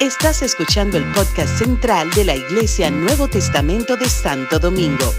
[0.00, 5.12] Estás escuchando el podcast central de la Iglesia Nuevo Testamento de Santo Domingo.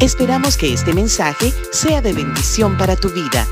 [0.00, 3.46] Esperamos que este mensaje sea de bendición para tu vida.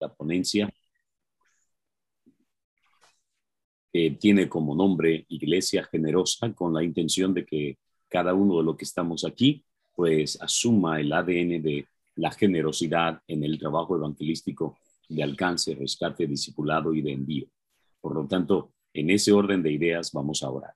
[0.00, 0.72] La ponencia
[4.18, 7.78] tiene como nombre Iglesia Generosa con la intención de que
[8.08, 9.64] cada uno de los que estamos aquí
[9.94, 14.78] pues asuma el ADN de la generosidad en el trabajo evangelístico
[15.08, 17.46] de alcance, rescate, discipulado y de envío.
[18.00, 20.74] Por lo tanto, en ese orden de ideas vamos a orar.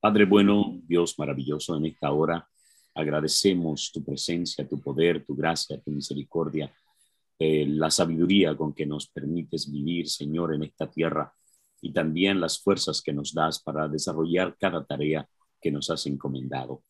[0.00, 2.48] Padre bueno, Dios maravilloso, en esta hora
[2.94, 6.72] agradecemos tu presencia, tu poder, tu gracia, tu misericordia,
[7.38, 11.32] eh, la sabiduría con que nos permites vivir, Señor, en esta tierra
[11.80, 15.28] y también las fuerzas que nos das para desarrollar cada tarea
[15.60, 16.82] que nos has encomendado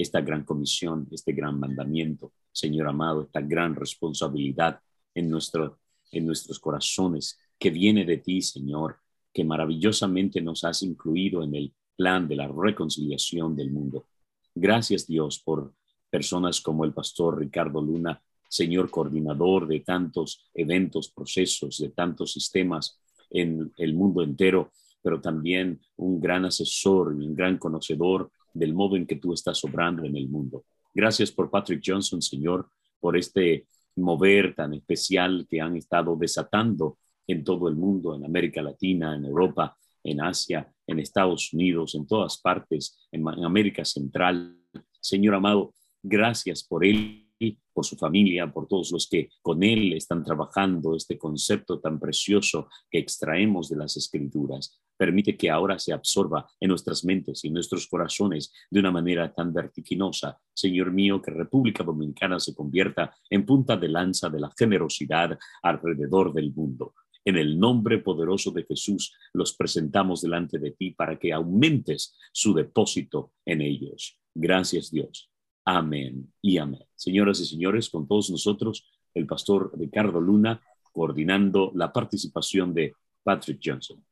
[0.00, 4.80] esta gran comisión, este gran mandamiento, Señor amado, esta gran responsabilidad
[5.14, 5.78] en, nuestro,
[6.12, 8.98] en nuestros corazones que viene de ti, Señor,
[9.32, 14.06] que maravillosamente nos has incluido en el plan de la reconciliación del mundo.
[14.54, 15.74] Gracias Dios por
[16.08, 23.00] personas como el pastor Ricardo Luna, Señor coordinador de tantos eventos, procesos, de tantos sistemas
[23.30, 24.70] en el mundo entero,
[25.02, 29.62] pero también un gran asesor y un gran conocedor del modo en que tú estás
[29.64, 30.64] obrando en el mundo.
[30.94, 32.68] Gracias por Patrick Johnson, Señor,
[33.00, 38.62] por este mover tan especial que han estado desatando en todo el mundo, en América
[38.62, 44.56] Latina, en Europa, en Asia, en Estados Unidos, en todas partes, en, América Central.
[45.00, 47.27] Señor amado, gracias por él
[47.72, 52.68] por su familia, por todos los que con él están trabajando este concepto tan precioso
[52.90, 54.80] que extraemos de las escrituras.
[54.96, 59.52] Permite que ahora se absorba en nuestras mentes y nuestros corazones de una manera tan
[59.52, 60.40] vertiginosa.
[60.52, 66.32] Señor mío, que República Dominicana se convierta en punta de lanza de la generosidad alrededor
[66.32, 66.94] del mundo.
[67.24, 72.54] En el nombre poderoso de Jesús los presentamos delante de ti para que aumentes su
[72.54, 74.18] depósito en ellos.
[74.34, 75.30] Gracias Dios.
[75.70, 76.82] Amén y amén.
[76.94, 83.60] Señoras y señores, con todos nosotros, el pastor Ricardo Luna, coordinando la participación de Patrick
[83.62, 84.02] Johnson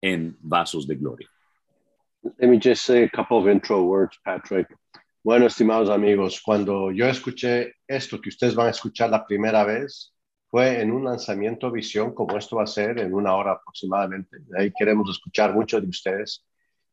[0.00, 1.28] en Vasos de Gloria.
[2.38, 4.66] Let me just say a couple of intro words, Patrick.
[5.22, 10.12] Bueno, estimados amigos, cuando yo escuché esto que ustedes van a escuchar la primera vez,
[10.48, 14.38] fue en un lanzamiento visión como esto va a ser en una hora aproximadamente.
[14.58, 16.44] Ahí queremos escuchar mucho de ustedes.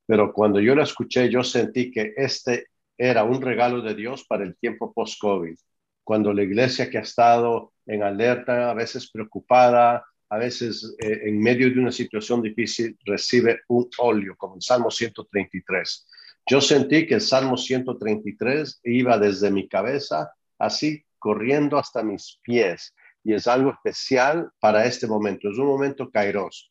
[0.06, 2.68] Pero cuando yo lo escuché, yo sentí que este
[3.04, 5.58] era un regalo de Dios para el tiempo post-COVID,
[6.04, 11.40] cuando la iglesia que ha estado en alerta, a veces preocupada, a veces eh, en
[11.40, 16.08] medio de una situación difícil, recibe un óleo, como el Salmo 133.
[16.46, 22.94] Yo sentí que el Salmo 133 iba desde mi cabeza, así corriendo hasta mis pies,
[23.24, 26.71] y es algo especial para este momento, es un momento kairos.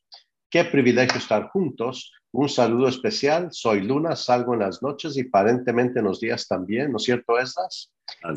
[0.50, 3.48] Qué privilegio estar juntos un saludo especial.
[3.50, 7.38] Soy Luna, salgo en las noches y aparentemente en los días también, ¿no es cierto,
[7.38, 7.92] Esdas?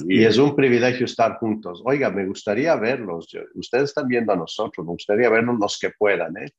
[0.07, 1.81] Y es un privilegio estar juntos.
[1.85, 3.27] Oiga, me gustaría verlos.
[3.55, 6.51] Ustedes están viendo a nosotros, me gustaría vernos los que puedan, ¿eh?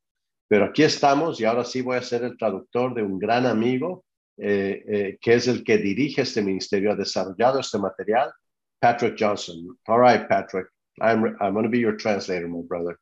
[0.46, 4.04] Pero aquí estamos y ahora sí voy a ser el traductor de un gran amigo
[4.36, 8.32] eh, eh, que es el que dirige este ministerio, ha desarrollado este material,
[8.80, 9.78] Patrick Johnson.
[9.86, 10.66] All right, Patrick,
[11.00, 12.98] I'm, I'm going to be your translator, my brother.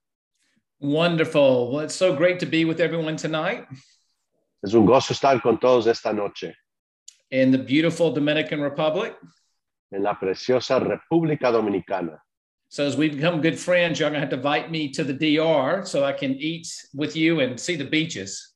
[0.82, 1.70] Wonderful.
[1.70, 3.68] Well, it's so great to be with everyone tonight.
[4.64, 6.54] Es un gozo estar con todos esta noche.
[7.30, 9.14] In the beautiful Dominican Republic.
[9.92, 12.18] En la preciosa República Dominicana.
[12.68, 15.12] So as we become good friends, you're going to have to invite me to the
[15.12, 18.52] DR so I can eat with you and see the beaches.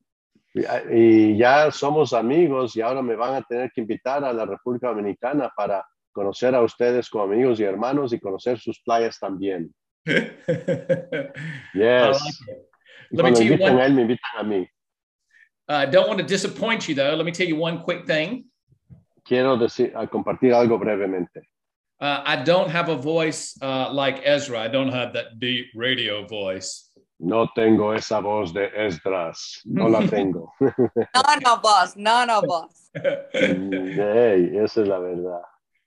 [0.68, 4.46] Ah, y ya somos amigos y ahora me van a tener que invitar a la
[4.46, 9.72] República Dominicana para conocer a ustedes como amigos y hermanos y conocer sus playas también.
[11.74, 12.22] yes.
[13.10, 13.80] Like cuando invitan one...
[13.80, 14.68] a él, me invitan a mí.
[15.68, 17.14] I uh, don't want to disappoint you, though.
[17.14, 18.44] Let me tell you one quick thing.
[19.24, 21.42] Quiero decir, compartir algo brevemente.
[22.00, 24.60] Uh, I don't have a voice uh, like Ezra.
[24.60, 26.88] I don't have that deep radio voice.
[27.18, 29.60] No tengo esa voz de Esdras.
[29.64, 30.52] No la tengo.
[30.60, 31.96] none of us.
[31.96, 32.90] None of us.
[33.32, 35.42] hey, esa es la verdad.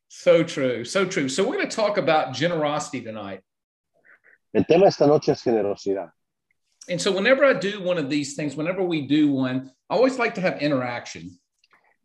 [0.10, 0.84] So true.
[0.84, 1.30] So true.
[1.30, 3.42] So we're going to talk about generosity tonight.
[4.54, 6.12] El tema esta noche es generosidad.
[6.90, 10.18] And so whenever I do one of these things, whenever we do one, I always
[10.18, 11.40] like to have interaction.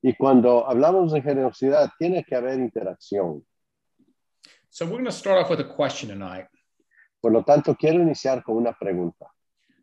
[0.02, 3.42] Y cuando hablamos de generosidad, tiene que haber interacción.
[4.68, 6.46] So we're going to start off with a question tonight.
[7.22, 9.26] Por lo tanto, quiero iniciar con una pregunta.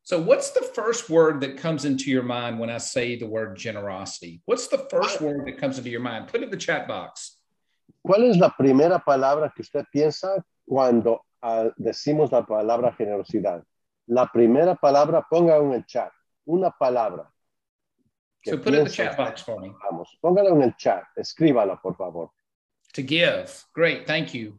[0.04, 3.56] So what's the first word that comes into your mind when I say the word
[3.56, 4.42] generosity?
[4.46, 6.28] What's the first word that comes into your mind?
[6.28, 7.38] Put it in the chat box.
[8.06, 11.22] ¿Cuál es la primera palabra que usted piensa cuando
[11.78, 13.64] decimos la palabra generosidad?
[14.08, 16.12] La primera palabra, ponga en el chat,
[16.46, 17.32] una palabra.
[18.44, 19.72] So put it in the chat box for me.
[19.84, 22.32] Vamos, póngala en el chat, escríbala, por favor.
[22.94, 23.66] To give.
[23.74, 24.06] Great.
[24.06, 24.58] Thank you.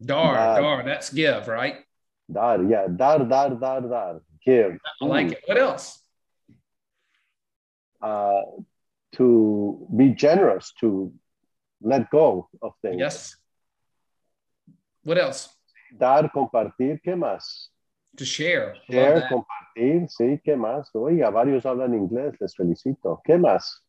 [0.00, 0.62] Dar, Dar.
[0.62, 0.84] dar.
[0.84, 1.84] That's give, right?
[2.30, 4.20] Dar, ya, dar, dar, dar, dar.
[4.44, 4.78] Give.
[5.00, 5.42] I like it.
[5.46, 5.98] What else?
[8.00, 8.42] Uh,
[9.16, 11.12] to be generous, to
[11.80, 12.98] let go of things.
[12.98, 13.36] Yes.
[15.02, 15.55] What else?
[15.98, 17.72] Dar, compartir, ¿qué más?
[18.16, 18.74] To share.
[18.88, 20.90] Share, compartir, sí, ¿qué más?
[20.94, 23.20] Oiga, varios hablan inglés, les felicito.
[23.24, 23.84] ¿Qué más?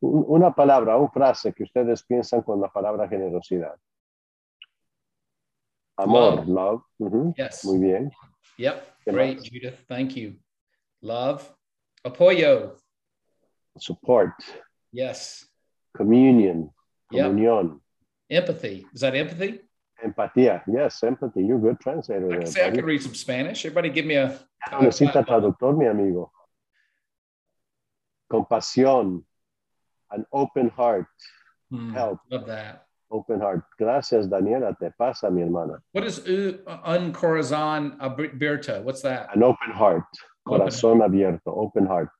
[0.00, 3.74] Un- Una palabra, una frase que ustedes piensan con la palabra generosidad.
[5.96, 6.82] Amor, love.
[7.36, 7.64] Yes.
[7.64, 8.10] Muy bien.
[8.56, 8.82] Yep.
[9.04, 9.48] ¿Qué Great, más?
[9.48, 9.86] Judith.
[9.86, 10.34] Thank you.
[11.02, 11.54] Love.
[12.04, 12.76] Apoyo.
[13.76, 14.34] Support,
[14.92, 15.52] Yes.
[15.92, 16.72] communion,
[17.10, 17.24] Yep.
[17.26, 17.82] comunión,
[18.28, 18.86] Empathy.
[18.92, 19.60] Is that empathy?
[20.04, 20.62] Empatía.
[20.66, 21.42] Yes, empathy.
[21.44, 22.26] You're a good translator.
[22.26, 23.64] I there, can say I could read some Spanish.
[23.64, 24.38] Everybody give me a.
[24.72, 26.30] No necesita traductor, mi amigo.
[28.30, 29.24] Compasión,
[30.10, 31.06] an open heart,
[31.70, 32.86] Hmm, help, Love that.
[33.10, 33.62] open heart.
[33.78, 34.76] Gracias, Daniela.
[34.78, 35.80] Te pasa, mi hermana.
[35.92, 38.82] What is un corazón abierto?
[38.82, 39.34] What's that?
[39.34, 40.04] An open heart,
[40.46, 42.10] Open corazón abierto, open heart.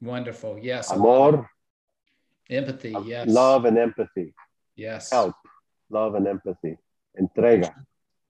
[0.00, 0.58] Wonderful.
[0.58, 0.90] Yes.
[0.90, 1.48] Amor.
[2.50, 2.94] Empathy.
[3.04, 3.28] Yes.
[3.28, 4.34] love and empathy.
[4.76, 5.10] Yes.
[5.10, 5.34] Help,
[5.90, 6.76] love and empathy.
[7.18, 7.74] Entrega,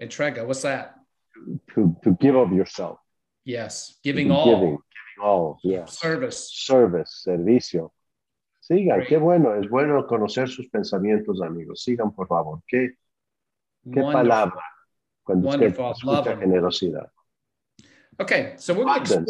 [0.01, 0.45] Entrega.
[0.47, 0.95] What's that?
[1.75, 2.99] to, to give of yourself.
[3.45, 3.99] Yes.
[4.05, 4.45] Giving all.
[4.45, 5.99] Giving, giving all, yes.
[5.99, 6.51] Service.
[6.53, 7.91] Service, servicio.
[8.61, 9.09] Sigan, Great.
[9.09, 9.55] qué bueno.
[9.61, 11.83] Es bueno conocer sus pensamientos, amigos.
[11.85, 12.61] Sigan, por favor.
[12.69, 12.91] Qué,
[13.93, 14.13] qué Wonderful.
[14.13, 14.63] palabra
[15.25, 15.85] cuando usted Wonderful.
[16.05, 16.41] Love escucha them.
[16.41, 17.09] generosidad.
[18.21, 18.55] Okay.
[18.57, 19.25] So we're going explore,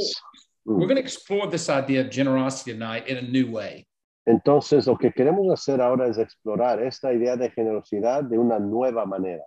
[0.64, 0.78] Mm.
[0.78, 3.84] we're going to explore this idea of generosity tonight in a new way.
[4.24, 9.04] Entonces, lo que queremos hacer ahora es explorar esta idea de generosidad de una nueva
[9.04, 9.44] manera.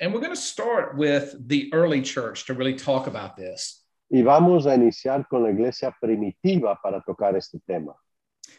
[0.00, 3.84] And we're going to start with the early church to really talk about this.
[4.10, 7.94] Y vamos a iniciar con la iglesia primitiva para tocar este tema.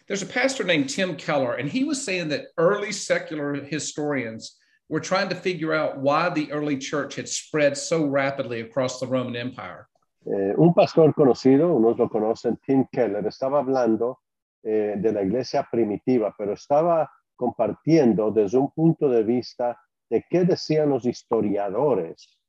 [0.07, 4.57] There's a pastor named Tim Keller, and he was saying that early secular historians
[4.89, 9.07] were trying to figure out why the early church had spread so rapidly across the
[9.07, 9.87] Roman Empire.
[10.25, 14.19] Eh, un pastor conocido, unos lo conocen, Tim Keller, estaba hablando
[14.63, 19.77] eh, de la iglesia primitiva, pero estaba compartiendo desde un punto de vista
[20.09, 22.39] de qué decían los historiadores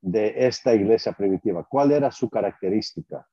[0.00, 3.26] de esta iglesia primitiva, cuál era su característica.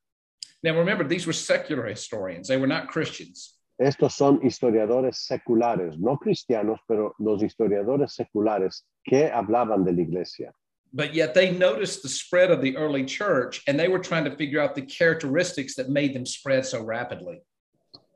[0.61, 3.55] Now, remember, these were secular historians, they were not Christians.
[3.79, 10.53] Estos son historiadores seculares, no cristianos, pero los historiadores seculares que hablaban de la iglesia.
[10.91, 14.35] But yet they noticed the spread of the early church and they were trying to
[14.35, 17.41] figure out the characteristics that made them spread so rapidly.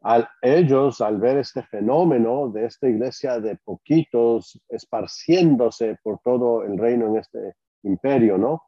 [0.04, 6.78] Al, ellos, al ver este fenómeno de esta iglesia de poquitos esparciéndose por todo el
[6.78, 7.54] reino en este
[7.84, 8.64] imperio, ¿no?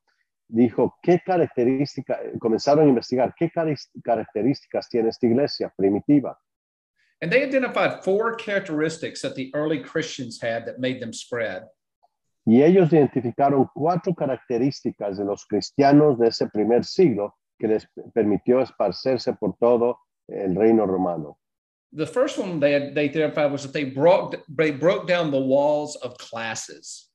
[0.47, 2.19] Dijo, ¿qué características?
[2.39, 3.51] Comenzaron a investigar, ¿qué
[4.01, 6.39] características tiene esta iglesia primitiva?
[7.21, 11.63] And they identified four characteristics that the early Christians had that made them spread.
[12.45, 18.61] Y ellos identificaron cuatro características de los cristianos de ese primer siglo que les permitió
[18.61, 21.37] esparcerse por todo el reino romano.
[21.93, 25.39] The first one they, had, they identified was that they broke, they broke down the
[25.39, 27.09] walls of classes.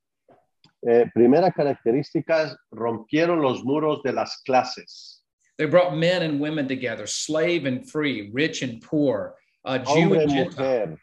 [0.88, 5.20] Eh, primera característica es rompieron los muros de las clases.
[5.58, 9.34] They brought men and women together, slave and free, rich and poor,
[9.66, 10.96] uh, Jew hombre, and Gentile.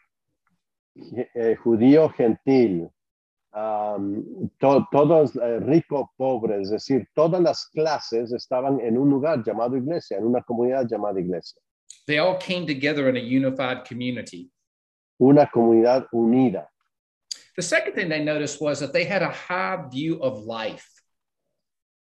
[0.96, 2.90] mujer, eh, judío, gentil,
[3.54, 9.44] am, to- todos eh, rico, pobre, es decir, todas las clases estaban en un lugar
[9.44, 11.62] llamado iglesia, en una comunidad llamada iglesia,
[12.08, 14.50] They all came together in a unified community.
[15.20, 16.66] una comunidad unida.
[17.56, 20.88] The second thing they noticed was that they had a high view of life.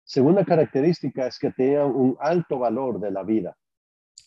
[0.04, 3.54] Segunda característica es que tenían un alto valor de la vida.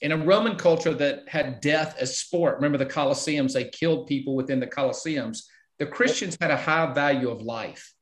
[0.01, 4.35] In a Roman culture that had death as sport, remember the Colosseums, they killed people
[4.35, 5.43] within the Colosseums.
[5.79, 7.93] The Christians had a high value of life.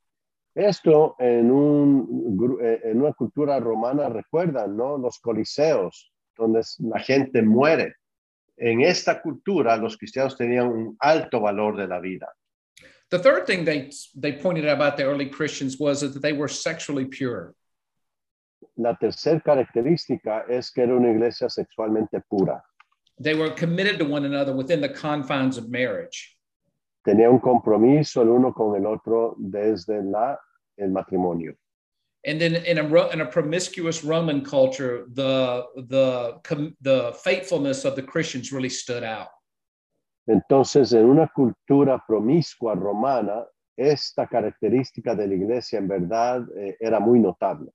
[0.55, 4.97] Esto en, un, eh, en una cultura romana, recuerdan, ¿no?
[4.97, 7.95] Los coliseos, donde la gente muere.
[8.57, 12.27] En esta cultura, los cristianos tenían un alto valor de la vida.
[13.09, 16.47] The third thing they, they pointed out about the early Christians was that they were
[16.47, 17.53] sexually pure.
[18.77, 22.63] La tercera característica es que era una iglesia sexualmente pura.
[23.19, 26.37] They were committed to one another within the confines of marriage.
[27.05, 30.39] Tenía un compromiso el uno con el otro desde la,
[30.77, 31.55] el matrimonio.
[32.23, 36.39] And then in a, in a promiscuous Roman culture, the, the,
[36.81, 39.29] the faithfulness of the Christians really stood out.
[40.29, 46.99] Entonces, en una cultura promiscua romana, esta característica de la iglesia en verdad eh, era
[46.99, 47.73] muy notable.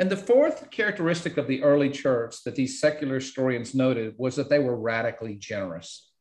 [0.00, 4.48] And the fourth characteristic of the early church that these secular historians noted was that
[4.48, 6.12] they were radically generous.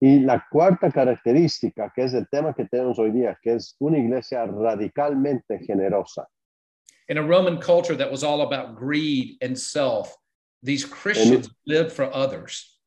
[0.00, 3.98] Y la cuarta característica, que es el tema que tenemos hoy día, que es una
[3.98, 6.26] iglesia radicalmente generosa.
[7.08, 10.16] In a Roman culture that was all about greed and self,
[10.62, 12.78] these Christians lived for others.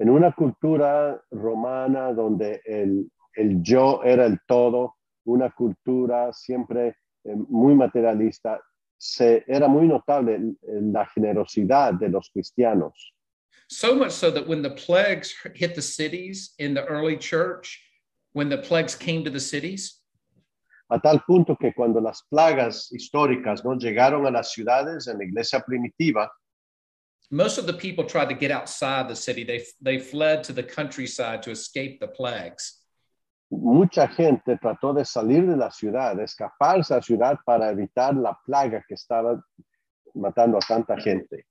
[0.00, 3.04] En una cultura romana donde el,
[3.36, 4.94] el yo era el todo,
[5.26, 8.58] una cultura siempre eh, muy materialista,
[8.98, 13.12] se, era muy notable la generosidad de los cristianos.
[13.68, 17.80] So much so that when the plagues hit the cities in the early church,
[18.32, 20.00] when the plagues came to the cities,
[20.90, 25.24] A tal punto que cuando las plagas históricas no llegaron a las ciudades en la
[25.24, 26.30] iglesia primitiva,
[27.30, 29.44] most of the people tried to get outside the city.
[29.44, 32.84] They, they fled to the countryside to escape the plagues.
[33.50, 38.14] mucha gente trató de salir de la ciudad, de escaparse a la ciudad para evitar
[38.14, 39.40] la plaga que estaba
[40.14, 41.44] matando a tanta gente.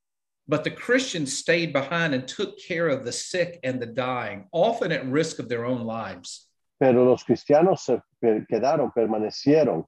[0.45, 4.91] But the Christians stayed behind and took care of the sick and the dying, often
[4.91, 6.49] at risk of their own lives.
[6.83, 8.01] Pero los cristianos se
[8.49, 9.85] quedaron, permanecieron,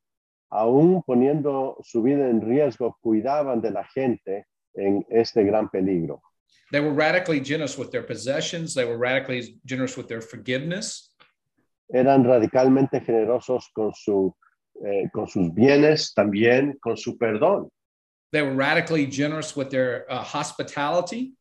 [0.50, 6.22] aún poniendo su vida en riesgo, cuidaban de la gente en este gran peligro.
[6.72, 11.14] They were radically generous with their possessions, they were radically generous with their forgiveness,
[11.90, 14.34] Eran radicalmente generosos con, su,
[14.82, 17.70] eh, con sus bienes, también con su perdón.
[18.32, 21.34] they were radically generous with their uh, hospitality,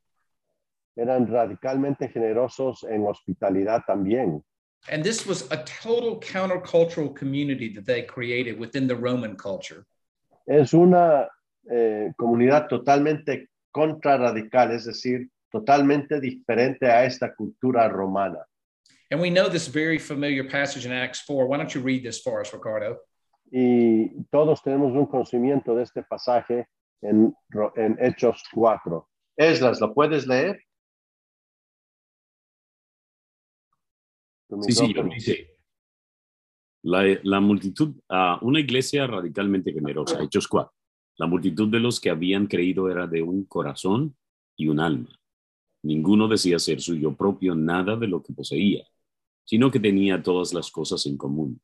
[0.98, 4.42] Eran radicalmente generosos en hospitalidad también.
[4.90, 9.84] And this was a total countercultural community that they created within the Roman culture.
[10.46, 11.28] es una
[11.70, 18.44] eh, comunidad totalmente contrarradical, es decir, totalmente diferente a esta cultura romana.
[19.10, 21.46] And we know this very familiar passage in Acts 4.
[21.46, 22.98] Why don't you read this for us, Ricardo?
[23.52, 26.66] Y todos tenemos un conocimiento de este pasaje
[27.02, 29.06] en, Ro- en Hechos 4.
[29.38, 30.58] Esdras, ¿lo puedes leer?
[34.60, 35.14] Sí, señor, micrófono.
[35.14, 35.50] dice.
[36.82, 40.72] La, la multitud, ah, una iglesia radicalmente generosa, Hechos 4.
[41.16, 44.16] La multitud de los que habían creído era de un corazón
[44.56, 45.08] y un alma.
[45.82, 48.86] Ninguno decía ser suyo propio nada de lo que poseía,
[49.44, 51.60] sino que tenía todas las cosas en común.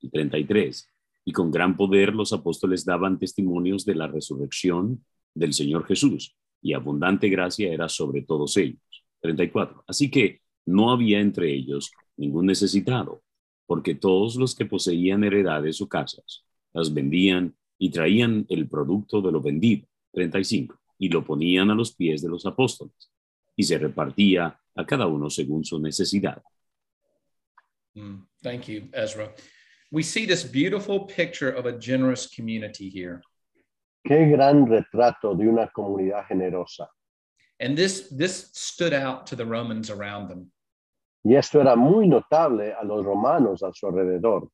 [0.00, 0.90] Y 33.
[1.24, 6.72] Y con gran poder los apóstoles daban testimonios de la resurrección del Señor Jesús, y
[6.72, 8.80] abundante gracia era sobre todos ellos.
[9.20, 9.84] 34.
[9.86, 13.22] Así que no había entre ellos ningún necesitado,
[13.66, 19.32] porque todos los que poseían heredades o casas las vendían y traían el producto de
[19.32, 23.10] lo vendido, 35, y lo ponían a los pies de los apóstoles,
[23.56, 26.42] y se repartía a cada uno según su necesidad.
[27.94, 29.32] Mm, thank you, Ezra.
[29.90, 33.22] We see this beautiful picture of a generous community here.
[34.04, 36.90] Qué gran retrato de una comunidad generosa.
[37.60, 40.50] And this, this stood out to the Romans around them.
[41.24, 44.48] Y esto era muy notable a los romanos a su alrededor.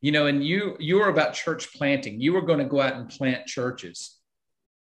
[0.00, 2.20] You know, and you you were about church planting.
[2.20, 4.20] You were going to go out and plant churches.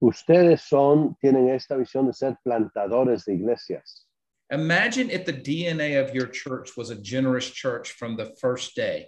[0.01, 4.05] Ustedes son, tienen esta visión de ser plantadores de iglesias.
[4.50, 9.07] Imagine if the DNA of your church was a generous church from the first day.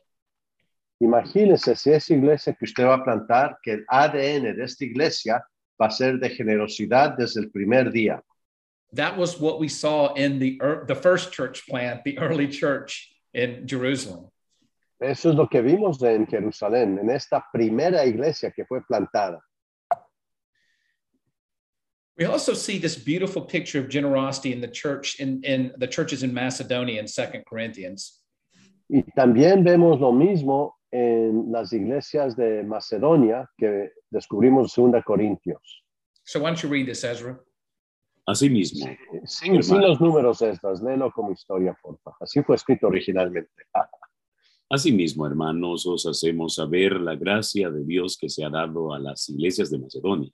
[1.01, 5.43] Imagínese si esa iglesia que usted va a plantar, que el ADN de esta iglesia
[5.81, 8.21] va a ser de generosidad desde el primer día.
[8.93, 13.67] That was what we saw in the the first church plant, the early church in
[13.67, 14.29] Jerusalem.
[15.01, 19.39] Eso es lo que vimos en Jerusalén, en esta primera iglesia que fue plantada.
[22.17, 26.23] We also see this beautiful picture of generosity in the church in, in the churches
[26.23, 28.21] in Macedonia in Second Corinthians.
[28.89, 35.83] Y también vemos lo mismo en las iglesias de Macedonia que descubrimos en 2 Corintios.
[36.23, 37.39] So why don't you read this, Ezra?
[38.27, 38.87] Asimismo,
[39.25, 42.17] Sin, sin los números estas, léelo como historia, por favor.
[42.21, 43.51] Así fue escrito originalmente.
[44.67, 49.29] Asimismo, hermanos, os hacemos saber la gracia de Dios que se ha dado a las
[49.29, 50.31] iglesias de Macedonia,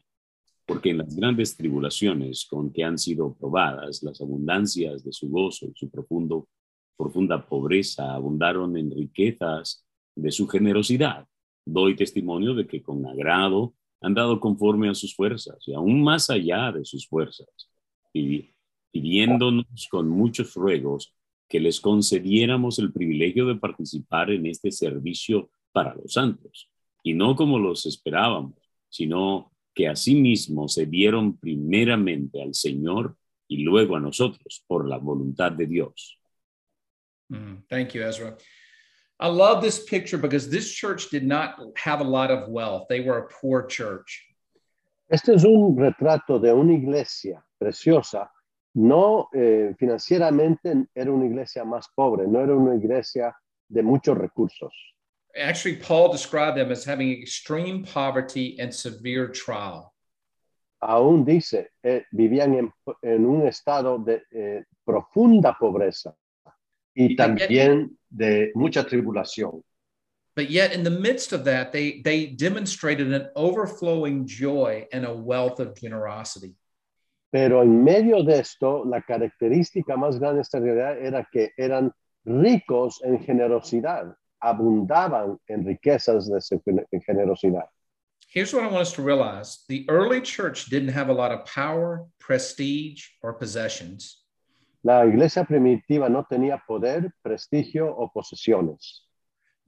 [0.65, 5.65] porque en las grandes tribulaciones con que han sido probadas, las abundancias de su gozo
[5.65, 6.47] y su profundo,
[6.95, 9.85] profunda pobreza abundaron en riquezas
[10.15, 11.27] de su generosidad.
[11.65, 16.29] Doy testimonio de que con agrado han dado conforme a sus fuerzas y aún más
[16.29, 17.47] allá de sus fuerzas,
[18.13, 18.53] pidi-
[18.91, 21.15] pidiéndonos con muchos ruegos
[21.47, 26.69] que les concediéramos el privilegio de participar en este servicio para los santos,
[27.03, 28.55] y no como los esperábamos,
[28.89, 33.15] sino que asimismo se dieron primeramente al Señor
[33.47, 36.19] y luego a nosotros por la voluntad de Dios.
[37.29, 38.35] Mm, thank you, Ezra.
[39.21, 42.87] I love this picture because this church did not have a lot of wealth.
[42.89, 44.25] They were a poor church.
[45.11, 48.27] Este es un retrato de una iglesia preciosa.
[48.73, 53.31] No eh, financieramente era una iglesia más pobre, no era una iglesia
[53.69, 54.73] de muchos recursos.
[55.35, 59.93] Actually, Paul described them as having extreme poverty and severe trial.
[60.81, 62.73] Aún dice, eh, vivían en,
[63.03, 66.15] en, un estado de eh, profunda pobreza
[66.93, 69.63] y también de mucha tribulación.
[70.35, 75.13] But yet, in the midst of that, they, they demonstrated an overflowing joy and a
[75.13, 76.55] wealth of generosity.
[77.31, 81.91] Pero en medio de esto, la característica más grande de esta realidad era que eran
[82.25, 87.67] ricos en generosidad, abundaban en riquezas de generosidad.
[88.33, 91.45] Here's what I want us to realize the early church didn't have a lot of
[91.45, 94.20] power, prestige, or possessions.
[94.83, 99.07] La iglesia primitiva no tenía poder, prestigio o posesiones.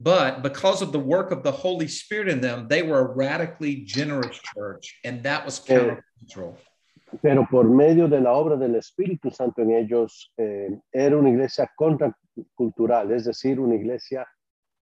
[0.00, 3.84] But because of the work of the Holy Spirit in them, they were a radically
[3.84, 6.56] generous church, and that was countercultural.
[7.22, 11.70] Pero por medio de la obra del Espíritu Santo en ellos, eh, era una iglesia
[11.76, 14.26] contracultural, es decir, una iglesia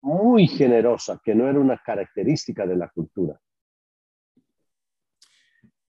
[0.01, 3.37] muy generosa, que no era una característica de la cultura.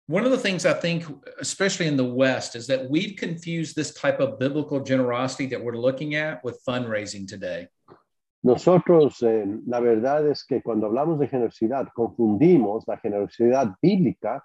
[0.09, 1.05] One of the things I think,
[1.39, 5.77] especially in the West, is that we've confused this type of biblical generosity that we're
[5.77, 7.69] looking at with fundraising today.
[8.43, 14.43] Nosotros, eh, la verdad es que cuando hablamos de generosidad, confundimos la generosidad bíblica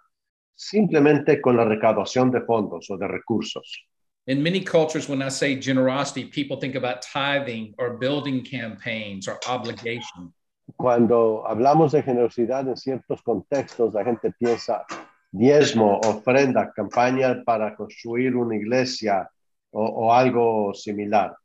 [0.53, 3.85] simplemente con la recaudación de fondos o de recursos.
[4.27, 9.39] In many cultures, when I say generosity, people think about tithing or building campaigns or
[9.47, 10.33] obligation.
[10.75, 14.85] Cuando hablamos de generosidad en ciertos contextos, la gente piensa
[15.33, 19.27] diezmo, ofrenda, campaña para construir una iglesia
[19.71, 21.35] o, o algo similar.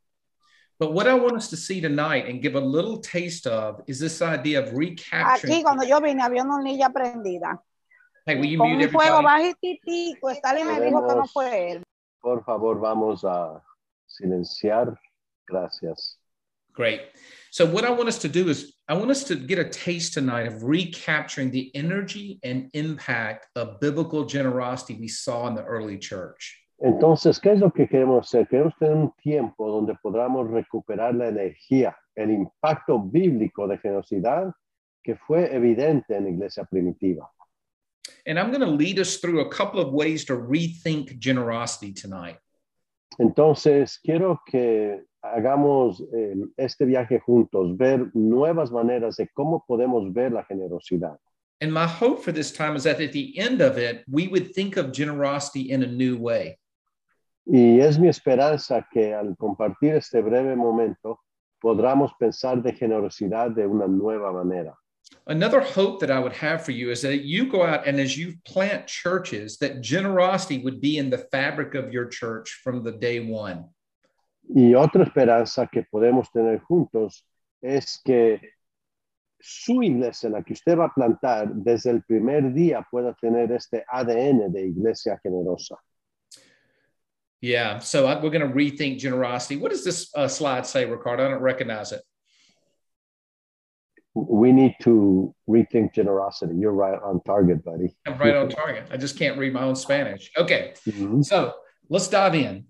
[0.79, 3.99] But what I want us to see tonight and give a little taste of is
[3.99, 5.55] this idea of recapturing.
[5.55, 7.59] Aquí cuando yo vine había una hornilla prendida.
[8.25, 10.29] Hey, will you Con mute un fuego bajitico.
[10.29, 11.83] Stalin me dijo que no fue él.
[12.21, 13.61] Por favor, vamos a
[14.05, 14.97] silenciar.
[15.47, 16.17] Gracias.
[16.79, 17.01] Great.
[17.51, 20.13] So what I want us to do is I want us to get a taste
[20.13, 25.97] tonight of recapturing the energy and impact of biblical generosity we saw in the early
[25.97, 26.55] church.
[26.81, 28.47] Entonces, ¿qué es lo que queremos hacer?
[28.47, 34.53] Queremos tener un tiempo donde podamos recuperar la energía, el impacto bíblico de generosidad
[35.03, 37.29] que fue evidente en la iglesia primitiva.
[38.25, 42.37] And I'm going to lead us through a couple of ways to rethink generosity tonight.
[43.17, 50.31] Entonces, quiero que hagamos eh, este viaje juntos, ver nuevas maneras de cómo podemos ver
[50.31, 51.17] la generosidad.
[51.61, 54.53] And my hope for this time is that at the end of it, we would
[54.53, 56.57] think of generosity in a new way.
[57.45, 61.19] Y es mi esperanza que al compartir este breve momento
[61.59, 64.77] podamos pensar de generosidad de una nueva manera.
[65.27, 68.17] Another hope that I would have for you is that you go out and as
[68.17, 72.91] you plant churches, that generosity would be in the fabric of your church from the
[72.91, 73.65] day one.
[74.47, 77.21] Y otra esperanza que podemos tener juntos
[77.61, 78.39] es que
[79.39, 83.85] su iglesia, la que usted va a plantar, desde el primer día pueda tener este
[83.87, 85.77] ADN de iglesia generosa.
[87.41, 87.79] Yeah.
[87.79, 89.55] So I, we're going to rethink generosity.
[89.57, 91.25] What does this uh, slide say, Ricardo?
[91.25, 92.01] I don't recognize it.
[94.15, 96.55] We need to rethink generosity.
[96.55, 97.95] You're right on target, buddy.
[98.07, 98.87] I'm right on target.
[98.91, 100.31] I just can't read my own Spanish.
[100.35, 100.73] Okay.
[100.87, 101.23] Ujú.
[101.23, 101.53] So
[101.89, 102.65] let's dive in.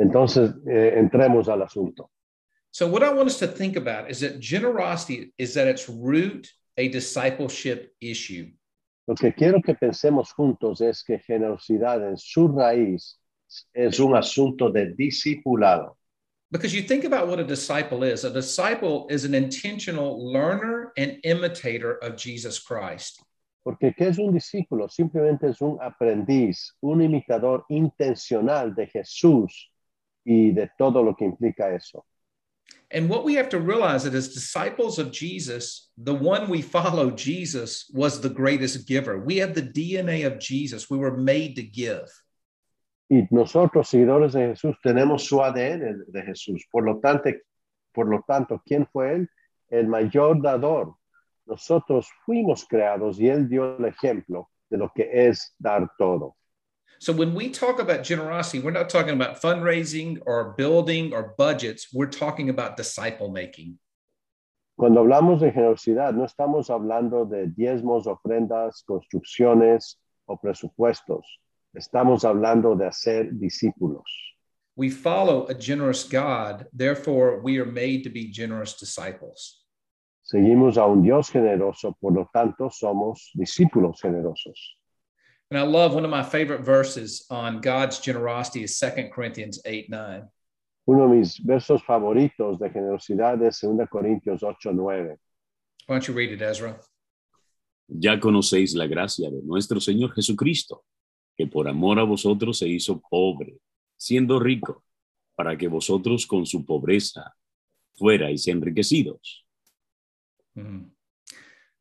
[0.00, 2.08] Entonces, eh, entremos al asunto.
[2.70, 6.50] So what I want us to think about is that generosity is at its root
[6.76, 8.50] a discipleship issue.
[9.06, 13.18] Lo que quiero que pensemos juntos es que generosidad en su raíz
[13.72, 15.98] es un asunto de discipulado.
[16.54, 18.22] Because you think about what a disciple is.
[18.22, 23.20] A disciple is an intentional learner and imitator of Jesus Christ.
[23.64, 24.88] Porque ¿qué es un discípulo?
[24.88, 29.50] Simplemente es un aprendiz, un imitador intencional de Jesús
[30.24, 32.04] y de todo lo que implica eso.
[32.92, 37.10] And what we have to realize that as disciples of Jesus, the one we follow,
[37.10, 39.18] Jesus, was the greatest giver.
[39.18, 40.88] We have the DNA of Jesus.
[40.88, 42.08] We were made to give.
[43.08, 46.66] Y nosotros, seguidores de Jesús, tenemos su ADN de Jesús.
[46.70, 47.30] Por lo tanto,
[47.92, 49.30] por lo tanto, ¿quién fue él?
[49.68, 50.96] El mayor dador.
[51.46, 56.36] Nosotros fuimos creados y él dio el ejemplo de lo que es dar todo.
[56.98, 61.92] So when we talk about generosity, we're not talking about fundraising or building or budgets.
[61.92, 63.78] We're talking about disciple making.
[64.76, 71.40] Cuando hablamos de generosidad, no estamos hablando de diezmos, ofrendas, construcciones o presupuestos.
[71.74, 74.04] Estamos hablando de hacer discípulos.
[74.76, 79.64] We follow a generous God, therefore, we are made to be generous disciples.
[80.22, 84.76] Seguimos a un Dios generoso, por lo tanto somos discípulos generosos.
[85.50, 89.88] And I love one of my favorite verses on God's generosity is 2 Corinthians 8
[89.88, 90.28] 9.
[90.86, 95.16] Uno de mis versos favoritos de generosidad es 2 Corintios 8, 9.
[95.86, 96.78] Why don't you read it, Ezra?
[97.88, 100.84] Ya conocéis la gracia de nuestro Señor Jesucristo,
[101.36, 103.58] que por amor a vosotros se hizo pobre,
[103.96, 104.84] siendo rico,
[105.34, 107.34] para que vosotros con su pobreza
[107.94, 109.44] fuerais enriquecidos.
[110.54, 110.90] Mhm.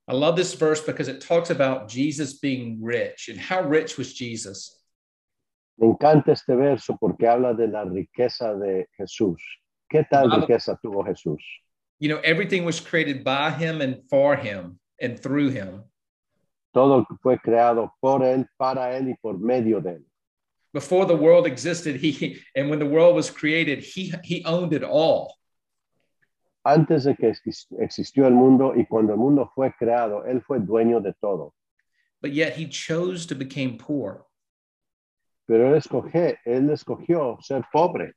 [0.07, 3.29] I love this verse because it talks about Jesus being rich.
[3.29, 4.83] And how rich was Jesus?
[5.77, 9.41] Me encanta este verso porque habla de la riqueza de Jesús.
[9.89, 11.41] ¿Qué tal riqueza tuvo Jesús?
[11.99, 15.83] You know, everything was created by him and for him and through him.
[16.73, 20.05] Todo fue creado por Él, para Él y por medio de Él.
[20.73, 24.83] Before the world existed, he and when the world was created, he he owned it
[24.83, 25.35] all.
[26.65, 27.31] Antes de que
[27.79, 31.53] existió el mundo y cuando el mundo fue creado, Él fue dueño de todo.
[32.21, 34.25] But yet he chose to become poor.
[35.47, 38.13] Pero Él escogió, Él escogió ser pobre.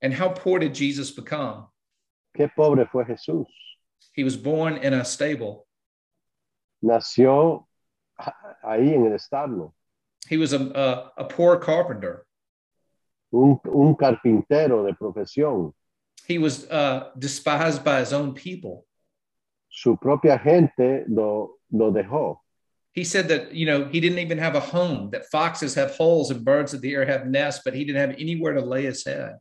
[0.00, 1.66] And how poor did Jesus become?
[2.34, 3.46] Qué pobre fue Jesús.
[4.14, 5.66] He was born in a stable.
[6.82, 7.66] Nació
[8.62, 9.72] ahí en el establo.
[10.28, 12.24] He was a, a, a poor carpenter.
[13.32, 15.72] Un, un carpintero de profesión.
[16.26, 18.86] He was uh, despised by his own people.
[19.68, 22.38] Su propia gente lo, lo dejó.
[22.92, 26.32] He said that, you know, he didn't even have a home, that foxes have holes
[26.32, 29.04] and birds of the air have nests, but he didn't have anywhere to lay his
[29.04, 29.38] head.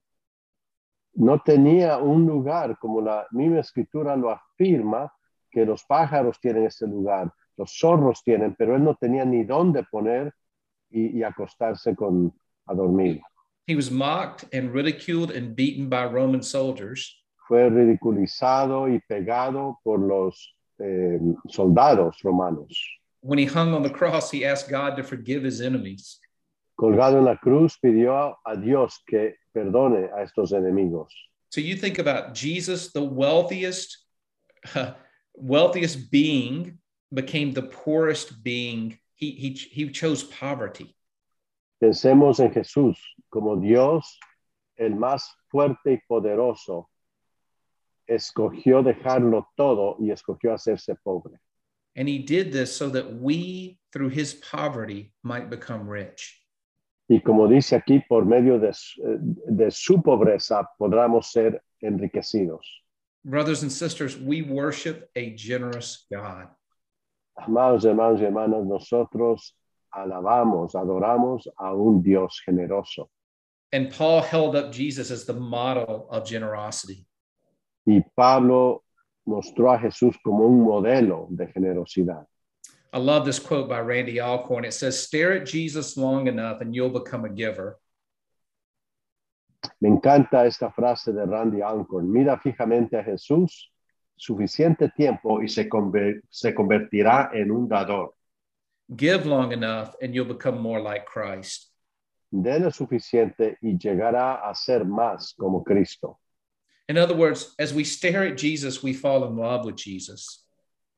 [1.15, 5.09] No tenía un lugar, como la misma escritura lo afirma,
[5.51, 9.83] que los pájaros tienen este lugar, los zorros tienen, pero él no tenía ni dónde
[9.83, 10.33] poner
[10.89, 12.33] y, y acostarse con,
[12.65, 13.21] a dormir.
[13.67, 17.21] He was mocked and ridiculed and beaten by Roman soldiers.
[17.47, 21.19] Fue ridiculizado y pegado por los eh,
[21.49, 22.73] soldados romanos.
[23.21, 26.19] When he hung on the cross, he asked God to forgive his enemies.
[26.77, 31.09] Colgado en la cruz, pidió a Dios que perdone a estos enemigos.
[31.49, 33.97] So you think about Jesus, the wealthiest,
[35.35, 36.78] wealthiest being,
[37.13, 38.97] became the poorest being.
[39.15, 40.95] He, he, he chose poverty.
[41.81, 42.97] Pensemos en Jesús
[43.29, 44.19] como Dios,
[44.77, 46.89] el más fuerte y poderoso,
[48.07, 51.39] escogió dejarlo todo y escogió hacerse pobre.
[51.95, 56.41] And he did this so that we, through his poverty, might become rich.
[57.09, 58.71] Y como dice aquí, por medio de,
[59.47, 62.61] de su pobreza podamos ser enriquecidos.
[63.25, 66.49] Brothers and sisters, we worship a generous God.
[67.45, 69.55] Amados hermanos y hermanas, nosotros
[69.91, 73.09] alabamos, adoramos a un Dios generoso.
[73.71, 77.05] And Paul held up Jesus as the model of generosity.
[77.85, 78.83] Y Pablo
[79.25, 82.25] mostró a Jesús como un modelo de generosidad.
[82.91, 84.65] I love this quote by Randy Alcorn.
[84.65, 87.77] It says, Stare at Jesus long enough and you'll become a giver.
[89.81, 92.11] Me encanta esta frase de Randy Alcorn.
[92.11, 93.69] Mira fijamente a Jesús
[94.19, 98.13] suficiente tiempo y se, conver- se convertirá en un dador.
[98.95, 101.71] Give long enough and you'll become more like Christ.
[102.31, 106.19] Dele suficiente y llegará a ser más como Cristo.
[106.87, 110.45] In other words, as we stare at Jesus, we fall in love with Jesus.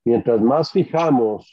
[0.06, 1.46] Mientras más fijamos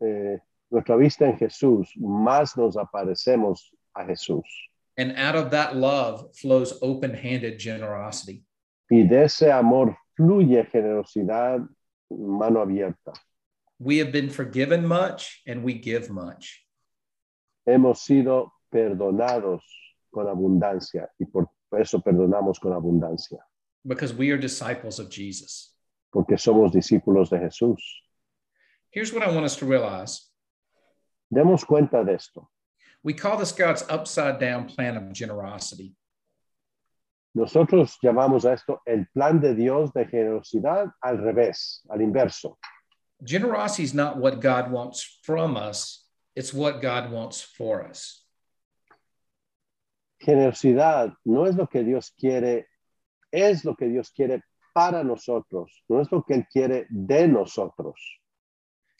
[0.00, 0.38] eh,
[0.70, 4.44] nuestra vista en Jesús, más nos aparecemos a Jesús.
[4.96, 8.44] And out of that love flows open handed generosity.
[8.90, 11.66] Y de ese amor fluye generosidad,
[12.10, 13.12] mano abierta.
[13.78, 16.64] We have been forgiven much and we give much.
[17.66, 19.62] Hemos sido perdonados
[20.12, 21.48] con abundancia y por
[21.78, 23.38] eso perdonamos con abundancia,
[23.84, 25.74] because we are disciples of Jesus.
[26.12, 27.78] porque somos discípulos de Jesús.
[28.90, 30.28] Here's what I want us to realize
[31.32, 32.48] Demos cuenta de esto.
[33.02, 35.94] we call this God's upside down plan of generosity.
[37.34, 42.58] Nosotros llamamos a esto el plan de Dios de generosidad al revés, al inverso.
[43.24, 48.26] Generosity is not what God wants from us, it's what God wants for us.
[50.20, 52.66] Generosidad no es lo que Dios quiere,
[53.30, 54.42] es lo que Dios quiere
[54.74, 57.98] para nosotros, no es lo que Él quiere de nosotros.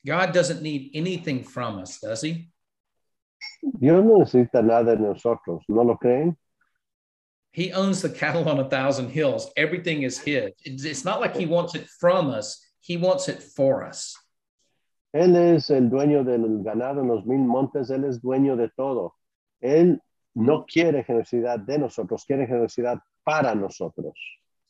[0.05, 2.51] God doesn't need anything from us, does He?
[3.61, 6.37] Dios no necesita nada de nosotros, ¿no lo creen?
[7.53, 9.51] He owns the cattle on a thousand hills.
[9.57, 10.53] Everything is His.
[10.65, 14.17] It's not like He wants it from us, He wants it for us.
[15.15, 19.15] Él es el dueño del ganado en los mil montes, Él es dueño de todo.
[19.62, 20.01] Él
[20.35, 24.15] no quiere generosidad de nosotros, quiere generosidad para nosotros.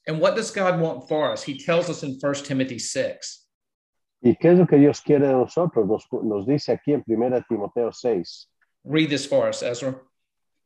[0.09, 1.45] And what does God want for us?
[1.45, 3.47] He tells us in 1 Timothy 6.
[4.25, 5.87] ¿Y qué es lo que Dios quiere de nosotros?
[5.87, 8.49] Nos, nos dice aquí en 1 Timoteo 6.
[8.85, 10.01] Read this for us, Ezra.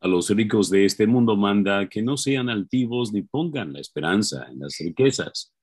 [0.00, 4.46] A los ricos de este mundo manda que no sean altivos ni pongan la esperanza
[4.50, 5.54] en las riquezas,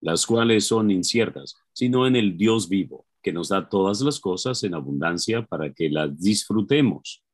[0.00, 4.62] las cuales son inciertas, sino en el Dios vivo, que nos da todas las cosas
[4.62, 7.24] en abundancia para que las disfrutemos,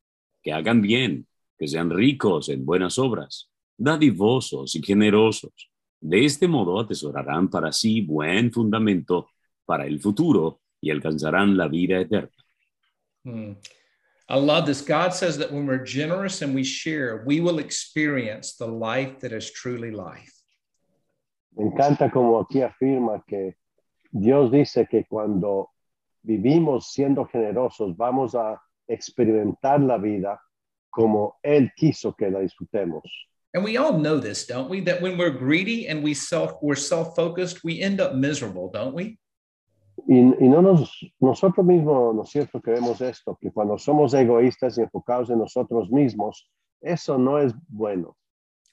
[0.43, 1.27] que hagan bien,
[1.59, 5.71] que sean ricos en buenas obras, dadivosos y generosos.
[6.01, 9.29] De este modo atesorarán para sí buen fundamento
[9.65, 12.31] para el futuro y alcanzarán la vida eterna.
[13.23, 13.53] Hmm.
[14.33, 14.81] I love this.
[14.81, 19.31] God says that when we're generous and we share, we will experience the life that
[19.31, 20.33] is truly life.
[21.55, 23.53] Me encanta como aquí afirma que
[24.11, 25.69] Dios dice que cuando
[26.25, 30.41] vivimos siendo generosos vamos a experimentar la vida
[30.91, 33.03] como Él quiso que la disfrutemos.
[33.53, 34.81] And we all know this, don't we?
[34.81, 39.19] That when we're greedy and we self we're self-focused, we end up miserable, don't we?
[40.07, 43.39] Y, y no nos, nosotros mismos, ¿no es cierto que vemos esto?
[43.41, 48.17] Que cuando somos egoístas y enfocados en nosotros mismos, eso no es bueno.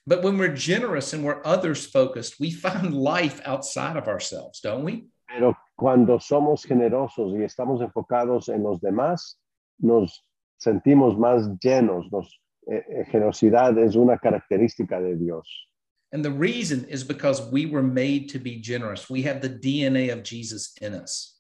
[0.08, 4.84] But when we're generous and we're others focused, we find life outside of ourselves, don't
[4.84, 5.08] we?
[5.28, 9.39] Pero cuando somos generosos y estamos enfocados en los demás,
[9.78, 10.26] nos
[10.58, 12.12] sentimos más llenos.
[12.12, 15.68] Nos, eh, eh, generosidad es una característica de Dios.
[16.12, 19.10] And the reason is because we were made to be generous.
[19.10, 21.39] We have the DNA of Jesus in us.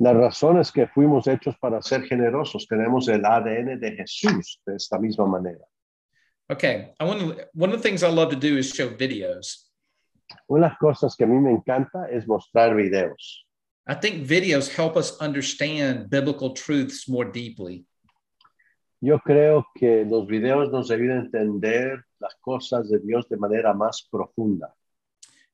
[0.00, 2.66] La razón es que fuimos hechos para ser generosos.
[2.68, 5.64] Tenemos el ADN de Jesús de esta misma manera.
[6.50, 9.68] Okay, I want to, one of the things I love to do is show videos.
[10.48, 13.44] Una de las cosas que a mí me encanta es mostrar videos.
[13.86, 17.86] I think videos help us understand biblical truths more deeply.
[19.00, 23.74] Yo creo que los videos nos ayudan a entender las cosas de Dios de manera
[23.74, 24.74] más profunda.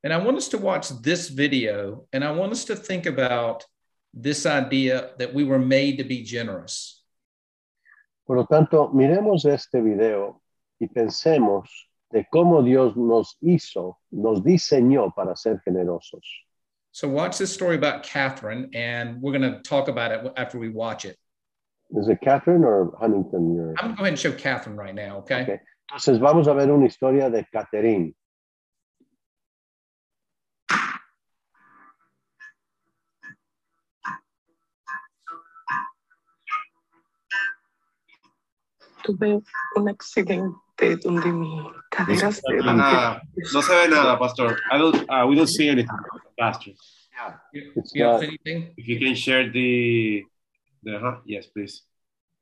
[0.02, 3.64] And I want us to watch this video and I want us to think about
[4.12, 7.02] this idea that we were made to be generous.
[8.26, 10.40] Por lo tanto, miremos este video
[10.80, 11.68] y pensemos
[12.10, 16.22] de cómo Dios nos hizo, nos diseñó para ser generosos.
[16.92, 20.68] So watch this story about Catherine and we're going to talk about it after we
[20.68, 21.18] watch it.
[21.90, 23.54] Is it Catherine or Huntington?
[23.54, 25.42] Your- I'm going to go ahead and show Catherine right now, okay?
[25.42, 25.60] Ok.
[25.88, 28.14] Entonces vamos a ver una historia de Catherine.
[39.02, 39.40] Tuve
[39.76, 43.20] un accidente donde mi cadera se rompió.
[43.52, 44.56] No se ve nada, pastor.
[44.72, 45.94] I don't, uh, we don't see anything,
[46.38, 46.72] pastor.
[47.52, 48.74] You, It's you have anything?
[48.76, 50.24] If you can share the,
[50.82, 51.20] the, huh?
[51.26, 51.82] yes, please.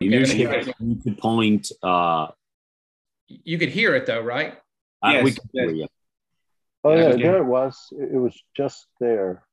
[0.01, 2.29] You Okay, point, uh,
[3.45, 4.55] You could hear it though, right?
[5.03, 5.66] uh, we Yes, can yes.
[5.66, 5.87] hear you.
[6.85, 7.88] Oh, Yeah, yeah, there it was.
[7.92, 9.45] It it was just there.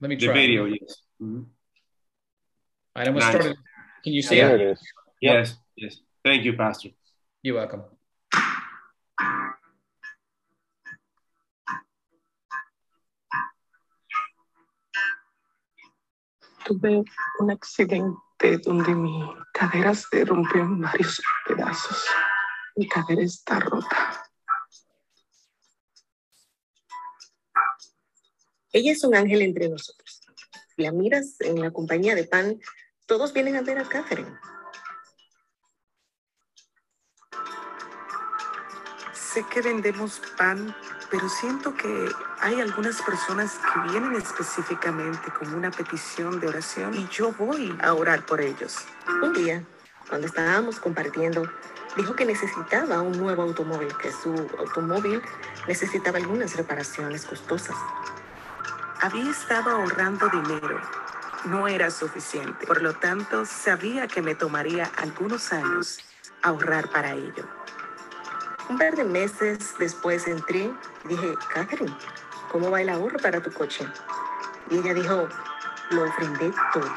[0.00, 0.26] Let me try.
[0.28, 0.40] The try.
[0.40, 1.02] video, yes.
[1.20, 1.44] Mhm.
[1.46, 3.34] All right, I'm going to Nice.
[3.42, 3.56] start it.
[4.04, 4.60] Can you see There it?
[4.60, 4.80] it is.
[5.20, 6.00] Yes, yes.
[6.24, 6.90] Thank you, pastor.
[7.42, 7.84] You're welcome.
[16.64, 17.04] Tuve
[17.40, 22.04] un accidente donde mi cadera se rompió en varios pedazos.
[22.76, 24.30] Mi cadera está rota.
[28.72, 30.22] Ella es un ángel entre nosotros.
[30.76, 32.60] La miras en la compañía de pan,
[33.06, 34.38] todos vienen a ver a Catherine.
[39.12, 40.74] Sé que vendemos pan,
[41.10, 42.08] pero siento que
[42.40, 47.94] hay algunas personas que vienen específicamente con una petición de oración y yo voy a
[47.94, 48.76] orar por ellos.
[49.22, 49.64] Un día,
[50.08, 51.48] cuando estábamos compartiendo,
[51.96, 55.22] dijo que necesitaba un nuevo automóvil, que su automóvil
[55.66, 57.76] necesitaba algunas reparaciones costosas.
[59.00, 60.80] Había estado ahorrando dinero.
[61.46, 62.66] No era suficiente.
[62.66, 65.98] Por lo tanto, sabía que me tomaría algunos años
[66.42, 67.48] ahorrar para ello.
[68.68, 70.70] Un par de meses después entré
[71.04, 71.96] y dije, Catherine,
[72.52, 73.86] ¿cómo va el ahorro para tu coche?
[74.70, 75.28] Y ella dijo,
[75.90, 76.88] lo ofrendé todo.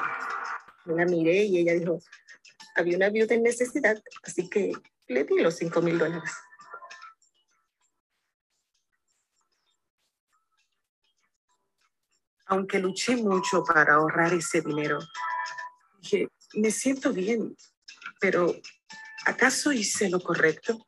[0.86, 2.00] Yo la miré y ella dijo,
[2.76, 4.72] había una viuda en necesidad, así que
[5.08, 6.32] le di los cinco mil dólares.
[12.46, 15.00] Aunque luché mucho para ahorrar ese dinero,
[16.02, 17.56] dije, me siento bien,
[18.20, 18.54] pero
[19.26, 20.86] ¿acaso hice lo correcto?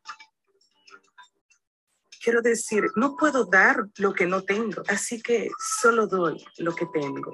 [2.21, 5.49] Quiero decir, no puedo dar lo que no tengo, así que
[5.81, 7.31] solo doy lo que tengo.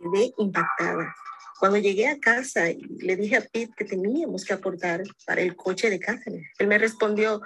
[0.00, 1.14] Quedé impactada.
[1.58, 5.56] Cuando llegué a casa y le dije a Pete que teníamos que aportar para el
[5.56, 7.40] coche de Catherine, él me respondió,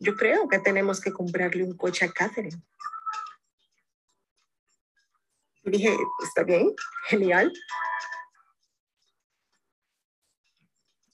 [0.00, 2.60] yo creo que tenemos que comprarle un coche a Catherine.
[5.64, 6.74] Y dije, está bien,
[7.08, 7.50] genial.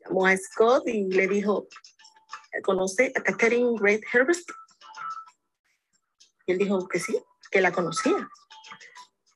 [0.04, 1.68] Llamó a Scott y le dijo,
[2.64, 4.50] ¿conoce a Catherine Great Herbst?
[6.46, 8.28] Y él dijo que sí, que la conocía.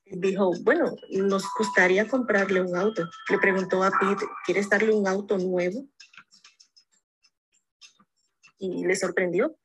[0.05, 3.09] Dijo, bueno, nos gustaría comprarle un auto.
[3.29, 5.87] Le preguntó a Pete, ¿quieres darle un auto nuevo?
[8.59, 9.57] Y le sorprendió.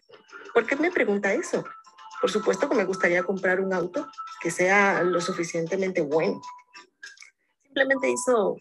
[0.55, 1.65] ¿Por qué me pregunta eso?
[2.21, 4.09] Por supuesto que me gustaría comprar un auto
[4.41, 6.41] que sea lo suficientemente bueno.
[7.63, 8.57] Simplemente hizo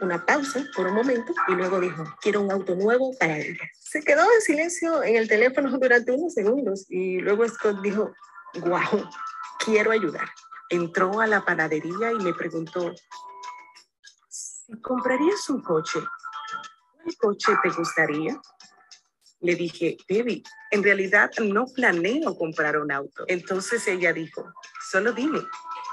[0.00, 3.70] una pausa por un momento y luego dijo, quiero un auto nuevo para ella.
[3.78, 8.12] Se quedó en silencio en el teléfono durante unos segundos y luego Scott dijo,
[8.60, 9.08] wow,
[9.64, 10.28] quiero ayudar.
[10.70, 12.94] Entró a la panadería y me preguntó,
[14.28, 16.00] si comprarías un coche,
[16.94, 18.40] ¿cuál coche te gustaría?
[19.40, 23.24] Le dije, baby, en realidad no planeo comprar un auto.
[23.26, 24.52] Entonces ella dijo,
[24.90, 25.40] solo dime.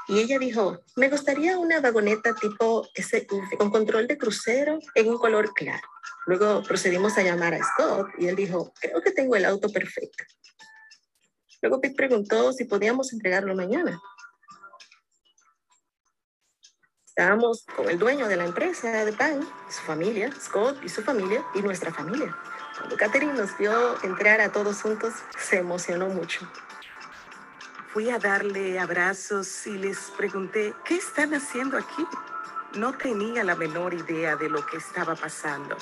[0.09, 5.17] Y ella dijo, me gustaría una vagoneta tipo SUV con control de crucero en un
[5.17, 5.87] color claro.
[6.27, 10.23] Luego procedimos a llamar a Scott y él dijo, creo que tengo el auto perfecto.
[11.61, 13.99] Luego Pete preguntó si podíamos entregarlo mañana.
[17.17, 19.39] Estábamos con el dueño de la empresa de pan,
[19.71, 22.37] su familia, Scott y su familia, y nuestra familia.
[22.77, 26.47] Cuando Catherine nos vio entrar a todos juntos, se emocionó mucho.
[27.91, 32.05] Fui a darle abrazos y les pregunté, ¿qué están haciendo aquí?
[32.75, 35.75] No tenía la menor idea de lo que estaba pasando.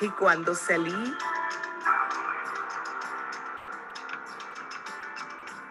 [0.00, 1.14] Y cuando salí,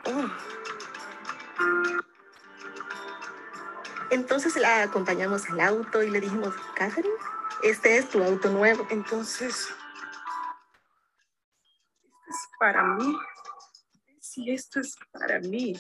[0.06, 1.91] Oh.
[4.12, 7.16] Entonces la acompañamos al auto y le dijimos, Catherine,
[7.64, 8.86] este es tu auto nuevo.
[8.90, 9.74] Entonces,
[12.28, 13.18] es para mí.
[14.20, 15.80] Si esto es para mí.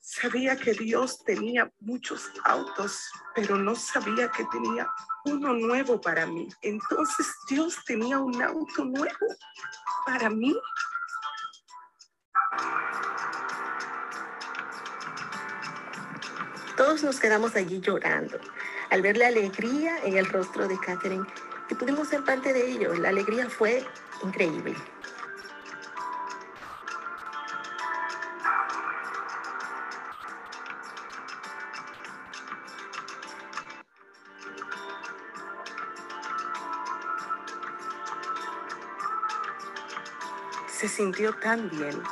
[0.00, 4.90] Sabía que Dios tenía muchos autos, pero no sabía que tenía
[5.26, 6.48] uno nuevo para mí.
[6.62, 9.26] Entonces Dios tenía un auto nuevo
[10.06, 10.58] para mí.
[16.80, 18.38] Todos nos quedamos allí llorando
[18.88, 21.26] al ver la alegría en el rostro de Catherine
[21.68, 22.94] y pudimos ser parte de ello.
[22.94, 23.84] La alegría fue
[24.24, 24.74] increíble.
[40.66, 42.02] Se sintió tan bien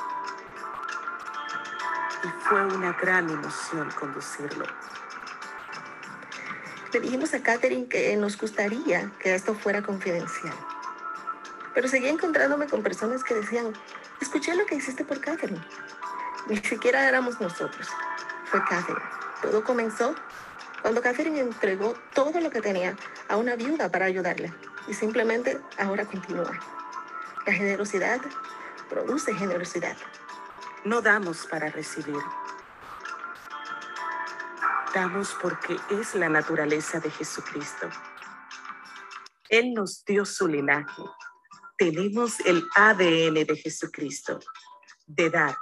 [2.48, 4.64] fue una gran emoción conducirlo.
[6.94, 10.54] Le dijimos a Catherine que nos gustaría que esto fuera confidencial.
[11.74, 13.74] Pero seguía encontrándome con personas que decían,
[14.22, 15.62] escuché lo que hiciste por Catherine.
[16.48, 17.87] Ni siquiera éramos nosotros,
[18.46, 19.04] fue Catherine.
[19.42, 20.14] Todo comenzó
[20.80, 22.96] cuando Catherine entregó todo lo que tenía
[23.28, 24.54] a una viuda para ayudarle.
[24.87, 26.58] Y simplemente ahora continúa.
[27.46, 28.22] La generosidad
[28.88, 29.98] produce generosidad.
[30.85, 32.23] No damos para recibir.
[34.95, 37.88] Damos porque es la naturaleza de Jesucristo.
[39.49, 41.03] Él nos dio su linaje.
[41.77, 44.41] Tenemos el ADN de Jesucristo,
[45.07, 45.57] de dar.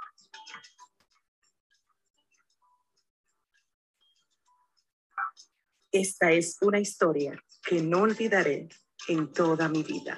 [5.91, 8.67] Esta es una historia que no olvidaré
[9.07, 10.17] en toda mi vida.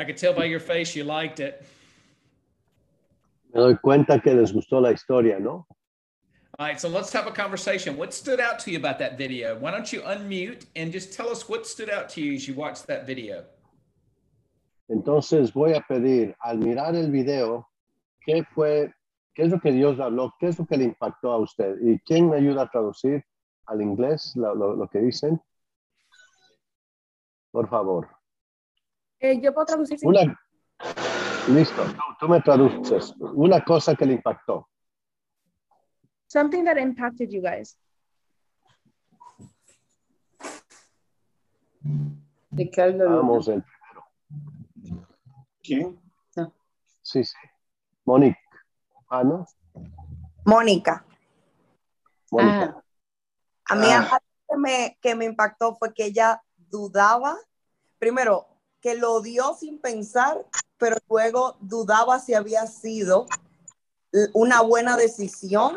[0.00, 1.62] I could tell by your face you liked it.
[3.52, 5.66] Me doy cuenta que les gustó la historia, ¿no?
[6.60, 7.96] All right, so let's have a conversation.
[7.96, 9.58] What stood out to you about that video?
[9.58, 12.52] Why don't you unmute and just tell us what stood out to you as you
[12.52, 13.44] watched that video?
[14.90, 17.66] Entonces voy a pedir, al mirar el video,
[18.26, 18.92] ¿qué fue,
[19.34, 20.34] qué es lo que Dios habló?
[20.38, 21.78] ¿Qué es lo que le impactó a usted?
[21.80, 23.24] ¿Y quién me ayuda a traducir
[23.64, 25.40] al inglés lo, lo, lo que dicen?
[27.52, 28.06] Por favor.
[29.18, 29.98] Eh, yo puedo traducir.
[30.02, 30.38] Una,
[31.48, 33.14] listo, tú, tú me traduces.
[33.18, 34.66] Una cosa que le impactó.
[36.30, 37.76] Something that impacted you guys.
[42.52, 44.04] Vamos el primero.
[45.62, 46.00] ¿Quién?
[47.02, 47.34] Sí, sí.
[48.04, 48.38] Monique.
[49.08, 49.44] Ah, ¿no?
[50.44, 51.04] Mónica.
[52.30, 52.84] Mónica.
[53.64, 53.98] A mí Ah.
[54.02, 54.18] algo
[54.48, 57.36] que me, que me impactó fue que ella dudaba,
[57.98, 58.46] primero,
[58.80, 63.26] que lo dio sin pensar, pero luego dudaba si había sido
[64.32, 65.76] una buena decisión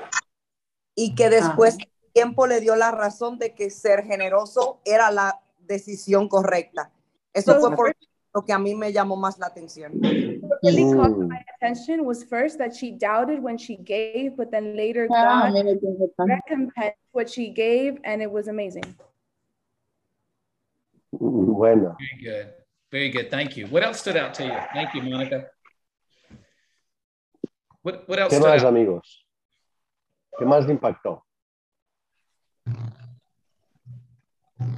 [0.95, 5.39] y que después el tiempo le dio la razón de que ser generoso era la
[5.59, 6.91] decisión correcta.
[7.33, 7.95] Eso fue por
[8.35, 9.91] lo que a mí me llamó más la atención.
[10.41, 11.27] What really caught Mm.
[11.29, 16.27] my attention was first that she doubted when she gave, but then later Ah, God
[16.27, 18.83] recompensed what she gave, and it was amazing.
[21.11, 21.95] Bueno.
[21.99, 22.53] Very good.
[22.91, 23.29] Very good.
[23.31, 23.67] Thank you.
[23.67, 24.53] What else stood out to you?
[24.73, 25.49] Thank you, Monica.
[27.83, 28.67] What, what else ¿Qué más, out?
[28.69, 29.22] amigos?
[30.37, 31.25] ¿Qué más le impactó?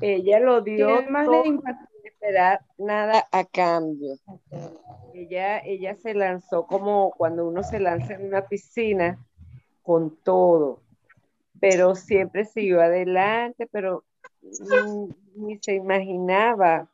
[0.01, 1.86] Ella lo dio ¿Qué más todo le impactó?
[1.91, 4.16] sin esperar nada a cambio.
[5.14, 9.18] Ella, ella se lanzó como cuando uno se lanza en una piscina
[9.82, 10.82] con todo,
[11.60, 14.03] pero siempre siguió adelante, pero
[14.41, 16.89] mm, ni se imaginaba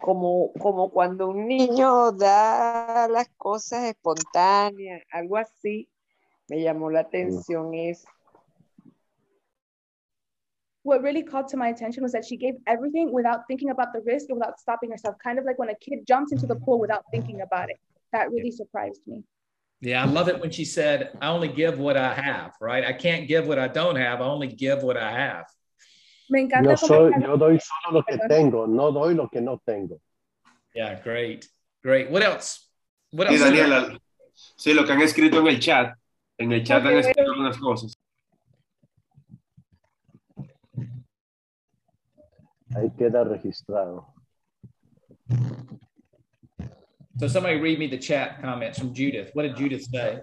[0.00, 5.88] como, como cuando un niño da las cosas espontáneas, algo así.
[6.48, 8.06] Me llamó la atención eso.
[10.82, 14.02] What really called to my attention was that she gave everything without thinking about the
[14.04, 16.78] risk and without stopping herself, kind of like when a kid jumps into the pool
[16.78, 17.78] without thinking about it.
[18.12, 19.24] That really surprised me.
[19.80, 22.84] Yeah, I love it when she said, I only give what I have, right?
[22.84, 24.20] I can't give what I don't have.
[24.20, 25.46] I only give what I have.
[26.28, 29.60] Me encanta Yo, soy, yo doy solo lo que tengo, no doy lo que no
[29.66, 30.00] tengo.
[30.74, 31.48] Yeah, great.
[31.82, 32.10] Great.
[32.10, 32.68] What else?
[33.10, 33.44] What Sí, else?
[33.44, 33.98] Daniela,
[34.56, 35.94] sí, lo que han escrito en el chat.
[36.38, 37.94] En el chat han escrito algunas cosas.
[42.74, 44.06] Ahí queda registrado.
[47.18, 49.30] So somebody read me the chat comments from Judith.
[49.34, 50.20] What did Judith say?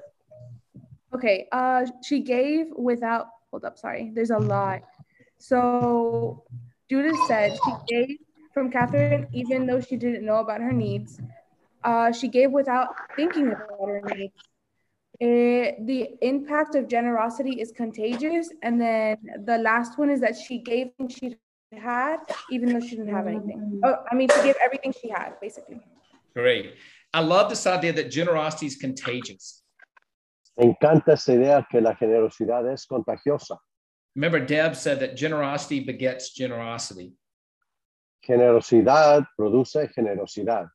[1.13, 4.81] Okay, uh, she gave without, hold up, sorry, there's a lot.
[5.37, 6.43] So
[6.89, 8.17] Judith said she gave
[8.53, 11.19] from Catherine, even though she didn't know about her needs.
[11.83, 14.33] Uh, she gave without thinking about her needs.
[15.21, 18.49] Eh, the impact of generosity is contagious.
[18.63, 21.37] And then the last one is that she gave what she
[21.71, 22.17] had,
[22.49, 23.79] even though she didn't have anything.
[23.85, 25.79] Oh, I mean, she gave everything she had, basically.
[26.35, 26.73] Great.
[27.13, 29.61] I love this idea that generosity is contagious.
[30.57, 33.57] Me encanta esa idea que la generosidad es contagiosa.
[34.15, 37.13] Remember, Deb said that generosity begets generosity.
[38.27, 40.67] Generosidad produce generosidad.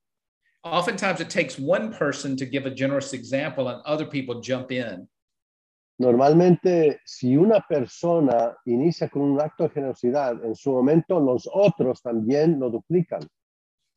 [0.73, 5.07] Oftentimes, it takes one person to give a generous example and other people jump in.
[5.99, 12.03] Normalmente, si una persona inicia con un acto de generosidad, en su momento los otros
[12.03, 13.27] también lo duplican.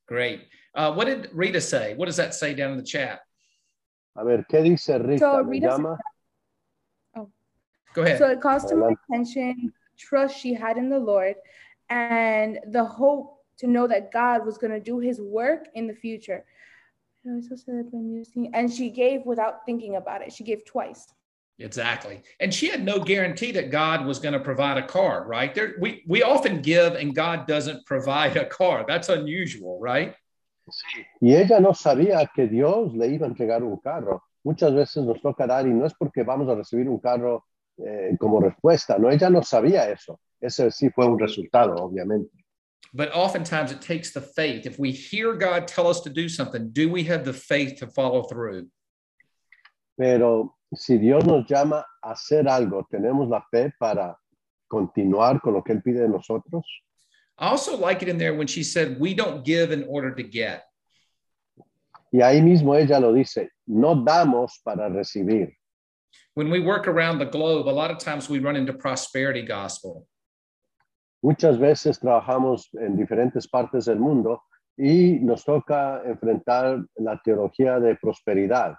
[0.07, 0.47] Great.
[0.76, 1.95] Uh, what did Rita say?
[1.95, 3.20] What does that say down in the chat?
[4.15, 5.20] A ver, ¿qué dice Rita?
[5.20, 5.97] So ¿Me Rita said- llama?
[7.95, 8.20] Go ahead.
[8.20, 11.36] So it calls to my attention trust she had in the Lord
[11.89, 15.93] and the hope to know that God was going to do his work in the
[15.93, 16.45] future.
[17.30, 20.34] And I also said when you see- And she gave without thinking about it.
[20.34, 21.07] She gave twice.
[21.59, 22.21] Exactly.
[22.39, 25.53] And she had no guarantee that God was going to provide a car, right?
[25.53, 28.86] There, we, we often give and God doesn't provide a car.
[28.88, 30.15] That's unusual, right?
[31.19, 34.23] Y ella no sabía que Dios le iba a entregar un carro.
[34.43, 37.43] Muchas veces nos toca dar y no es porque vamos a recibir un carro
[37.77, 40.19] eh, como respuesta, no, ella no sabía eso.
[40.39, 42.38] Ese sí fue un resultado, obviamente.
[42.93, 44.65] But oftentimes it takes the faith.
[44.65, 47.88] If we hear God tell us to do something, do we have the faith to
[47.88, 48.67] follow through?
[49.97, 54.15] Pero si Dios nos llama a hacer algo, ¿tenemos la fe para
[54.67, 56.63] continuar con lo que Él pide de nosotros?
[57.38, 60.23] I also like it in there when she said, We don't give in order to
[60.23, 60.63] get.
[62.11, 65.53] Y ahí mismo ella lo dice, no damos para recibir.
[66.34, 70.07] When we work around the globe, a lot of times we run into prosperity gospel.
[71.22, 74.43] Muchas veces trabajamos en diferentes partes del mundo
[74.78, 78.76] y nos toca enfrentar la teología de prosperidad,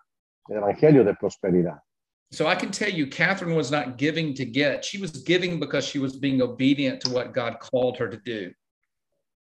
[0.48, 1.78] el evangelio de prosperidad.
[2.32, 4.84] So I can tell you, Catherine was not giving to get.
[4.84, 8.52] She was giving because she was being obedient to what God called her to do.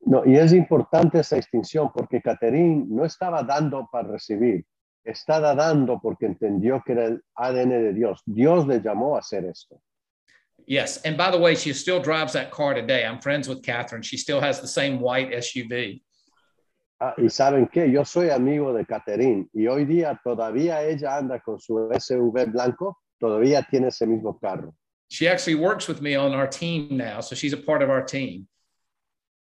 [0.01, 4.65] No, y es importante esa distinción porque Catherine no estaba dando para recibir,
[5.03, 8.21] estaba dando porque entendió que era el ADN de Dios.
[8.25, 9.79] Dios le llamó a hacer esto.
[10.69, 11.01] Yes.
[11.01, 13.03] And by the way, she still drives that car today.
[13.03, 14.03] I'm friends with Catherine.
[14.03, 15.99] She still has the same white SUV.
[17.01, 21.39] Ah, y saben qué, yo soy amigo de Catherine y hoy día todavía ella anda
[21.39, 24.75] con su SUV blanco, todavía tiene ese mismo carro.
[25.07, 27.21] She actually works with me on our team now.
[27.21, 28.47] So she's a part of our team.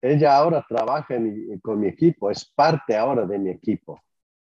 [0.01, 3.97] Ella ahora trabaja mi- con mi equipo, es parte ahora de mi equipo.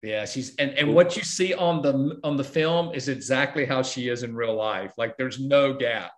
[0.02, 3.82] Yeah, she's and, and what you see on the on the film is exactly how
[3.84, 4.94] she is in real life.
[4.98, 6.12] Like there's no gap.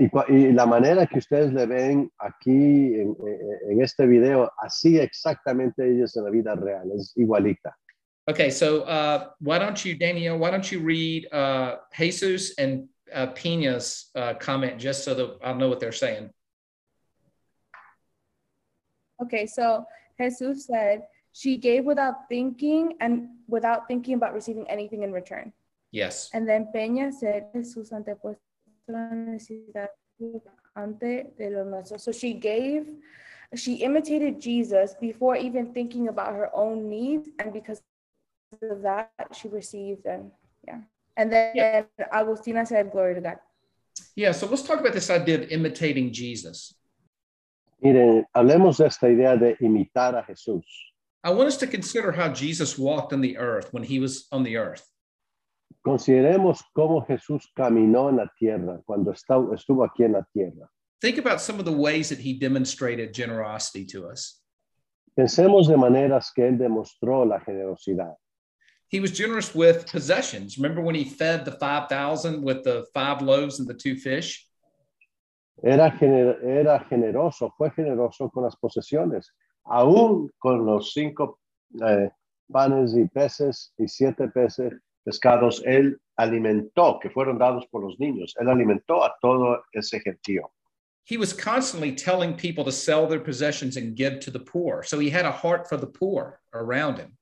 [0.00, 4.50] Y, cua- y la manera que ustedes le ven aquí en, en- en este video,
[4.62, 7.76] así exactamente ella es en la vida real, es igualita.
[8.28, 13.28] Okay, so uh, why don't you, Daniel, why don't you read uh, Jesus and uh,
[13.28, 16.30] Pina's uh, comment just so that I'll know what they're saying?
[19.22, 19.84] Okay, so
[20.20, 25.52] Jesus said, She gave without thinking and without thinking about receiving anything in return.
[25.90, 26.30] Yes.
[26.34, 28.38] And then Peña said, Jesús antepuesto
[28.88, 29.90] la necesidad
[30.74, 31.98] ante de lo nuestro.
[31.98, 32.86] So she gave,
[33.54, 37.28] she imitated Jesus before even thinking about her own needs.
[37.38, 37.82] And because
[38.62, 40.30] of that, she received and
[40.66, 40.80] yeah.
[41.16, 43.38] And then Agustina said, Glory to God.
[44.14, 46.74] Yeah, so let's talk about this idea of imitating Jesus.
[47.82, 50.64] Miren, hablemos de esta idea de imitar a Jesús.
[51.22, 54.42] I want us to consider how Jesus walked on the earth when he was on
[54.44, 54.84] the earth.
[55.88, 60.70] Consideremos cómo Jesús caminó en la tierra cuando estuvo aquí en la tierra.
[61.00, 64.42] Think about some of the ways that he demonstrated generosity to us.
[65.16, 68.14] Pensemos de maneras que Él demostró la generosidad.
[68.88, 70.58] He was generous with possessions.
[70.58, 74.46] Remember when he fed the 5,000 with the five loaves and the two fish?
[75.64, 79.32] Era, gener- era generoso, fue generoso con las posesiones,
[79.64, 81.38] aún con los cinco
[81.82, 82.10] eh,
[82.52, 84.74] panes y peces y siete peces
[85.08, 90.52] pescados, Él alimentó, que fueron dados por los niños, Él alimentó a todo ese gentío.
[91.04, 94.82] He was constantly telling people to sell their possessions and give to the poor.
[94.82, 97.16] So he had a heart for the poor around him.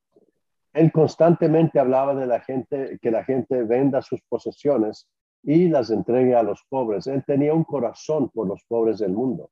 [0.75, 5.07] Él constantemente hablaba de la gente, que la gente venda sus posesiones
[5.45, 7.07] y las entregue a los pobres.
[7.07, 9.49] Él tenía un corazón por los pobres del mundo.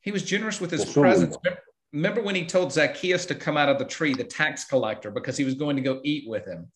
[0.00, 1.36] He was generous with his presence.
[1.36, 1.60] mundo.
[1.92, 5.38] Remember when he told Zacchaeus to come out of the tree, the tax collector, because
[5.38, 6.70] he was going to go eat with him?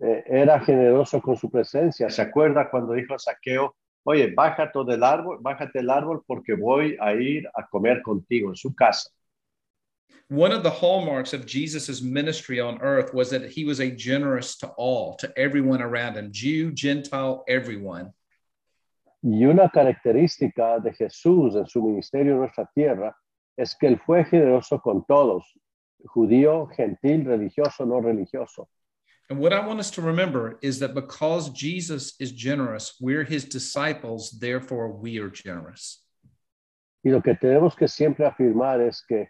[0.00, 2.08] Eh, era generoso con su presencia.
[2.08, 3.74] ¿Se acuerda cuando dijo a Saqueo,
[4.04, 8.56] oye, bájate del árbol, bájate del árbol porque voy a ir a comer contigo en
[8.56, 9.10] su casa?
[10.30, 14.56] One of the hallmarks of Jesus' ministry on earth was that he was a generous
[14.58, 18.12] to all, to everyone around him, Jew, Gentile, everyone.
[19.22, 23.16] Y una característica de Jesús en su ministerio en nuestra tierra
[23.56, 25.44] es que él fue generoso con todos,
[26.04, 28.68] judío, gentil, religioso, no religioso.
[29.30, 33.44] And what I want us to remember is that because Jesus is generous, we're his
[33.44, 36.02] disciples, therefore we are generous.
[37.04, 39.28] Y lo que tenemos que siempre afirmar es que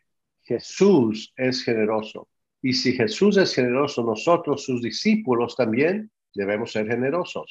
[0.48, 2.28] Jesús es generoso.
[2.62, 7.46] Y si Jesús es generoso, nosotros, sus discípulos, también debemos ser generosos.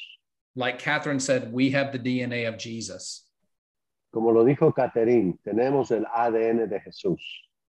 [0.56, 3.24] Like Catherine said, we have the DNA of Jesus.
[4.12, 7.20] Como lo dijo Catherine, tenemos el ADN de Jesús.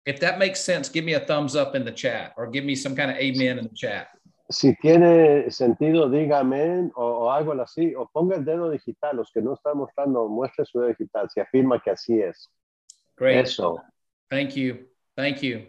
[0.04, 2.76] If that makes sense, give me a thumbs up in the chat or give me
[2.76, 4.08] some kind of amen in the chat.
[4.48, 9.16] Si tiene sentido, dígame o, o algo así, o ponga el dedo digital.
[9.16, 11.28] Los que no están mostrando, muestre su dedo digital.
[11.30, 12.48] Si afirma que así es.
[13.16, 13.46] Great.
[13.46, 13.82] Eso.
[14.28, 14.86] Thank you.
[15.16, 15.66] Thank you.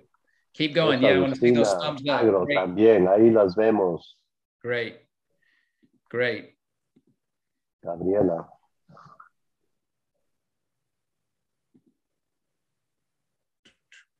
[0.53, 0.95] Keep going.
[0.95, 2.19] Esta Yeah, I want to see those Agustina thumbs up.
[2.21, 2.57] Agro Great.
[2.57, 4.17] también, ahí las vemos.
[4.61, 5.01] Great.
[6.09, 6.55] Great.
[7.83, 8.47] Gabriela.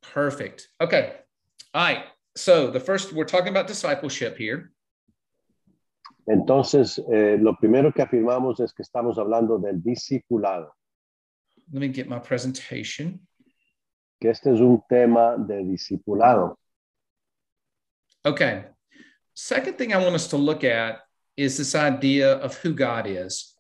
[0.02, 0.70] Perfect.
[0.80, 1.14] Okay.
[1.74, 2.06] All right.
[2.38, 4.72] So the first, we're talking about discipleship here.
[6.30, 10.72] Entonces, eh, lo primero que afirmamos es que estamos hablando del discipulado,
[11.72, 13.20] Let me get my presentation.
[14.20, 16.58] que este es un tema de discipulado.
[18.26, 18.66] Okay.
[19.34, 21.00] Second thing I want us to look at
[21.36, 23.56] is this idea of who God is.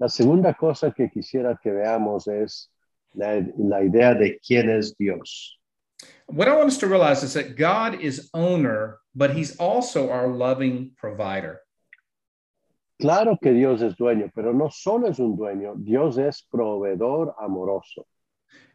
[0.00, 2.70] La segunda cosa que quisiera que veamos es
[3.14, 5.58] la, la idea de quién es Dios.
[6.28, 10.28] What I want us to realize is that God is owner, but he's also our
[10.28, 11.60] loving provider.
[13.00, 18.04] Claro que Dios es dueño, pero no solo es un dueño, Dios es proveedor amoroso.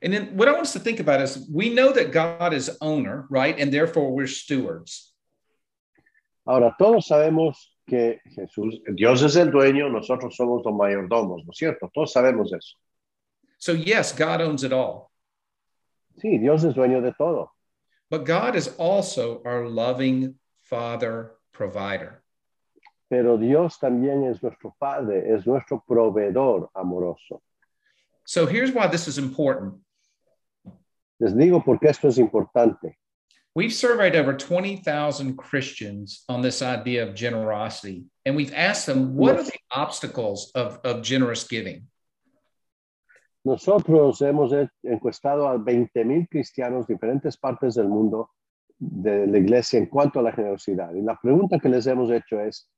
[0.02, 2.78] And then what I want us to think about is we know that God is
[2.82, 3.58] owner, right?
[3.60, 5.14] And therefore we're stewards.
[6.48, 7.56] Ahora, todos sabemos
[7.88, 11.90] que Jesús, Dios es el dueño, nosotros somos los mayordomos, ¿no es cierto?
[11.94, 12.76] Todos sabemos eso.
[13.60, 15.12] So, yes, God owns it all,
[16.22, 17.52] Sí, Dios es dueño de todo,
[18.10, 22.24] but God is also our loving father provider.
[23.14, 27.44] pero Dios también es nuestro Padre, es nuestro proveedor amoroso.
[28.26, 29.76] So, here's why this is important.
[31.20, 32.96] Les digo porque esto es importante.
[33.54, 39.36] We've surveyed over 20,000 Christians on this idea of generosity, and we've asked them, what
[39.36, 41.84] are the obstacles of, of generous giving?
[43.44, 48.32] Nosotros hemos he- encuestado a 20 mil cristianos de diferentes partes del mundo
[48.78, 50.94] de la iglesia en cuanto a la generosidad.
[50.94, 52.70] Y la pregunta que les hemos hecho es,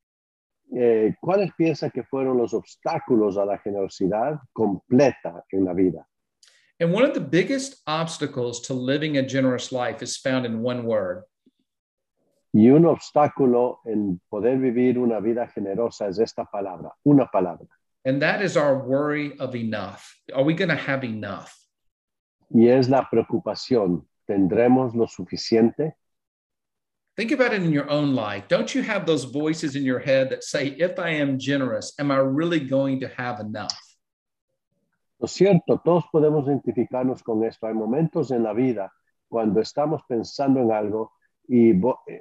[0.76, 6.08] eh, ¿cuáles piensan que fueron los obstáculos a la generosidad completa en la vida?
[6.80, 10.82] And one of the biggest obstacles to living a generous life is found in one
[10.86, 11.24] word
[12.52, 17.68] Y un obstáculo en poder vivir una vida generosa es esta palabra, una palabra.
[18.06, 20.16] And that is our worry of enough.
[20.34, 21.54] Are we going to have enough?
[22.50, 25.94] Y es la preocupación, ¿tendremos lo suficiente?
[27.18, 28.48] Think about it in your own life.
[28.48, 32.12] Don't you have those voices in your head that say, if I am generous, am
[32.12, 33.74] I really going to have enough?
[35.20, 37.68] Lo cierto, todos podemos identificarnos con esto.
[37.68, 38.92] Hay momentos en la vida
[39.30, 41.14] cuando estamos pensando en algo
[41.48, 41.74] y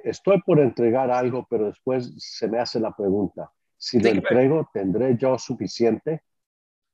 [0.05, 3.51] estoy por entregar algo, pero después se me hace la pregunta,
[3.85, 6.19] si lo Think about- entrego, ¿tendré yo suficiente?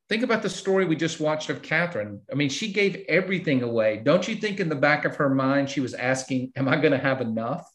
[0.10, 2.20] Think about the story we just watched of Catherine.
[2.30, 4.02] I mean, she gave everything away.
[4.04, 6.92] Don't you think in the back of her mind, she was asking, Am I going
[6.92, 7.66] to have enough?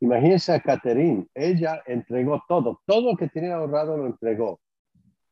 [0.00, 4.60] Imagínense a Catherine, ella entregó todo, todo lo que tenía ahorrado lo entregó.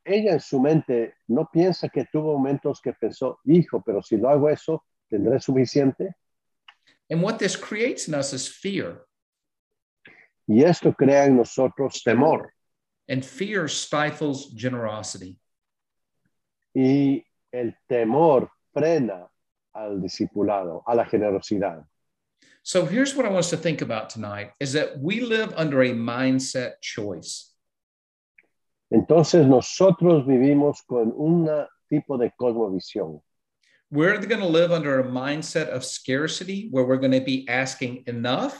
[0.04, 4.28] Ella en su mente no piensa que tuvo momentos que pensó, hijo, pero si lo
[4.30, 6.14] hago eso, ¿tendré suficiente?
[7.10, 9.06] And what this creates in us is fear.
[10.46, 12.50] Y esto crea en nosotros temor.
[13.08, 15.38] And fear stifles generosity.
[16.74, 19.28] Y el temor frena
[19.74, 21.84] al discipulado, a la generosidad.
[22.62, 25.82] So here's what I want us to think about tonight is that we live under
[25.82, 27.52] a mindset choice.
[28.92, 33.20] Entonces nosotros vivimos con un tipo de cosmovisión.
[33.90, 38.04] We're going to live under a mindset of scarcity where we're going to be asking
[38.06, 38.56] enough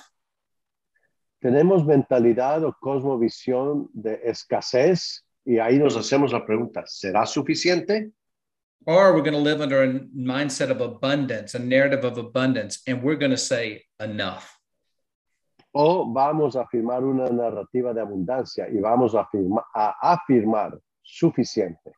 [1.44, 8.12] Tenemos mentalidad o cosmovisión de escasez y ahí nos hacemos la pregunta, ¿será suficiente?
[8.86, 13.02] or we're going to live under a mindset of abundance, a narrative of abundance, and
[13.02, 14.58] we're going to say enough.
[15.74, 21.92] O vamos a afirmar una narrativa de abundancia y vamos a, afirma- a afirmar suficiente.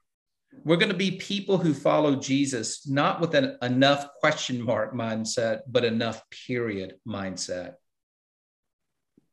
[0.65, 5.61] We're going to be people who follow Jesus, not with an enough question mark mindset,
[5.69, 7.75] but enough period mindset.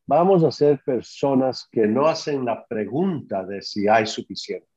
[0.06, 4.68] Vamos a ser personas que no hacen la pregunta de si hay suficiente.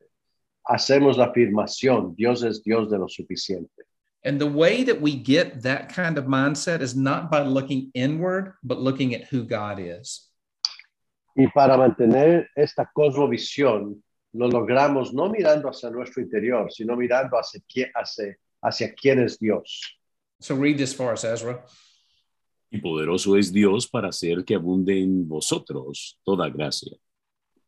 [0.63, 3.83] Hacemos la afirmación, Dios es Dios de lo suficiente.
[4.23, 8.53] And the way that we get that kind of mindset is not by looking inward,
[8.63, 10.31] but looking at who God is.
[11.35, 14.01] Y para mantener esta cosmovisión,
[14.33, 17.61] lo logramos no mirando hacia nuestro interior, sino mirando hacia,
[17.95, 19.81] hacia, hacia quién es Dios.
[20.39, 21.63] So read this for us, Ezra.
[22.69, 26.97] Y poderoso es Dios para hacer que abunde en vosotros toda gracia,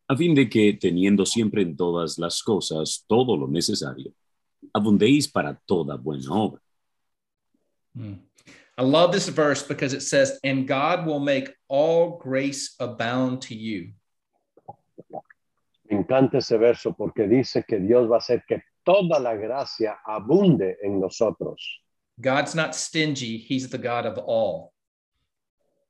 [0.08, 4.12] a fin de que, teniendo siempre en todas las cosas todo lo necesario,
[4.74, 6.62] abundéis para toda buena obra.
[7.93, 8.16] Hmm.
[8.78, 13.56] I love this verse because it says, And God will make all grace abound to
[13.56, 13.91] you.
[15.89, 19.97] Me encanta ese verso porque dice que Dios va a hacer que toda la gracia
[20.06, 21.82] abunde en nosotros.
[22.22, 24.72] God's not stingy, He's the God of all.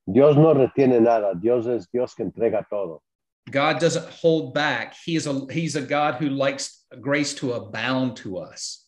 [0.06, 3.02] Dios no retiene nada, Dios es Dios que entrega todo.
[3.52, 4.96] God doesn't hold back.
[5.06, 8.86] He is a He's a God who likes grace to abound to us.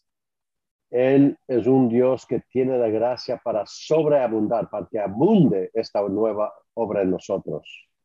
[0.94, 6.52] Él es un Dios que tiene la gracia para sobreabundar, para que abunde esta nueva
[6.76, 7.64] obra en nosotros.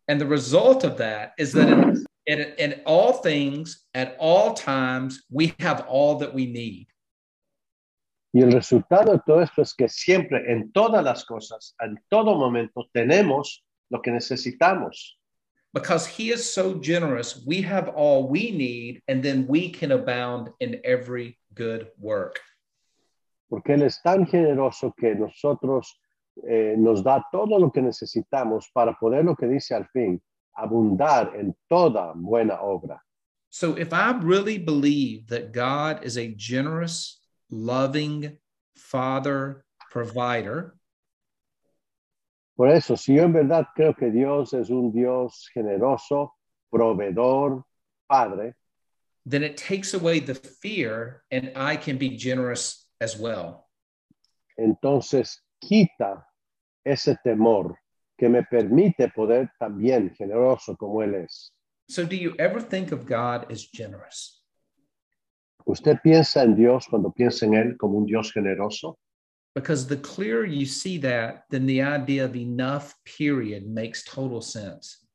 [0.09, 5.25] And the result of that is that in, in, in all things, at all times,
[5.31, 6.87] we have all that we need.
[8.37, 12.37] Y el resultado de todo esto es que siempre, en todas las cosas, en todo
[12.37, 15.19] momento, tenemos lo que necesitamos.
[15.73, 20.51] Because He is so generous, we have all we need, and then we can abound
[20.61, 22.39] in every good work.
[23.49, 25.99] Porque Él es tan generoso que nosotros
[26.47, 30.21] eh, nos da todo lo que necesitamos para poder, lo que dice al fin,
[30.55, 33.01] abundar en toda buena obra.
[33.49, 38.39] So if I really believe that God is a generous, loving
[38.75, 40.75] Father, provider,
[42.57, 46.33] Por eso, si yo en verdad creo que Dios es un Dios generoso,
[46.71, 47.65] proveedor,
[48.09, 48.55] Padre,
[49.27, 53.69] then it takes away the fear and I can be generous as well.
[54.59, 56.27] entonces quita
[56.83, 57.77] ese temor
[58.17, 61.53] que me permite poder también generoso como Él es.
[61.91, 64.36] So, do you ever think of God as generous?
[65.67, 68.99] ¿Usted piensa en Dios cuando piensa en Él como un Dios generoso?
[69.55, 75.07] Because the clearer you see that, then the idea of enough, period, makes total sense.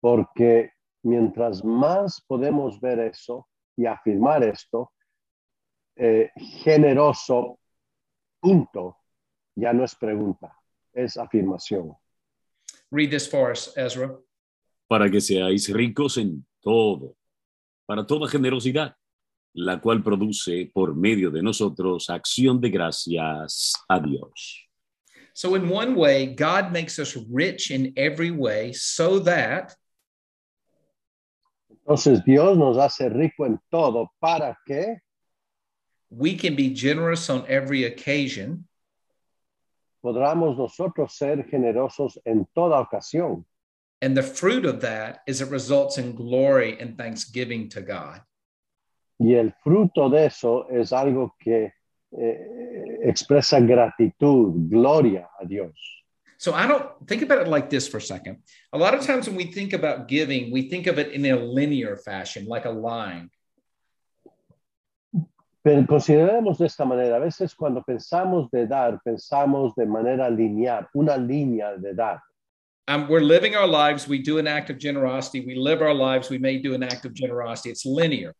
[0.00, 0.70] Porque
[1.02, 4.92] mientras más podemos ver eso y afirmar esto,
[5.96, 6.30] eh,
[6.62, 7.58] generoso,
[8.40, 8.98] punto,
[9.56, 10.54] ya no es pregunta.
[10.94, 11.96] es afirmación.
[12.90, 14.16] Read this for us, Ezra.
[14.86, 17.16] para que seáis ricos en todo,
[17.86, 18.94] para toda generosidad,
[19.54, 24.68] la cual produce por medio de nosotros acción de gracias a Dios.
[25.32, 29.74] So, in one way, God makes us rich in every way so that
[31.86, 34.96] Entonces Dios nos hace rico en todo para que
[36.08, 38.66] we can be generous on every occasion
[40.04, 43.46] podamos nosotros ser generosos en toda ocasión.
[44.02, 48.20] And the fruit of that is it results in glory and thanksgiving to God.
[49.18, 51.72] Y el fruto de eso es algo que
[52.16, 55.72] eh, expresa gratitud, gloria a Dios.
[56.38, 58.38] So I don't think about it like this for a second.
[58.72, 61.36] A lot of times when we think about giving, we think of it in a
[61.36, 63.30] linear fashion, like a line.
[65.62, 70.86] Pero consideremos de esta manera, a veces cuando pensamos de dar, pensamos de manera lineal,
[70.94, 72.20] una línea de dar.
[72.86, 75.40] Um, we're living our lives, we do an act of generosity.
[75.40, 77.70] We live our lives, we may do an act of generosity.
[77.70, 78.34] It's linear.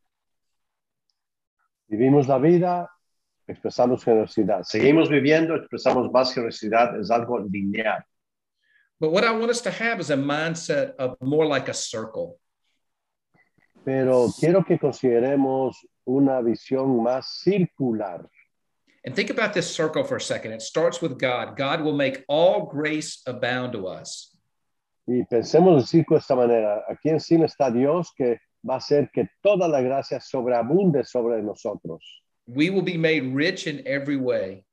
[1.89, 2.91] Vivimos la vida,
[3.47, 4.63] expresamos generosidad.
[4.63, 8.05] Seguimos viviendo, expresamos más generosidad, es algo lineal.
[9.01, 12.39] But what I want us to have is a mindset of more like a circle.
[13.85, 15.77] Pero quiero que consideremos
[16.07, 18.29] una visión más circular.
[19.05, 20.53] And think about this circle for a second.
[20.53, 21.57] It starts with God.
[21.59, 24.31] God will make all grace abound to us.
[25.07, 26.85] Y pensemos el círculo de esta manera.
[26.89, 32.03] Aquí encima está Dios que va a hacer que toda la gracia sobreabunde sobre nosotros.
[32.47, 34.65] We will be made rich in every way.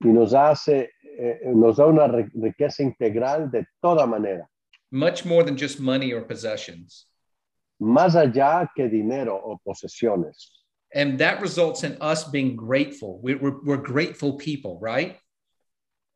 [0.00, 4.46] Y nos hace, eh, nos da una ri- riqueza integral de toda manera.
[4.90, 7.04] much more than just money or possessions.
[7.78, 10.48] Más allá que dinero o posesiones.
[10.94, 13.20] And that results in us being grateful.
[13.22, 15.18] We're, we're, we're grateful people, right?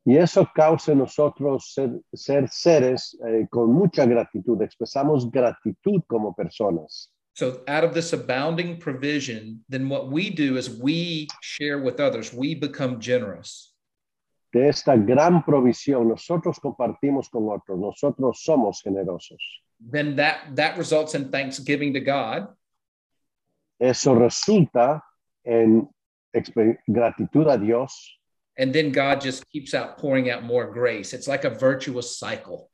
[0.04, 4.60] Y eso causa en nosotros ser, ser seres eh, con mucha gratitud.
[4.60, 7.12] Expresamos gratitud como personas.
[7.34, 12.32] So, out of this abounding provision, then what we do is we share with others,
[12.32, 13.74] we become generous.
[14.52, 17.78] De esta gran provisión, nosotros compartimos con otros.
[17.78, 19.38] Nosotros somos generosos.
[19.80, 22.48] Then that, that results in thanksgiving to God.
[23.80, 25.02] Eso resulta
[25.42, 25.88] en
[26.86, 28.20] gratitud a Dios.
[28.58, 31.12] And then God just keeps out pouring out more grace.
[31.14, 32.68] It's like a virtuous cycle.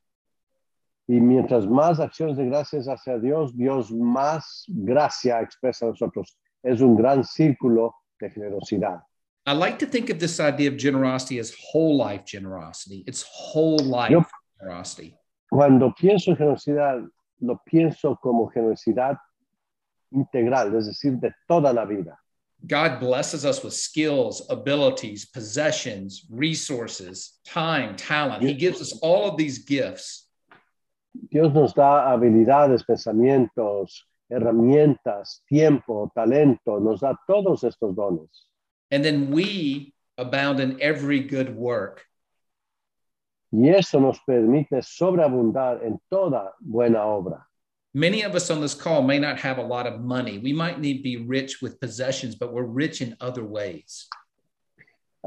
[1.07, 6.37] Y mientras más acciones de gracias hacia Dios, Dios más gracia expresa a nosotros.
[6.63, 9.01] Es un gran círculo de generosidad.
[9.47, 13.03] I like to think of this idea of generosity as whole life generosity.
[13.07, 14.27] It's whole life Yep.
[14.59, 15.15] generosity.
[15.49, 17.01] Cuando pienso en generosidad,
[17.39, 19.17] lo pienso como generosidad
[20.11, 22.18] integral, es decir, de toda la vida.
[22.67, 28.43] God blesses us with skills, abilities, possessions, resources, time, talent.
[28.43, 30.27] He gives us all of these gifts.
[31.31, 38.29] Dios nos da habilidades, pensamientos, herramientas, tiempo, talento, nos da todos estos dones.
[38.91, 42.05] And then we abound in every good work.
[43.51, 47.48] Y eso nos permite sobreabundar en toda buena obra.
[47.93, 50.37] Many of us on this call may not have a lot of money.
[50.37, 54.07] We might need to be rich with possessions, but we're rich in other ways.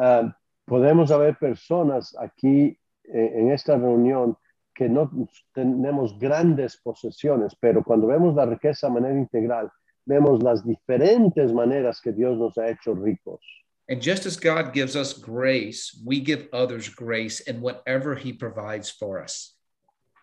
[0.01, 0.33] Ah,
[0.71, 2.79] podemos haber personas aquí
[3.13, 4.37] eh, en esta reunión
[4.75, 5.11] que no
[5.55, 9.71] tenemos grandes posesiones, pero cuando vemos la riqueza de manera integral,
[10.07, 13.41] vemos las diferentes maneras que Dios nos ha hecho ricos.
[13.89, 18.89] And just as God gives us grace, we give others grace in whatever He provides
[18.89, 19.57] for us.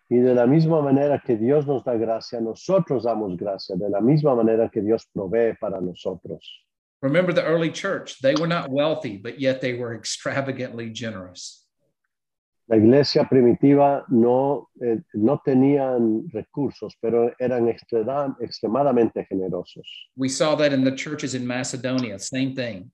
[0.09, 4.01] Y de la misma manera que Dios nos da gracia, nosotros damos gracia, de la
[4.01, 6.65] misma manera que Dios provee para nosotros.
[7.01, 11.67] Remember the early church, they were not wealthy, but yet they were extravagantly generous.
[12.67, 19.87] La iglesia primitiva no, eh, no tenían recursos, pero eran extrema- extremadamente generosos.
[20.15, 22.91] We saw that in the churches in Macedonia, same thing.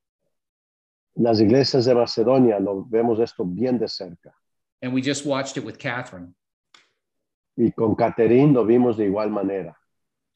[1.17, 4.33] Las iglesias de Macedonia lo vemos esto bien de cerca.
[4.81, 6.35] And we just watched it with Catherine.
[7.57, 9.77] Y con Caterín lo vimos de igual manera.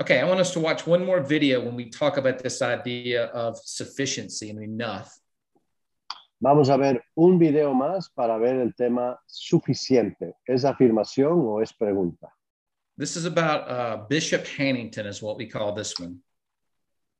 [0.01, 3.25] Okay, I want us to watch one more video when we talk about this idea
[3.33, 5.09] of sufficiency and enough.
[6.41, 10.35] Vamos a ver un video más para ver el tema suficiente.
[10.45, 12.29] ¿Es afirmación o es pregunta?
[12.97, 16.21] This is about uh, Bishop Hannington, is what we call this one.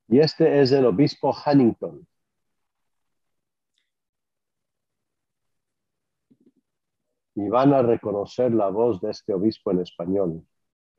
[0.08, 2.06] Y este es el obispo Hannington.
[7.40, 10.42] Y van a reconocer la voz de este obispo en español.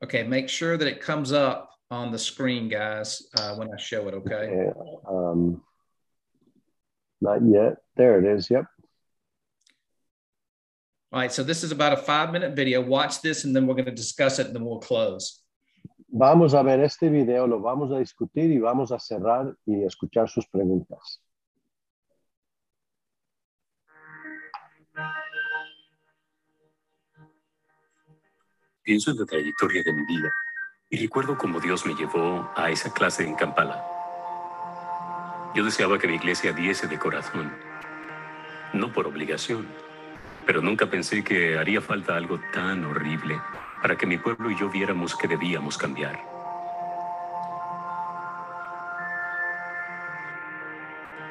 [0.02, 4.08] Okay, make sure that it comes up on the screen, guys, uh, when I show
[4.08, 4.66] it, okay?
[4.66, 4.72] Eh,
[5.08, 5.62] um,
[7.20, 7.76] not yet.
[7.96, 8.50] There it is.
[8.50, 8.64] Yep.
[11.12, 12.80] All right, so this is about a five minute video.
[12.80, 15.42] Watch this and then we're going to discuss it and then we'll close.
[16.08, 20.28] Vamos a ver este video, lo vamos a discutir y vamos a cerrar y escuchar
[20.28, 21.20] sus preguntas.
[28.84, 30.28] Pienso en la trayectoria de mi vida
[30.90, 33.80] y recuerdo cómo Dios me llevó a esa clase en Kampala.
[35.54, 37.52] Yo deseaba que mi iglesia diese de corazón,
[38.72, 39.68] no por obligación,
[40.46, 43.40] pero nunca pensé que haría falta algo tan horrible
[43.80, 46.18] para que mi pueblo y yo viéramos que debíamos cambiar.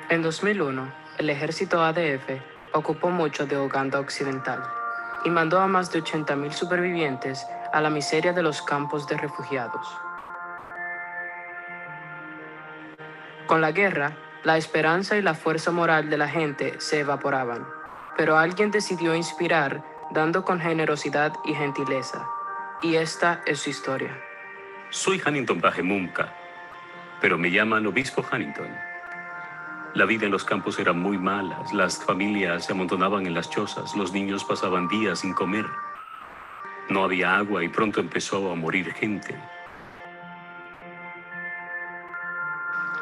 [0.09, 2.29] En 2001, el ejército ADF
[2.71, 4.63] ocupó mucho de Uganda Occidental
[5.23, 9.87] y mandó a más de 80.000 supervivientes a la miseria de los campos de refugiados.
[13.47, 17.67] Con la guerra, la esperanza y la fuerza moral de la gente se evaporaban,
[18.17, 22.25] pero alguien decidió inspirar dando con generosidad y gentileza,
[22.81, 24.17] y esta es su historia.
[24.89, 26.33] Soy Hannington Bajemumka,
[27.21, 28.90] pero me llaman Obispo Hannington.
[29.93, 33.93] La vida en los campos era muy mala, las familias se amontonaban en las chozas,
[33.95, 35.65] los niños pasaban días sin comer.
[36.89, 39.37] No había agua y pronto empezó a morir gente.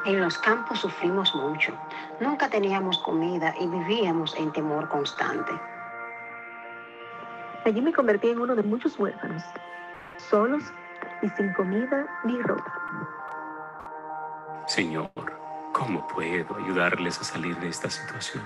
[0.05, 1.73] En los campos sufrimos mucho.
[2.19, 5.51] Nunca teníamos comida y vivíamos en temor constante.
[7.65, 9.43] Allí me convertí en uno de muchos huérfanos,
[10.17, 10.63] solos
[11.21, 12.73] y sin comida ni ropa.
[14.65, 15.11] Señor,
[15.80, 18.43] ¿cómo puedo ayudarles a salir de esta situación?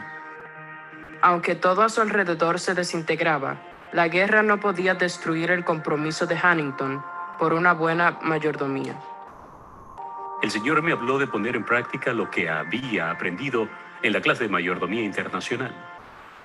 [1.22, 3.58] Aunque todo a su alrededor se desintegraba,
[3.92, 7.04] la guerra no podía destruir el compromiso de Hannington
[7.40, 8.96] por una buena mayordomía.
[10.44, 13.68] El Señor me habló de poner en práctica lo que había aprendido
[14.04, 15.74] en la clase de mayordomía internacional.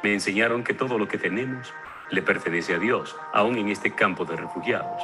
[0.03, 1.75] Me enseñaron que todo lo que tenemos
[2.11, 5.03] le pertenece a Dios, aún en este campo de refugiados.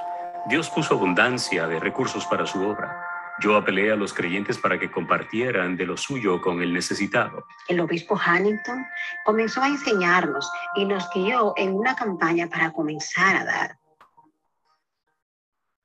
[0.49, 3.14] Dios puso abundancia de recursos para su obra.
[3.41, 7.45] Yo apelé a los creyentes para que compartieran de lo suyo con el necesitado.
[7.69, 8.87] El obispo Hannington
[9.25, 13.79] comenzó a enseñarnos y nos guió en una campaña para comenzar a dar.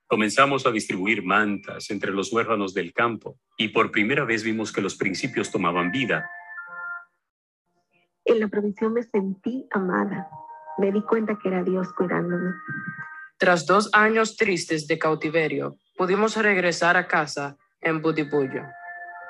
[0.07, 4.81] Comenzamos a distribuir mantas entre los huérfanos del campo y por primera vez vimos que
[4.81, 6.29] los principios tomaban vida.
[8.25, 10.29] En la provisión me sentí amada.
[10.77, 12.53] Me di cuenta que era Dios cuidándome.
[13.37, 18.63] Tras dos años tristes de cautiverio, pudimos regresar a casa en Budibullo,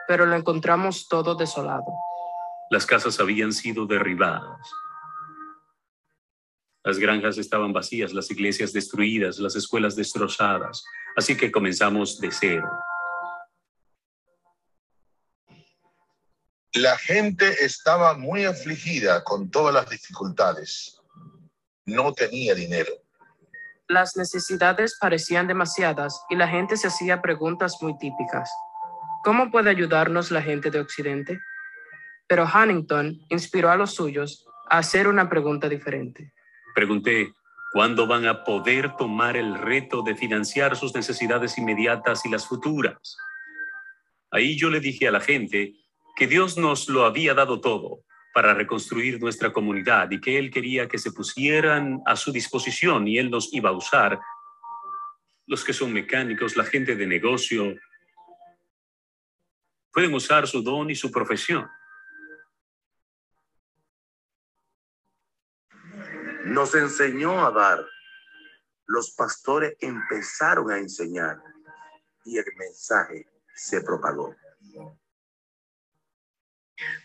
[0.07, 1.91] pero lo encontramos todo desolado.
[2.69, 4.71] Las casas habían sido derribadas.
[6.83, 10.85] Las granjas estaban vacías, las iglesias destruidas, las escuelas destrozadas.
[11.17, 12.69] Así que comenzamos de cero.
[16.73, 21.01] La gente estaba muy afligida con todas las dificultades.
[21.85, 22.91] No tenía dinero.
[23.89, 28.47] Las necesidades parecían demasiadas y la gente se hacía preguntas muy típicas.
[29.23, 31.39] ¿Cómo puede ayudarnos la gente de Occidente?
[32.27, 36.31] Pero Hannington inspiró a los suyos a hacer una pregunta diferente.
[36.75, 37.33] Pregunté,
[37.73, 43.17] ¿cuándo van a poder tomar el reto de financiar sus necesidades inmediatas y las futuras?
[44.29, 45.73] Ahí yo le dije a la gente
[46.15, 48.03] que Dios nos lo había dado todo
[48.33, 53.17] para reconstruir nuestra comunidad y que Él quería que se pusieran a su disposición y
[53.17, 54.19] Él nos iba a usar.
[55.47, 57.75] Los que son mecánicos, la gente de negocio,
[59.91, 61.67] pueden usar su don y su profesión.
[66.45, 67.85] Nos enseñó a dar.
[68.85, 71.41] Los pastores empezaron a enseñar
[72.25, 74.35] y el mensaje se propagó.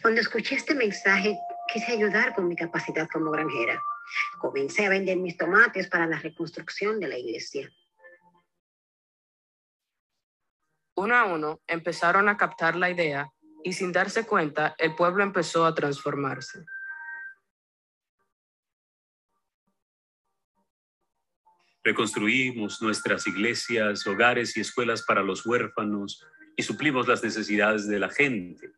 [0.02, 1.36] Cuando escuché este mensaje,
[1.72, 3.80] quise ayudar con mi capacidad como granjera.
[4.38, 7.70] Comencé a vender mis tomates para la reconstrucción de la iglesia.
[10.96, 13.28] Uno a uno empezaron a captar la idea
[13.64, 16.64] y sin darse cuenta, el pueblo empezó a transformarse.
[21.82, 26.24] Reconstruimos nuestras iglesias, hogares y escuelas para los huérfanos
[26.56, 28.72] y suplimos las necesidades de la gente.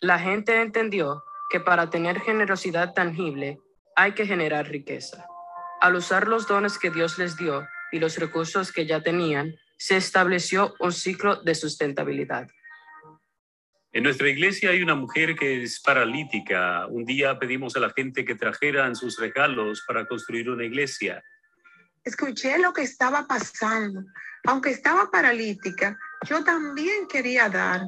[0.00, 3.58] La gente entendió que para tener generosidad tangible
[3.96, 5.26] hay que generar riqueza.
[5.80, 9.96] Al usar los dones que Dios les dio y los recursos que ya tenían, se
[9.96, 12.48] estableció un ciclo de sustentabilidad.
[13.90, 16.86] En nuestra iglesia hay una mujer que es paralítica.
[16.86, 21.24] Un día pedimos a la gente que trajeran sus regalos para construir una iglesia.
[22.04, 24.04] Escuché lo que estaba pasando.
[24.44, 27.82] Aunque estaba paralítica, yo también quería dar.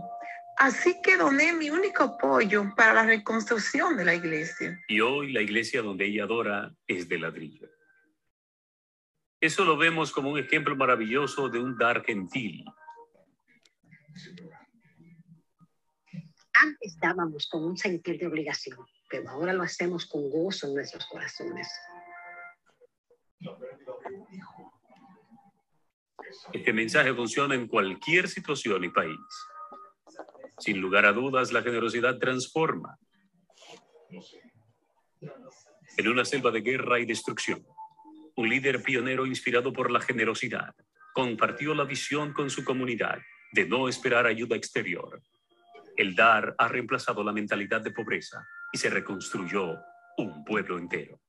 [0.61, 4.79] Así que doné mi único apoyo para la reconstrucción de la iglesia.
[4.89, 7.67] Y hoy la iglesia donde ella adora es de ladrillo.
[9.41, 12.67] Eso lo vemos como un ejemplo maravilloso de un dar gentil.
[16.53, 18.77] Antes dábamos con un sentir de obligación,
[19.09, 21.73] pero ahora lo hacemos con gozo en nuestros corazones.
[26.53, 29.17] Este mensaje funciona en cualquier situación y país.
[30.61, 32.99] Sin lugar a dudas, la generosidad transforma.
[35.97, 37.67] En una selva de guerra y destrucción,
[38.37, 40.75] un líder pionero inspirado por la generosidad
[41.15, 43.19] compartió la visión con su comunidad
[43.53, 45.21] de no esperar ayuda exterior.
[45.97, 49.77] El dar ha reemplazado la mentalidad de pobreza y se reconstruyó
[50.19, 51.21] un pueblo entero.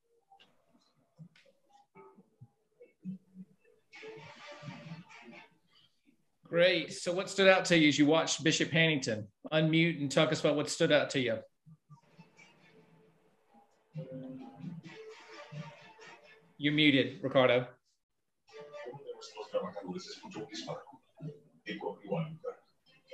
[6.52, 6.92] Great.
[6.92, 9.28] So, what stood out to you as you watched Bishop Hannington?
[9.54, 11.38] Unmute and talk us about what stood out to you.
[16.58, 17.68] You're muted, Ricardo.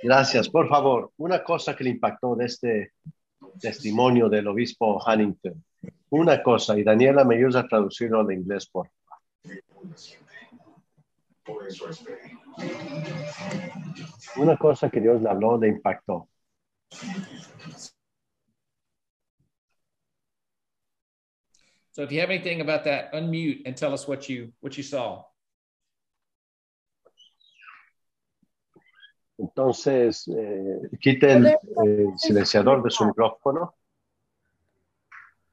[0.02, 0.48] Gracias.
[0.48, 2.92] Por favor, una cosa que le impactó de este
[3.60, 5.64] testimonio del obispo Hannington.
[6.10, 8.90] Una cosa, y Daniela me ayuda a traducirlo al inglés, por
[14.36, 16.28] Una cosa que Dios le habló le impactó.
[21.92, 24.84] So, if you have anything about that, unmute and tell us what you what you
[24.84, 25.24] saw.
[29.38, 31.58] Entonces, eh, quite el eh,
[32.16, 33.74] silenciador de su micrófono.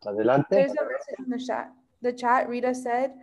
[0.02, 0.56] Adelante.
[0.56, 1.72] There's a message in the chat.
[2.02, 3.14] The chat, Rita said,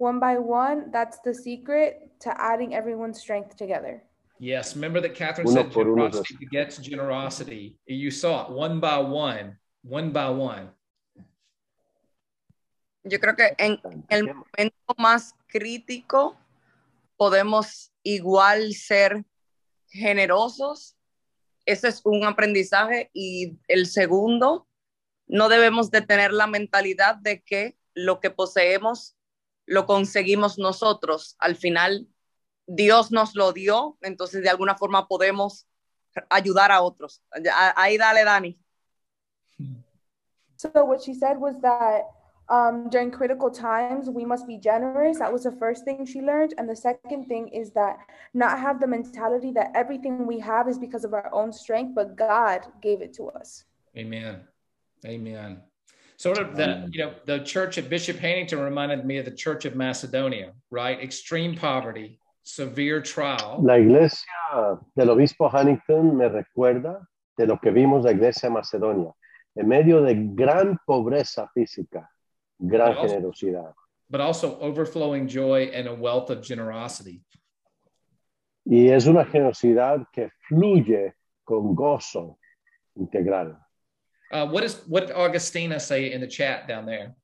[0.00, 4.02] one by one, that's the secret to adding everyone's strength together.
[4.38, 7.76] Yes, remember that Catherine Uno said generosity begets generosity.
[7.86, 10.70] You saw it one by one, one by one.
[13.04, 13.78] Yo creo que en
[14.08, 16.36] el momento más crítico
[17.18, 19.24] podemos igual ser
[19.88, 20.96] generosos.
[21.66, 23.10] Ese es un aprendizaje.
[23.12, 24.66] Y el segundo,
[25.26, 29.16] no debemos de tener la mentalidad de que lo que poseemos
[29.70, 31.36] lo conseguimos nosotros.
[31.38, 32.08] Al final,
[32.66, 35.68] Dios nos lo dio, entonces de alguna forma podemos
[36.28, 37.22] ayudar a otros.
[37.76, 38.58] Ahí dale, Dani.
[40.56, 42.02] So what she said was that
[42.48, 45.20] um, during critical times, we must be generous.
[45.20, 46.54] That was the first thing she learned.
[46.58, 47.98] And the second thing is that
[48.34, 52.16] not have the mentality that everything we have is because of our own strength, but
[52.16, 53.64] God gave it to us.
[53.96, 54.40] Amen.
[55.06, 55.62] Amen.
[56.20, 56.92] Sort of the, mm.
[56.92, 61.00] you know, the church of Bishop Hannington reminded me of the church of Macedonia, right?
[61.00, 63.58] Extreme poverty, severe trial.
[63.62, 67.00] La iglesia del obispo Hannington me recuerda
[67.38, 69.14] de lo que vimos la iglesia de Macedonia,
[69.56, 72.06] en medio de gran pobreza física,
[72.58, 73.72] gran But also- generosidad.
[74.10, 77.22] but also overflowing joy and a wealth of generosity.
[78.66, 81.14] Y es una generosidad que fluye
[81.46, 82.36] con gozo
[82.94, 83.56] integral.
[84.30, 87.14] Uh, what is what did Augustina say in the chat down there?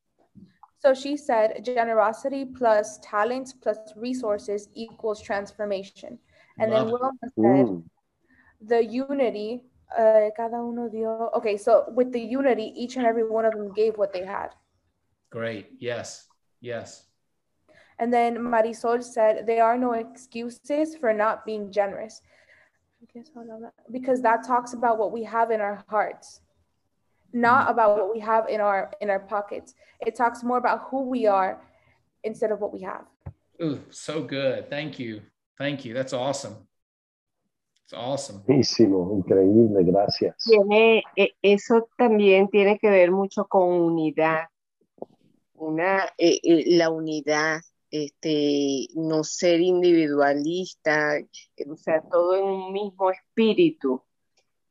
[0.78, 6.18] So she said generosity plus talents plus resources equals transformation.
[6.58, 7.32] And then Love it.
[7.36, 7.90] Wilma said
[8.60, 9.62] the unity,
[9.96, 11.30] uh, cada uno dio.
[11.34, 14.48] Okay, so with the unity, each and every one of them gave what they had.
[15.30, 15.68] Great.
[15.78, 16.26] Yes.
[16.60, 17.04] Yes.
[17.98, 22.20] And then Marisol said there are no excuses for not being generous.
[23.90, 26.40] Because that talks about what we have in our hearts,
[27.32, 29.74] not about what we have in our in our pockets.
[30.06, 31.60] It talks more about who we are
[32.22, 33.04] instead of what we have.
[33.62, 34.68] Ooh, so good.
[34.68, 35.22] Thank you.
[35.58, 35.94] Thank you.
[35.94, 36.56] That's awesome.
[37.84, 38.42] It's awesome.
[38.44, 40.34] Buenísimo, increíble, gracias.
[40.44, 41.04] Tiene,
[41.40, 44.48] eso también tiene que ver mucho con unidad.
[45.54, 51.20] Una, eh, eh, la unidad, este, no ser individualista,
[51.70, 54.02] o sea, todo en un mismo espíritu.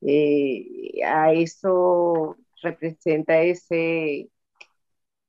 [0.02, 2.36] Eh, a eso
[2.66, 4.30] representa ese,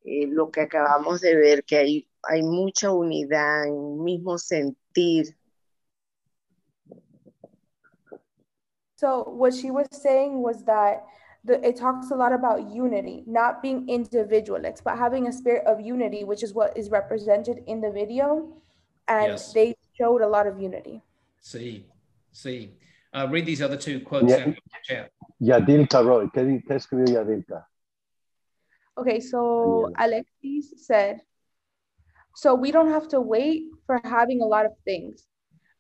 [0.05, 5.37] eh, lo que acabamos de ver, que hay, hay mucha unidad, un mismo sentir.
[8.97, 11.05] So what she was saying was that
[11.45, 15.80] the, it talks a lot about unity, not being individualists, but having a spirit of
[15.80, 18.49] unity, which is what is represented in the video.
[19.07, 19.53] And Yes.
[19.53, 21.03] they showed a lot of unity.
[21.41, 21.87] See,
[22.32, 22.72] see.
[23.16, 24.52] Uh, read these other two quotes Yeah.
[24.90, 25.08] in.
[25.40, 27.64] Yadilka Roy, ¿qué, di- qué escribió Yadilka?
[28.98, 31.20] Okay, so Alexis said,
[32.34, 35.26] so we don't have to wait for having a lot of things,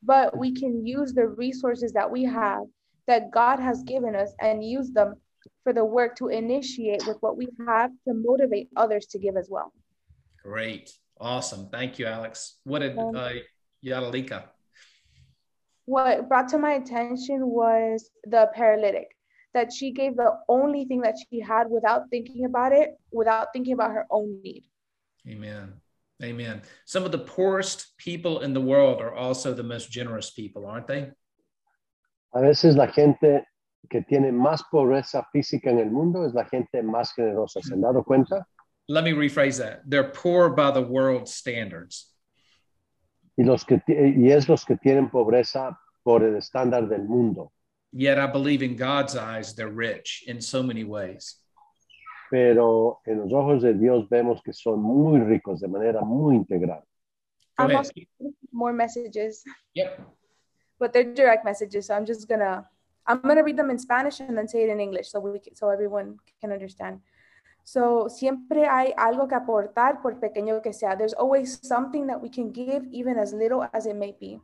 [0.02, 2.64] but we can use the resources that we have
[3.06, 5.16] that God has given us and use them
[5.62, 9.48] for the work to initiate with what we have to motivate others to give as
[9.50, 9.72] well.
[10.42, 10.90] Great.
[11.20, 11.68] Awesome.
[11.70, 12.58] Thank you, Alex.
[12.64, 13.30] What did uh,
[13.84, 14.48] Yadalika?
[15.86, 19.08] What brought to my attention was the paralytic,
[19.54, 23.72] that she gave the only thing that she had without thinking about it, without thinking
[23.72, 24.64] about her own need.
[25.28, 25.72] Amen.
[26.22, 26.62] Amen.
[26.86, 30.86] Some of the poorest people in the world are also the most generous people, aren't
[30.86, 31.10] they?
[32.34, 33.44] A veces la gente
[33.90, 37.60] que tiene más pobreza física en el mundo es la gente más generosa.
[37.62, 38.44] ¿Se han dado cuenta?
[38.88, 39.82] Let me rephrase that.
[39.86, 42.12] They're poor by the world's standards.
[43.36, 47.52] Y, los que, y es los que tienen pobreza por el estándar del mundo.
[47.92, 51.42] Yet I believe in God's eyes, they're rich in so many ways.
[52.30, 56.82] Pero en los ojos de Dios vemos que son muy ricos de manera muy integral.
[57.58, 57.92] I'm also
[58.52, 59.42] more messages.
[59.74, 60.00] Yep.
[60.78, 62.68] But they're direct messages, so I'm just gonna
[63.06, 65.54] I'm gonna read them in Spanish and then say it in English so we can,
[65.54, 67.00] so everyone can understand.
[67.66, 70.96] So siempre hay algo que aportar por pequeño que sea.
[70.96, 74.40] There's always something that we can give even as little as it may be.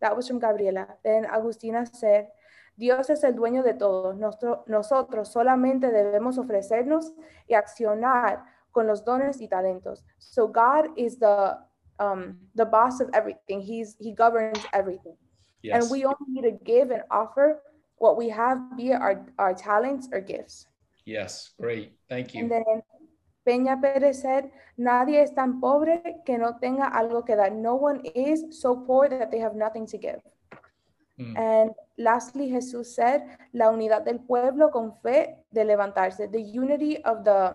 [0.00, 0.88] That was from Gabriela.
[1.04, 2.28] Then Agustina said,
[2.78, 4.14] Dios es el dueño de todo.
[4.14, 7.12] Nostro, nosotros solamente debemos ofrecernos
[7.46, 10.02] y accionar con los dones y talentos.
[10.18, 11.58] So God is the
[11.98, 13.60] um, the boss of everything.
[13.60, 15.18] He's he governs everything.
[15.62, 15.82] Yes.
[15.82, 17.60] And we only need to give and offer
[17.98, 20.66] what we have, be it our, our talents or gifts.
[21.04, 21.92] Yes, great.
[22.08, 22.42] Thank you.
[22.42, 22.82] And then
[23.46, 27.52] Peña Pérez said, Nadie es tan pobre que no tenga algo que dar.
[27.52, 30.20] No one is so poor that they have nothing to give.
[31.18, 31.36] Mm.
[31.36, 33.22] And lastly, Jesús said,
[33.52, 36.30] La unidad del pueblo con fe de levantarse.
[36.30, 37.54] The unity of the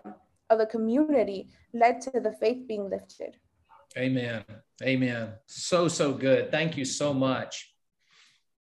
[0.50, 3.36] of the community led to the faith being lifted.
[3.96, 4.44] Amen.
[4.82, 5.34] Amen.
[5.46, 6.50] So, so good.
[6.50, 7.74] Thank you so much.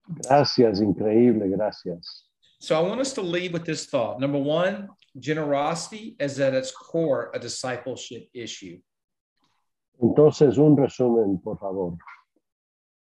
[0.07, 2.32] Gracias, increíble, gracias.
[2.63, 4.21] So, I want us to leave with this thought.
[4.21, 4.89] Number one,
[5.19, 8.79] generosity is at its core a discipleship issue.
[10.01, 11.99] Entonces, un resumen, por favor.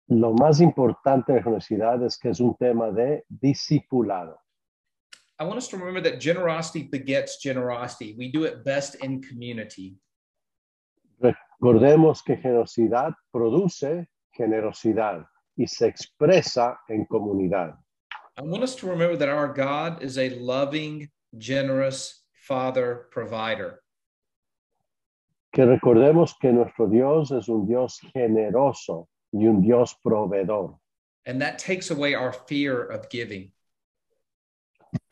[0.08, 4.34] Lo más importante de generosidad es que es un tema de discipulado.
[5.38, 8.16] I want us to remember that generosity begets generosity.
[8.18, 9.96] We do it best in community.
[11.20, 15.24] Recordemos que generosidad produce generosidad
[15.56, 17.78] y se expresa en comunidad.
[18.36, 21.08] I want us to remember that our God is a loving,
[21.38, 23.80] generous Father provider.
[25.52, 30.76] Que recordemos que nuestro Dios es un Dios generoso y un Dios proveedor.
[31.26, 33.52] And that takes away our fear of giving.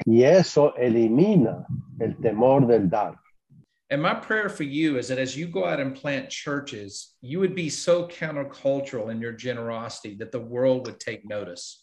[0.05, 1.65] Y eso elimina
[2.01, 3.15] el temor del dar.
[3.89, 7.39] And my prayer for you is that as you go out and plant churches, you
[7.39, 11.82] would be so countercultural in your generosity that the world would take notice.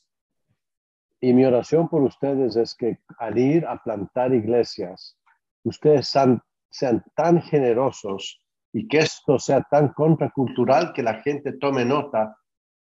[1.22, 5.18] Y mi oración por ustedes es que al ir a plantar iglesias,
[5.64, 8.42] ustedes sean, sean tan generosos
[8.72, 12.38] y que esto sea tan contracultural que la gente tome nota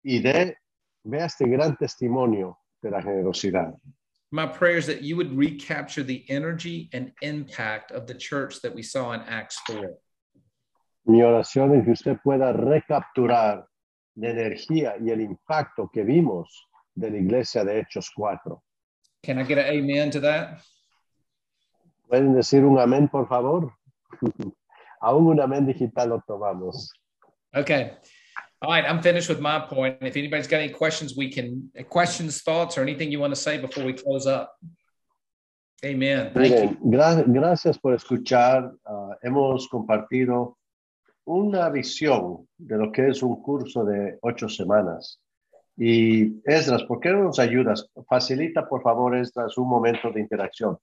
[0.01, 0.57] y dé,
[1.03, 3.73] vea este gran testimonio de la generosidad.
[4.31, 8.73] My prayer is that you would recapture the energy and impact of the church that
[8.73, 9.99] we saw in Acts 4.
[11.05, 13.67] Mi oración es que usted pueda recapturar
[14.15, 18.61] la energía y el impacto que vimos de la iglesia de Hechos 4.
[19.23, 20.59] Can I get an amen to that?
[22.09, 23.73] ¿Pueden decir un amén, por favor?
[25.01, 26.89] Aún un amén digital lo tomamos.
[27.55, 27.91] Okay.
[28.61, 29.97] All right, I'm finished with my point.
[30.01, 33.57] If anybody's got any questions, we can questions, thoughts, or anything you want to say
[33.57, 34.51] before we close up.
[35.83, 36.31] Amen.
[36.33, 36.77] Thank you.
[36.81, 38.71] Miren, gra- gracias por escuchar.
[38.85, 40.57] Ah, hemos compartido
[41.25, 45.19] una visión de lo que es un curso de ocho semanas.
[45.75, 47.89] Y Esdras, ¿por qué no nos ayudas?
[48.07, 50.77] Facilita, por favor, Esdras, un momento de interacción.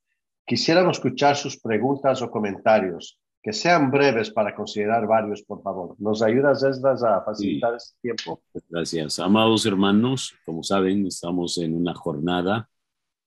[0.45, 5.95] Quisiéramos escuchar sus preguntas o comentarios, que sean breves para considerar varios, por favor.
[5.99, 8.41] ¿Nos ayudas, Esdras, a facilitar este tiempo?
[8.69, 9.19] Gracias.
[9.19, 12.67] Amados hermanos, como saben, estamos en una jornada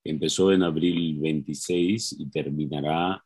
[0.04, 3.24] empezó en abril 26 y terminará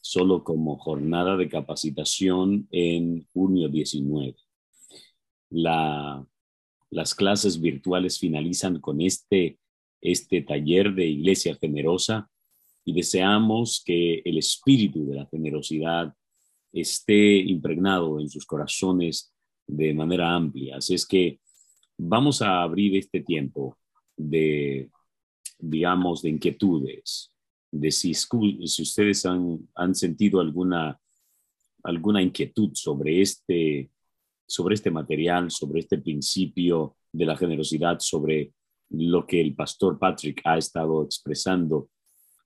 [0.00, 4.36] solo como jornada de capacitación en junio 19.
[5.50, 6.24] La,
[6.90, 9.58] las clases virtuales finalizan con este,
[10.00, 12.28] este taller de Iglesia Generosa
[12.84, 16.14] y deseamos que el espíritu de la generosidad
[16.72, 19.32] esté impregnado en sus corazones
[19.66, 20.76] de manera amplia.
[20.76, 21.40] Así es que
[21.96, 23.76] vamos a abrir este tiempo
[24.16, 24.90] de,
[25.58, 27.32] digamos, de inquietudes,
[27.70, 31.00] de si, si ustedes han, han sentido alguna,
[31.82, 33.90] alguna inquietud sobre este,
[34.50, 38.52] sobre este material, sobre este principio de la generosidad, sobre
[38.88, 41.88] lo que el pastor Patrick ha estado expresando,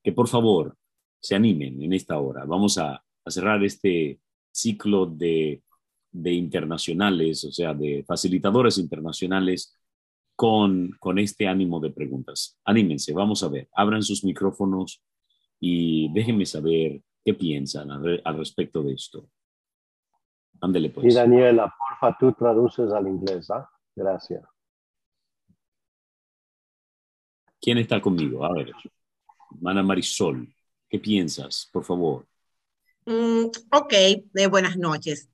[0.02, 0.76] que por favor
[1.18, 2.44] se animen en esta hora.
[2.44, 4.20] Vamos a, cerrar este
[4.52, 5.62] ciclo de,
[6.12, 9.74] internacionales, o sea, de facilitadores internacionales
[10.36, 12.58] con, este ánimo de preguntas.
[12.66, 15.02] Anímense, vamos a ver, abran sus micrófonos
[15.58, 19.26] y déjenme saber qué piensan al respecto de esto.
[20.60, 21.06] Ándele pues.
[21.06, 23.68] Y Daniela, porfa, tú traduces al inglés, ¿ah?
[23.94, 24.42] Gracias.
[27.60, 28.44] ¿Quién está conmigo?
[28.44, 28.72] A ver,
[29.54, 30.54] hermana Marisol,
[30.88, 32.26] ¿qué piensas, por favor?
[33.06, 35.30] Mm, ok, eh, buenas noches.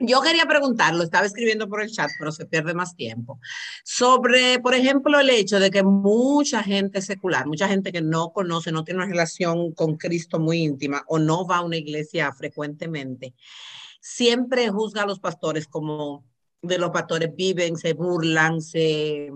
[0.00, 3.38] Yo quería preguntarlo, estaba escribiendo por el chat, pero se pierde más tiempo,
[3.84, 8.72] sobre, por ejemplo, el hecho de que mucha gente secular, mucha gente que no conoce,
[8.72, 13.34] no tiene una relación con Cristo muy íntima o no va a una iglesia frecuentemente,
[14.04, 16.26] siempre juzga a los pastores como
[16.60, 19.32] de los pastores viven, se burlan, se,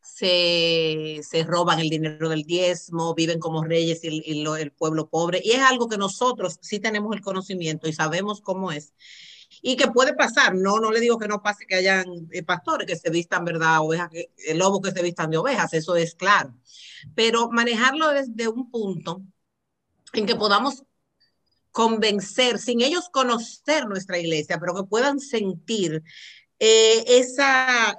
[0.00, 5.40] se, se roban el dinero del diezmo, viven como reyes y, el pueblo pobre.
[5.44, 8.94] Y es algo que nosotros sí tenemos el conocimiento y sabemos cómo es.
[9.62, 12.86] Y que puede pasar, no, no le digo que no pase que hayan eh, pastores
[12.86, 13.80] que se vistan, ¿verdad?
[13.80, 16.54] Ovejas, que, eh, lobos que se vistan de ovejas, eso es claro.
[17.16, 19.22] Pero manejarlo desde un punto
[20.12, 20.84] en que podamos
[21.70, 26.02] convencer, sin ellos conocer nuestra iglesia, pero que puedan sentir
[26.58, 27.98] eh, esa,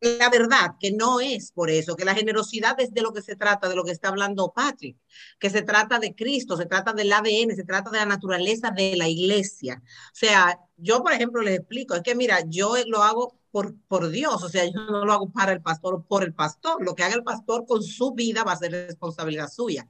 [0.00, 3.36] la verdad, que no es por eso, que la generosidad es de lo que se
[3.36, 4.96] trata, de lo que está hablando Patrick,
[5.38, 8.96] que se trata de Cristo, se trata del ADN, se trata de la naturaleza de
[8.96, 9.82] la iglesia.
[9.84, 14.10] O sea, yo, por ejemplo, les explico, es que mira, yo lo hago por, por
[14.10, 16.94] Dios, o sea, yo no lo hago para el pastor o por el pastor, lo
[16.94, 19.88] que haga el pastor con su vida va a ser responsabilidad suya.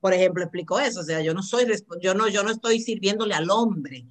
[0.00, 1.66] Por ejemplo, explico eso, o sea, yo no soy,
[2.00, 4.06] yo no, yo no estoy sirviéndole al hombre,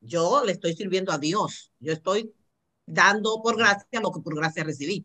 [0.00, 2.32] yo le estoy sirviendo a Dios, yo estoy
[2.86, 5.04] dando por gracia lo que por gracia recibí.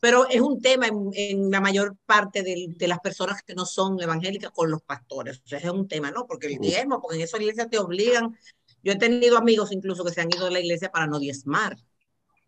[0.00, 3.64] Pero es un tema en, en la mayor parte de, de las personas que no
[3.64, 5.40] son evangélicas con los pastores.
[5.44, 6.26] O sea, es un tema, ¿no?
[6.26, 8.36] Porque el diezmo, porque en esa iglesia te obligan.
[8.82, 11.78] Yo he tenido amigos incluso que se han ido de la iglesia para no diezmar.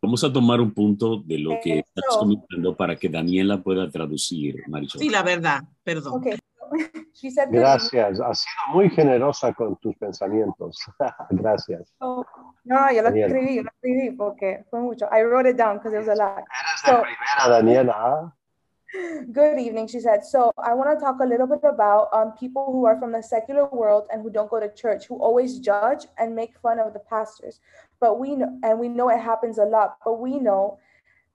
[0.03, 2.19] Vamos a tomar un punto de lo que estás Eso.
[2.21, 5.01] comentando para que Daniela pueda traducir, Marisol.
[5.01, 6.15] Sí, la verdad, perdón.
[6.19, 6.39] Okay.
[7.15, 8.21] She said good Gracias.
[8.21, 10.79] Has sido muy generosa con tus pensamientos.
[11.31, 11.95] Gracias.
[12.01, 12.25] Oh,
[12.65, 13.27] no, yo lo Daniela.
[13.29, 15.07] escribí, yo lo escribí porque fue mucho.
[15.13, 16.45] I wrote it down because it was a lot.
[16.85, 18.36] So, Primera, Daniela.
[19.33, 20.25] Good evening, she said.
[20.25, 23.23] So, I want to talk a little bit about um, people who are from the
[23.23, 26.93] secular world and who don't go to church, who always judge and make fun of
[26.93, 27.61] the pastors.
[28.01, 30.79] But we know, and we know it happens a lot, but we know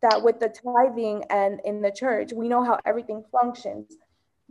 [0.02, 3.98] that with the tithing and in the church, we know how everything functions.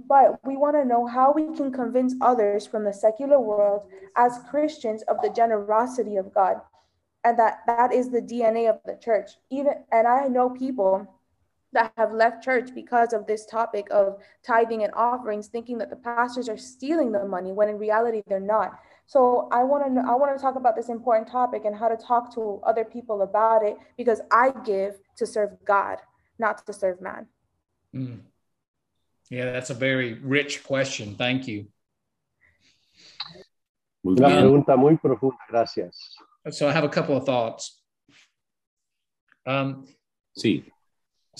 [0.08, 3.82] But we want to know how we can convince others from the secular world
[4.16, 6.60] as Christians of the generosity of God.
[7.24, 9.32] And that that is the DNA of the church.
[9.50, 11.06] Even and I know people
[11.72, 15.96] that have left church because of this topic of tithing and offerings, thinking that the
[15.96, 18.78] pastors are stealing the money when in reality they're not.
[19.06, 21.96] So I want to I want to talk about this important topic and how to
[21.96, 25.98] talk to other people about it because I give to serve God,
[26.38, 27.26] not to serve man.
[27.94, 28.20] Mm.
[29.30, 31.14] Yeah, that's a very rich question.
[31.16, 31.66] Thank you.
[34.02, 35.38] Muy Una pregunta muy profunda.
[35.48, 36.16] Gracias.
[36.50, 37.82] So I have a couple of thoughts.
[39.46, 39.86] Um,
[40.36, 40.64] Sí,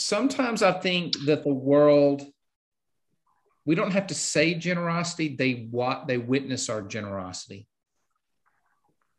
[0.00, 2.22] sometimes I think that the world,
[3.64, 7.66] we don't have to say generosity; they what they witness our generosity.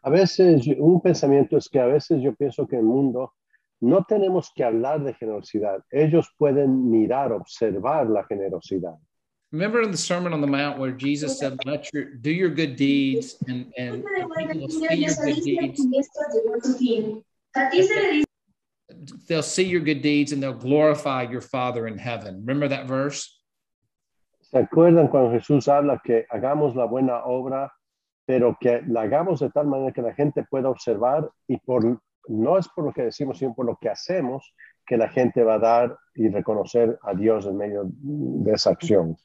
[0.03, 3.31] A veces, un pensamiento es que a veces yo pienso que el mundo
[3.81, 5.81] no tenemos que hablar de generosidad.
[5.91, 8.97] Ellos pueden mirar, observar la generosidad.
[9.51, 12.75] Remember in the Sermon on the Mount where Jesus said, "Let your do your good
[12.75, 15.85] deeds, and and people will see your good deeds.
[19.27, 23.41] They'll see your good deeds, and they'll glorify your Father in heaven." Remember that verse?
[24.41, 27.71] ¿Se acuerdan cuando Jesús habla que hagamos la buena obra,
[28.25, 32.57] pero que la hagamos de tal manera que la gente pueda observar y por no
[32.57, 34.53] es por lo que decimos, sino por lo que hacemos,
[34.85, 39.17] que la gente va a dar y reconocer a Dios en medio de esa acción.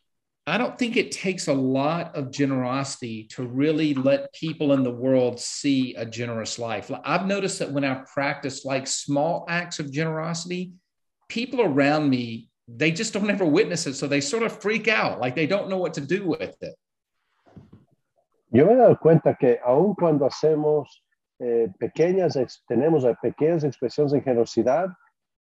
[0.49, 4.93] I don't think it takes a lot of generosity to really let people in the
[4.93, 6.89] world see a generous life.
[7.05, 10.73] I've noticed that when I practice like small acts of generosity,
[11.29, 13.95] people around me, they just don't ever witness it.
[13.95, 16.75] So they sort of freak out, like they don't know what to do with it.
[18.53, 20.87] Yo me he dado cuenta que aun cuando hacemos
[21.41, 24.89] eh, pequeñas, tenemos eh, pequeñas expresiones de generosidad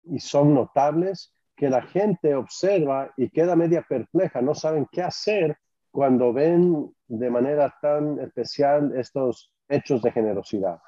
[0.09, 5.57] y son notables, que la gente observa y queda media perpleja, no saben qué hacer
[5.91, 10.79] cuando ven de manera tan especial estos hechos de generosidad.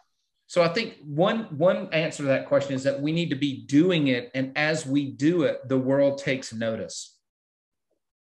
[0.45, 3.65] So I think one one answer to that question is that we need to be
[3.67, 7.19] doing it, and as we do it, the world takes notice.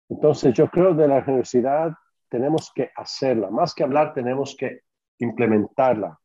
[0.09, 1.93] Entonces yo creo de la generosidad
[2.29, 4.81] tenemos que hacerla, más que hablar tenemos que
[5.19, 6.19] implementarla,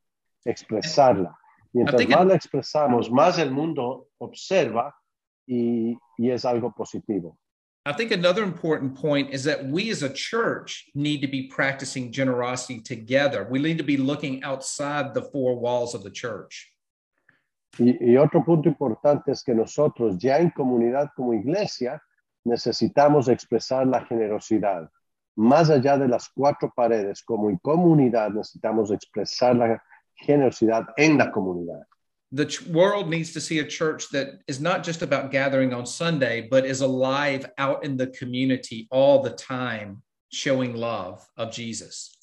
[0.44, 1.36] expresarla.
[1.72, 4.94] Mientras más la expresamos, más el mundo observa
[5.50, 7.36] y, y es algo positivo.
[7.86, 12.12] I think another important point is that we as a church need to be practicing
[12.12, 13.48] generosity together.
[13.50, 16.72] We need to be looking outside the four walls of the church.
[17.78, 22.00] Y, y otro punto importante es que nosotros ya en comunidad como iglesia
[22.44, 24.88] necesitamos expresar la generosidad.
[25.36, 29.82] Más allá de las cuatro paredes, como en comunidad necesitamos expresar la
[30.14, 31.86] generosidad en la comunidad.
[32.32, 35.84] The ch- world needs to see a church that is not just about gathering on
[35.84, 42.16] Sunday, but is alive out in the community all the time, showing love of Jesus.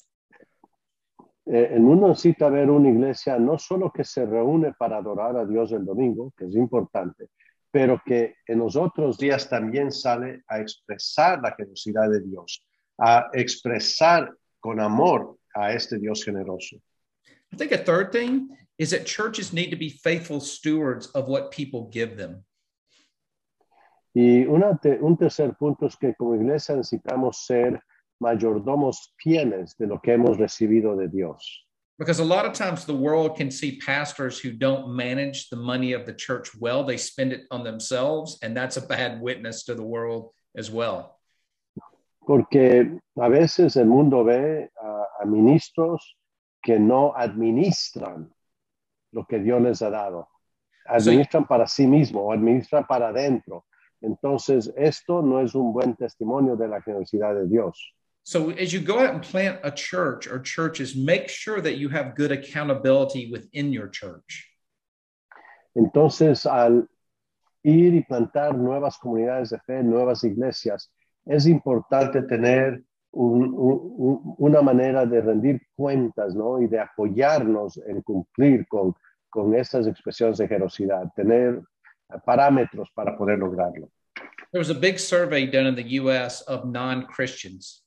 [1.50, 5.46] Eh, el mundo necesita ver una iglesia no solo que se reúne para adorar a
[5.46, 7.28] Dios el domingo, que es importante,
[7.70, 12.62] pero que en los otros días también sale a expresar la generosidad de Dios,
[12.98, 14.30] a expresar
[14.60, 16.76] con amor a este Dios generoso.
[17.50, 21.50] I think a third thing is that churches need to be faithful stewards of what
[21.50, 22.44] people give them.
[24.14, 27.80] Y una te- un tercer punto es que como iglesia necesitamos ser
[28.20, 31.66] mayordomos fieles de lo que hemos recibido de Dios.
[31.98, 35.92] Because a lot of times the world can see pastors who don't manage the money
[35.92, 39.74] of the church well, they spend it on themselves, and that's a bad witness to
[39.74, 41.18] the world as well.
[42.24, 46.00] Porque a veces el mundo ve a, a ministros
[46.62, 48.30] que no administran
[49.12, 50.28] lo que Dios les ha dado.
[50.86, 53.66] Administran para sí mismo o administran para adentro.
[54.00, 57.94] Entonces, esto no es un buen testimonio de la generosidad de Dios.
[58.22, 61.88] So as you go out and plant a church or churches, make sure that you
[61.88, 64.46] have good accountability within your church.
[65.74, 66.88] Entonces, al
[67.62, 70.90] ir y plantar nuevas comunidades de fe, nuevas iglesias,
[71.24, 72.82] es importante tener
[73.12, 76.60] un- un- un- una manera de rendir cuentas, ¿no?
[76.60, 78.94] Y de apoyarnos en cumplir con,
[79.30, 81.62] con estas expresiones de generosidad, tener
[82.24, 83.90] parámetros para poder lograrlo.
[84.52, 87.84] There was a big survey done in the US of non Christians.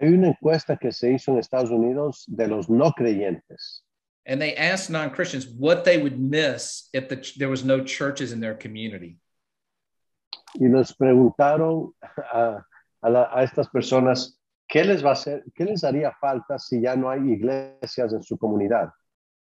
[0.00, 3.82] Hay una encuesta que se hizo en Estados Unidos de los no creyentes
[4.26, 8.32] And they asked non Christians what they would miss if the, there was no churches
[8.32, 9.18] in their community.
[10.54, 11.92] y les preguntaron
[12.32, 12.64] a,
[13.04, 16.80] a la- a estas personas qué les va a hacer, qué les haría falta si
[16.80, 18.90] ya no hay iglesias en su comunidad.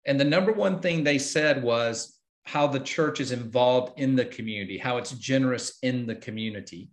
[0.05, 4.27] And the number one thing they said was how the church is involved in the
[4.27, 6.91] community, how it's generous in the community.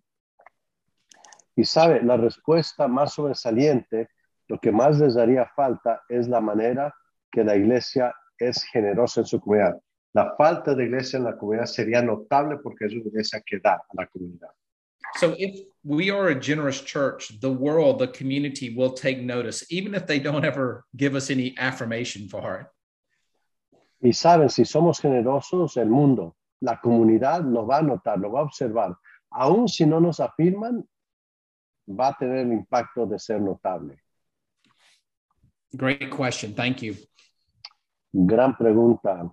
[1.55, 4.07] Y sabe, la respuesta más sobresaliente,
[4.47, 6.93] lo que más les haría falta es la manera
[7.31, 9.81] que la iglesia es generosa en su comunidad.
[10.13, 13.73] La falta de iglesia en la comunidad sería notable porque es una iglesia que da
[13.73, 14.49] a la comunidad.
[15.19, 19.95] So if we are a generous church, the world, the community will take notice, even
[19.95, 22.67] if they don't ever give us any affirmation for it.
[23.99, 28.41] Y saben, si somos generosos, el mundo, la comunidad lo va a notar, lo va
[28.41, 28.95] a observar.
[29.33, 30.87] Aún si no nos afirman,
[31.87, 33.97] va a tener el impacto de ser notable.
[35.75, 36.53] Great question.
[36.53, 36.95] Thank you.
[38.13, 39.31] Gran pregunta.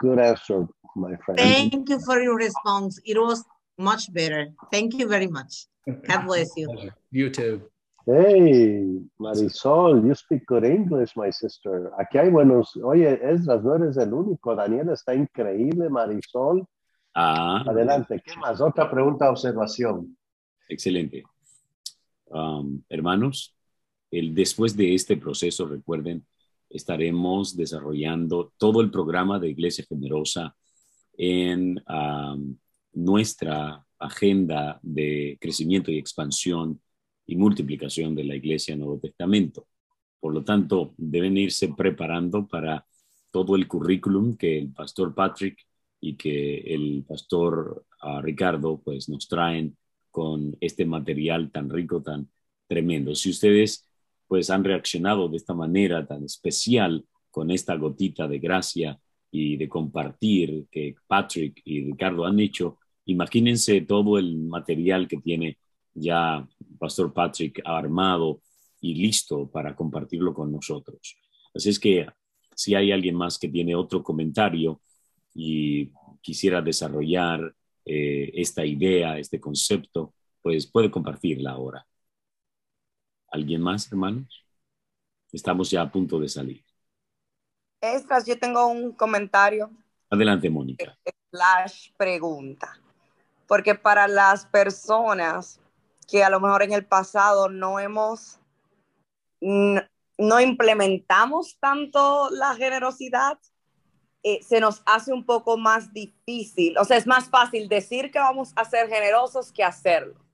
[0.00, 0.66] Good answer,
[0.96, 1.38] my friend.
[1.38, 3.00] Thank you for your response.
[3.04, 3.44] It was
[3.78, 4.48] much better.
[4.72, 5.66] Thank you very much.
[5.86, 6.68] God bless you.
[7.10, 7.62] You too.
[8.06, 8.84] Hey,
[9.18, 11.90] Marisol, you speak good English, my sister.
[11.98, 12.76] Aquí hay buenos.
[12.76, 14.54] Oye, Esdras, no eres el único.
[14.54, 16.66] Daniel está increíble, Marisol.
[17.14, 18.20] Ah, Adelante.
[18.22, 18.60] ¿Qué más?
[18.60, 20.18] Otra pregunta, observación.
[20.68, 21.22] Excelente.
[22.26, 23.56] Um, hermanos,
[24.10, 26.26] el, después de este proceso, recuerden,
[26.68, 30.54] estaremos desarrollando todo el programa de Iglesia Generosa
[31.16, 32.56] en um,
[32.94, 36.80] nuestra agenda de crecimiento y expansión
[37.26, 39.66] y multiplicación de la Iglesia Nuevo Testamento.
[40.20, 42.86] Por lo tanto, deben irse preparando para
[43.30, 45.58] todo el currículum que el pastor Patrick
[46.00, 49.76] y que el pastor ah, Ricardo pues nos traen
[50.10, 52.28] con este material tan rico, tan
[52.68, 53.14] tremendo.
[53.14, 53.88] Si ustedes
[54.28, 58.98] pues han reaccionado de esta manera tan especial con esta gotita de gracia
[59.30, 65.58] y de compartir que Patrick y Ricardo han hecho, imagínense todo el material que tiene
[65.94, 66.46] ya
[66.78, 68.40] Pastor Patrick armado
[68.80, 71.16] y listo para compartirlo con nosotros.
[71.54, 72.06] Así es que
[72.54, 74.80] si hay alguien más que tiene otro comentario
[75.34, 75.90] y
[76.20, 77.54] quisiera desarrollar
[77.84, 81.86] eh, esta idea, este concepto, pues puede compartirla ahora.
[83.28, 84.44] ¿Alguien más, hermanos?
[85.32, 86.64] Estamos ya a punto de salir.
[87.80, 89.70] Extras, yo tengo un comentario
[90.14, 90.96] Adelante, Mónica.
[91.30, 92.78] slash pregunta.
[93.46, 95.60] Porque para las personas
[96.08, 98.40] que a lo mejor en el pasado no hemos,
[99.40, 103.38] no implementamos tanto la generosidad,
[104.22, 106.78] eh, se nos hace un poco más difícil.
[106.78, 110.24] O sea, es más fácil decir que vamos a ser generosos que hacerlo.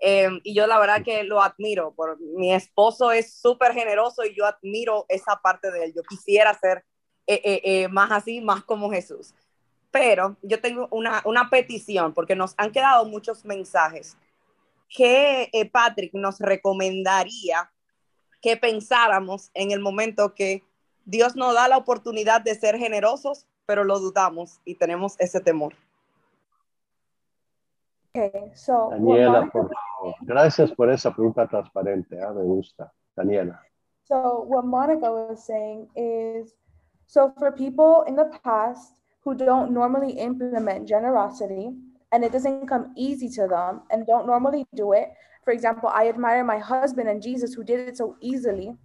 [0.00, 1.92] Eh, y yo la verdad que lo admiro.
[1.94, 5.92] Por, mi esposo es súper generoso y yo admiro esa parte de él.
[5.94, 6.84] Yo quisiera ser
[7.26, 9.34] eh, eh, más así, más como Jesús.
[9.90, 14.16] Pero yo tengo una, una petición porque nos han quedado muchos mensajes
[14.88, 17.70] que eh, Patrick nos recomendaría
[18.40, 20.62] que pensáramos en el momento que
[21.04, 25.74] Dios nos da la oportunidad de ser generosos, pero lo dudamos y tenemos ese temor.
[28.12, 30.14] Okay, so Daniela, por favor.
[30.22, 32.20] Gracias por esa pregunta transparente.
[32.20, 32.92] ah, Me gusta.
[33.14, 33.60] Daniela.
[34.04, 36.56] So what Monica was saying is,
[37.06, 41.70] so for people in the past who don't normally implement generosity
[42.12, 45.10] and it doesn't come easy to them and don't normally do it,
[45.44, 48.76] for example, I admire my husband and Jesus who did it so easily.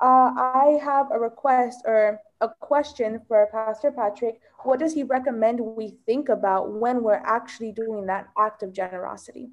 [0.00, 4.40] Uh, I have a request or a question for Pastor Patrick.
[4.64, 9.48] What does he recommend we think about when we're actually doing that act of generosity?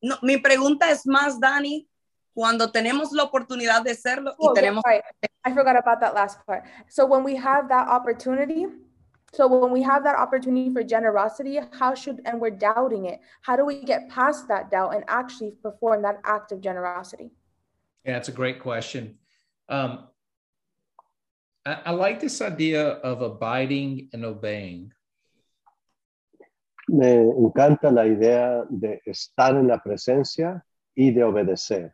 [0.00, 1.88] No, mi pregunta es más, Dani,
[2.32, 4.82] cuando tenemos la oportunidad de hacerlo y Oh, yeah, tenemos...
[4.84, 5.02] sorry.
[5.48, 6.64] I forgot about that last part.
[6.88, 8.66] So when we have that opportunity,
[9.32, 13.56] so when we have that opportunity for generosity, how should and we're doubting it, how
[13.56, 17.30] do we get past that doubt and actually perform that act of generosity?
[18.04, 19.16] Yeah, it's a great question.
[19.70, 20.08] Um,
[21.64, 24.92] I, I like this idea of abiding and obeying.
[26.88, 30.62] Me encanta la idea de estar en la presencia
[30.94, 31.92] y de obedecer.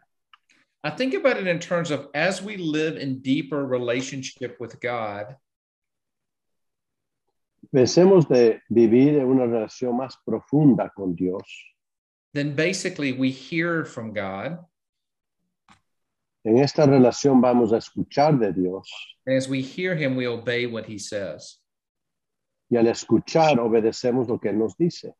[0.86, 5.36] I think about it in terms of as we live in deeper relationship with God,
[7.74, 11.42] Pensemos de vivir en una relación más profunda con Dios.
[12.34, 14.58] then basically we hear from God.
[16.44, 18.88] En esta relación vamos a escuchar de Dios
[19.26, 21.58] And as we hear him, we obey what he says.
[22.70, 25.14] y al escuchar obedecemos lo que Él nos dice.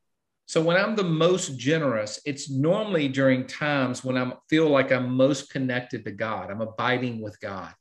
[0.46, 5.16] So when I'm the most generous, it's normally during times when I feel like I'm
[5.16, 6.50] most connected to God.
[6.50, 7.72] I'm abiding with God.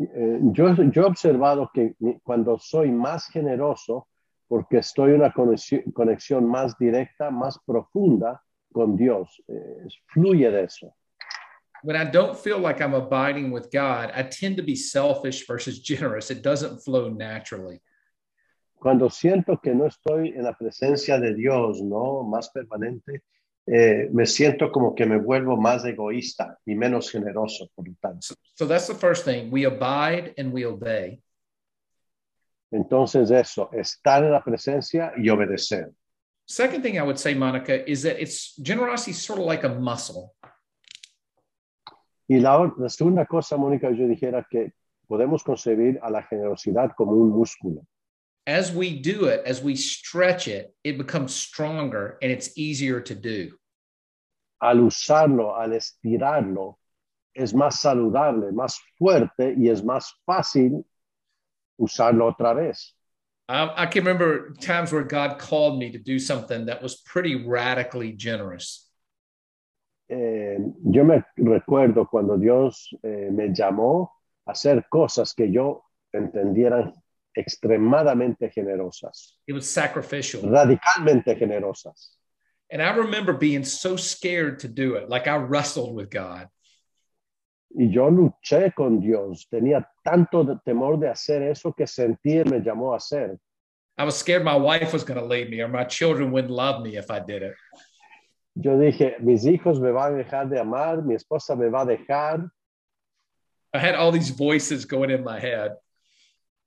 [0.00, 4.06] Eh, yo, yo he observado que cuando soy más generoso,
[4.48, 8.40] porque estoy en una conexión, conexión más directa, más profunda
[8.72, 10.94] con Dios, eh, fluye de eso.
[11.82, 15.80] When I don't feel like I'm abiding with God, I tend to be selfish versus
[15.90, 16.30] generous.
[16.30, 17.80] It doesn't flow naturally.
[18.80, 22.22] Cuando siento que no estoy en la presencia de Dios, ¿no?
[22.22, 23.22] Más permanente,
[23.66, 28.34] eh, me siento como que me vuelvo más egoísta y menos generoso, por lo tanto.
[28.54, 29.50] So that's the first thing.
[29.50, 31.22] We abide and we obey.
[32.70, 35.90] Entonces eso, estar en la presencia y obedecer.
[36.46, 39.68] Second thing I would say, Monica, is that it's generosity is sort of like a
[39.68, 40.34] muscle.
[42.26, 44.72] Y la, la segunda cosa, Mónica, yo dijera que
[45.06, 47.82] podemos concebir a la generosidad como un músculo.
[48.48, 53.14] As we do it, as we stretch it, it becomes stronger and it's easier to
[53.14, 53.50] do.
[54.62, 56.76] Al usarlo, al estirarlo,
[57.36, 60.82] es más saludable, más fuerte y es más fácil
[61.78, 62.94] usarlo otra vez.
[63.50, 67.44] I, I can remember times where God called me to do something that was pretty
[67.44, 68.88] radically generous.
[70.10, 70.56] Eh,
[70.90, 74.08] yo me recuerdo cuando Dios eh, me llamó
[74.46, 75.84] a hacer cosas que yo
[76.14, 76.94] entendieran
[77.38, 80.42] extremadamente generosas, It was sacrificial.
[80.42, 82.10] radicalmente generosas.
[82.70, 86.48] And I remember being so scared to do it, like I wrestled with God.
[87.70, 92.60] Y yo luché con Dios, tenía tanto de- temor de hacer eso que sentí me
[92.60, 93.38] llamó a hacer.
[93.96, 96.82] I was scared my wife was going to leave me or my children wouldn't love
[96.82, 97.54] me if I did it.
[98.54, 101.86] Yo dije, mis hijos me van a dejar de amar, mi esposa me va a
[101.86, 102.48] dejar.
[103.74, 105.72] I had all these voices going in my head.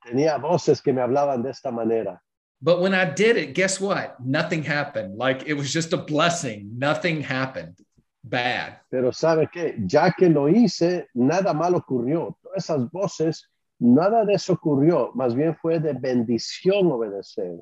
[0.03, 2.21] Tenía voces que me hablaban de esta manera.
[2.61, 4.19] But when I did it, guess what?
[4.19, 5.17] Nothing happened.
[5.17, 6.77] Like it was just a blessing.
[6.77, 7.75] Nothing happened
[8.23, 8.79] bad.
[8.89, 12.37] Pero sabe qué, ya que lo hice, nada mal ocurrió.
[12.41, 13.49] Todas esas voces,
[13.79, 15.11] nada de eso ocurrió.
[15.15, 17.59] Más bien fue de bendición obedecer,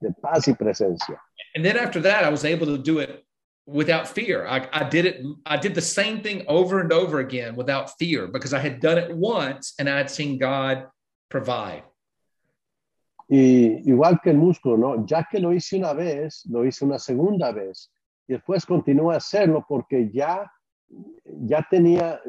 [0.00, 1.20] de paz y presencia.
[1.54, 3.24] And then after that, I was able to do it
[3.66, 4.46] without fear.
[4.46, 8.28] I, I did it, I did the same thing over and over again without fear
[8.28, 10.86] because I had done it once and I had seen God
[11.28, 11.84] provide.
[13.28, 15.06] Y igual que el músculo, ¿no?
[15.06, 17.90] Ya que lo hice una vez, lo hice una segunda vez.
[18.28, 20.50] Y después continúa a hacerlo porque ya
[20.88, 22.20] ya tenía,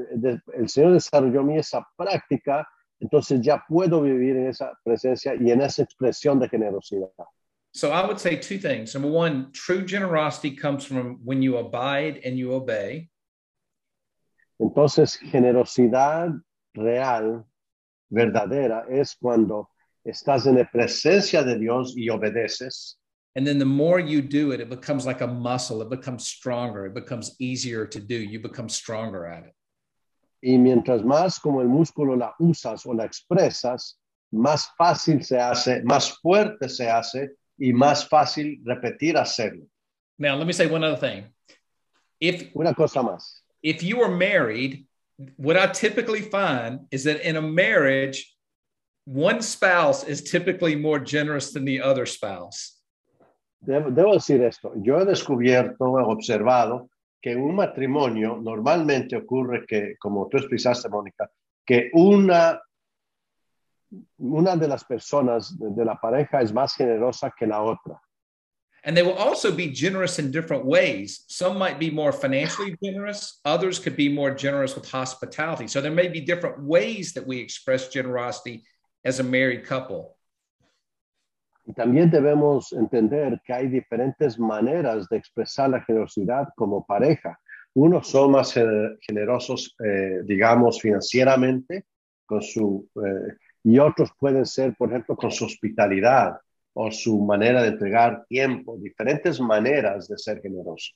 [0.54, 2.68] el Señor desarrolló en mí esa práctica,
[3.00, 7.10] entonces ya puedo vivir en esa presencia y en esa expresión de generosidad.
[7.74, 8.96] So I would say two things.
[8.96, 13.10] Number one, true generosity comes from when you abide and you obey.
[14.60, 16.42] Entonces, generosidad
[16.74, 17.46] real,
[18.10, 19.70] verdadera, es cuando
[20.04, 22.98] estás en la presencia de Dios y obedeces.
[23.36, 25.82] And then the more you do it, it becomes like a muscle.
[25.84, 26.88] It becomes stronger.
[26.88, 28.16] It becomes easier to do.
[28.16, 29.54] You become stronger at it.
[30.42, 33.96] Y mientras más como el músculo la usas o la expresas,
[34.32, 37.30] más fácil se hace, más fuerte se hace
[37.60, 39.68] y más fácil repetir hacerlo.
[40.18, 41.26] Now, let me say one other thing.
[42.20, 43.42] If Una cosa más.
[43.62, 44.87] if you are married,
[45.38, 48.34] what I typically find is that in a marriage,
[49.06, 52.74] one spouse is typically more generous than the other spouse.
[53.66, 56.90] Debo, decir esto, yo he descubierto, he observado
[57.22, 61.30] que un matrimonio normalmente ocurre que, como tú explicaste, Mónica,
[61.66, 62.62] que una,
[64.20, 68.00] una de las personas de la pareja es más generosa que la otra.
[68.84, 71.26] And they will also be generous in different ways.
[71.28, 75.68] Some might be more financially generous, others could be more generous with hospitality.
[75.68, 78.64] So there may be different ways that we express generosity
[79.04, 80.16] as a married couple.
[81.66, 87.38] Y también debemos entender que hay diferentes maneras de expresar la generosidad como pareja.
[87.76, 91.86] Unos son más gener- generosos, eh, digamos, financieramente,
[92.26, 93.36] con su, eh,
[93.66, 96.40] y otros pueden ser, por ejemplo, con su hospitalidad
[96.80, 100.94] o su manera de entregar tiempo, diferentes maneras de ser generoso.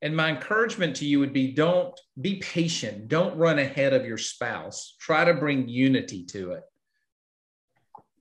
[0.00, 4.18] And my encouragement to you would be don't be patient, don't run ahead of your
[4.18, 4.94] spouse.
[5.00, 6.64] Try to bring unity to it.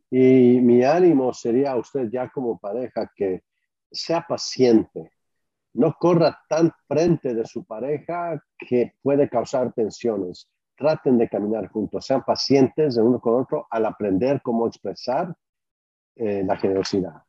[0.10, 3.44] Y mi ánimo sería a usted ya como pareja que
[3.91, 5.11] sea paciente,
[5.73, 10.49] no corra tan frente de su pareja que puede causar tensiones.
[10.76, 15.35] Traten de caminar juntos, sean pacientes de uno con otro al aprender cómo expresar
[16.15, 17.23] eh, la generosidad.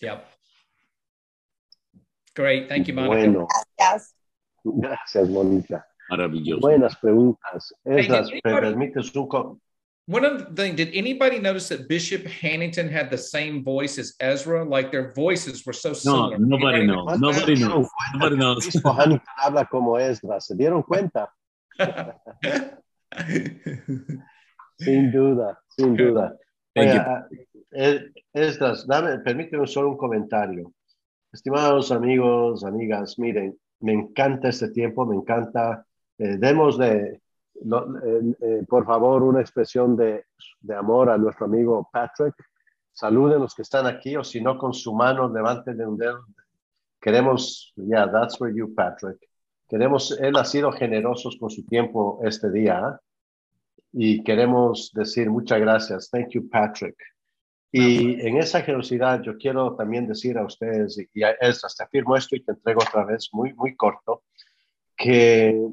[0.00, 0.24] Yep.
[2.34, 2.68] Great.
[2.68, 3.16] Thank you, Monica.
[3.16, 3.46] Bueno,
[3.78, 4.14] Gracias.
[4.64, 5.86] gracias, Mónica.
[6.08, 6.60] Maravilloso.
[6.60, 7.72] Buenas preguntas.
[7.84, 9.60] Hey, did ¿me anybody- permites un co-
[10.08, 14.64] One other thing, did anybody notice that Bishop Hannington had the same voice as Ezra?
[14.64, 16.36] Like their voices were so similar.
[16.38, 16.58] No, similar.
[16.58, 17.20] nobody knows.
[17.20, 17.88] Nobody knows.
[18.14, 18.66] Nobody knows.
[18.66, 20.46] Obispo Hannington habla como Esdras.
[20.46, 21.32] ¿Se dieron cuenta?
[24.78, 26.36] Sin duda, sin duda.
[26.74, 27.36] Thank Oiga, you.
[27.36, 30.72] eh, Esdras, dame, permíteme solo un comentario.
[31.32, 35.86] Estimados amigos, amigas, miren, me encanta este tiempo, me encanta.
[36.18, 37.22] Eh, démosle,
[37.54, 40.24] eh, eh, por favor, una expresión de,
[40.60, 42.34] de amor a nuestro amigo Patrick.
[42.92, 46.26] Saluden los que están aquí, o si no, con su mano, levanten un dedo.
[47.00, 49.18] Queremos, yeah, that's for you, Patrick.
[49.68, 52.78] Queremos, él ha sido generoso con su tiempo este día.
[52.84, 53.00] ¿ah?
[53.92, 56.10] Y queremos decir muchas gracias.
[56.10, 56.96] Thank you, Patrick.
[57.72, 62.16] Y en esa generosidad yo quiero también decir a ustedes, y a Esdras, te afirmo
[62.16, 64.24] esto y te entrego otra vez muy, muy corto,
[64.96, 65.68] que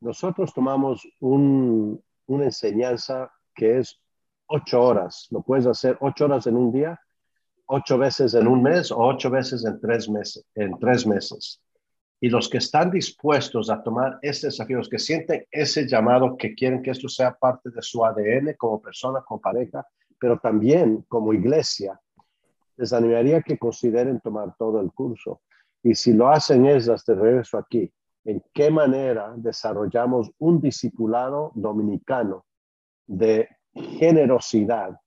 [0.00, 4.00] nosotros tomamos un- una enseñanza que es
[4.46, 5.26] ocho horas.
[5.30, 7.00] Lo puedes hacer ocho horas en un día,
[7.66, 10.44] ocho veces en un mes o ocho veces en tres meses.
[10.54, 11.60] En tres meses.
[12.20, 16.54] Y los que están dispuestos a tomar este desafío, los que sienten ese llamado, que
[16.54, 19.86] quieren que esto sea parte de su ADN como persona, como pareja,
[20.18, 22.00] pero también como iglesia,
[22.76, 25.42] les animaría que consideren tomar todo el curso.
[25.82, 27.92] Y si lo hacen esas de regreso aquí,
[28.24, 32.44] ¿en qué manera desarrollamos un discipulado dominicano
[33.06, 34.98] de generosidad?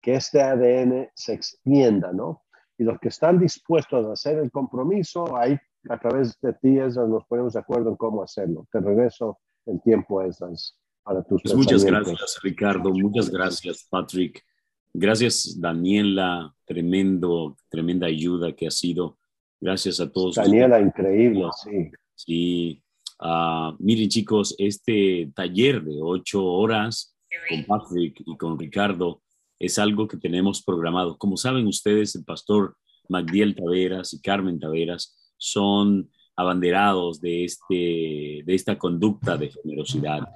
[0.00, 2.42] Que este ADN se extienda, ¿no?
[2.78, 5.58] Y los que están dispuestos a hacer el compromiso, ahí
[5.88, 8.66] a través de ti, esas nos ponemos de acuerdo en cómo hacerlo.
[8.70, 12.92] Te regreso el tiempo, esas, para tus Pues muchas gracias, Ricardo.
[12.92, 14.44] Muchas gracias, Patrick.
[14.92, 16.52] Gracias, Daniela.
[16.64, 19.16] Tremendo, tremenda ayuda que ha sido.
[19.60, 20.34] Gracias a todos.
[20.34, 21.90] Daniela, increíble, sí.
[22.14, 22.82] Sí.
[23.20, 27.16] Ah, miren, chicos, este taller de ocho horas
[27.48, 29.22] con Patrick y con Ricardo
[29.60, 31.16] es algo que tenemos programado.
[31.16, 32.76] Como saben ustedes, el pastor
[33.08, 40.26] Magdiel Taveras y Carmen Taveras son abanderados de, este, de esta conducta de generosidad.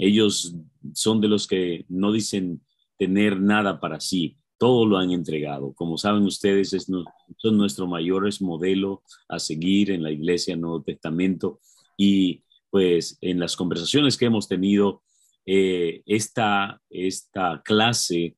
[0.00, 0.54] Ellos
[0.94, 2.62] son de los que no dicen
[2.96, 5.72] tener nada para sí, todo lo han entregado.
[5.74, 6.86] Como saben ustedes, es
[7.36, 11.60] son nuestros mayores modelos a seguir en la Iglesia Nuevo Testamento
[11.96, 15.02] y pues en las conversaciones que hemos tenido,
[15.44, 18.36] eh, esta, esta clase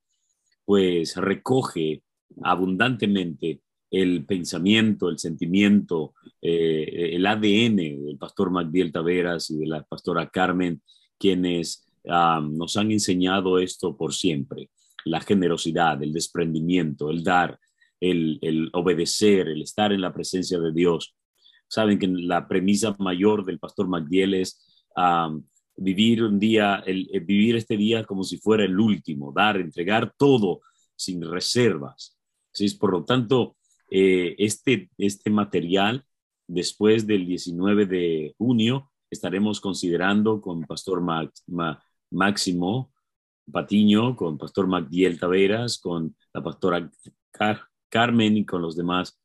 [0.64, 2.02] pues recoge
[2.42, 3.60] abundantemente
[3.90, 10.28] el pensamiento, el sentimiento eh, el ADN del pastor Magdiel Taveras y de la pastora
[10.28, 10.82] Carmen,
[11.22, 14.70] quienes nos han enseñado esto por siempre,
[15.04, 17.60] la generosidad, el desprendimiento, el dar,
[18.00, 21.14] el, obedecer, el estar en la presencia de Dios.
[21.68, 24.60] Saben que la premisa mayor del pastor Magdiel es
[25.76, 30.60] vivir un día, el vivir este día como si fuera el último, dar, entregar todo
[30.96, 32.18] sin reservas.
[32.52, 32.68] ¿Sí?
[32.74, 33.56] Por lo tanto,
[33.90, 36.04] eh, este, este material,
[36.48, 41.02] después del 19 de junio, estaremos considerando con Pastor
[42.10, 42.92] Máximo
[43.50, 46.90] Patiño, con Pastor Magdiel Taveras, con la pastora
[47.30, 49.20] Car- Carmen y con los demás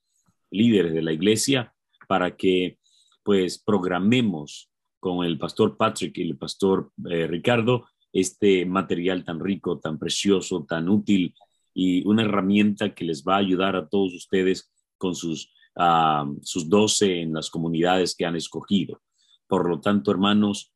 [0.51, 1.73] líderes de la iglesia
[2.07, 2.79] para que
[3.23, 4.69] pues programemos
[4.99, 10.65] con el pastor Patrick y el pastor eh, Ricardo este material tan rico, tan precioso,
[10.67, 11.33] tan útil
[11.73, 16.67] y una herramienta que les va a ayudar a todos ustedes con sus, ah, sus
[16.67, 19.01] 12 en las comunidades que han escogido.
[19.47, 20.73] Por lo tanto, hermanos,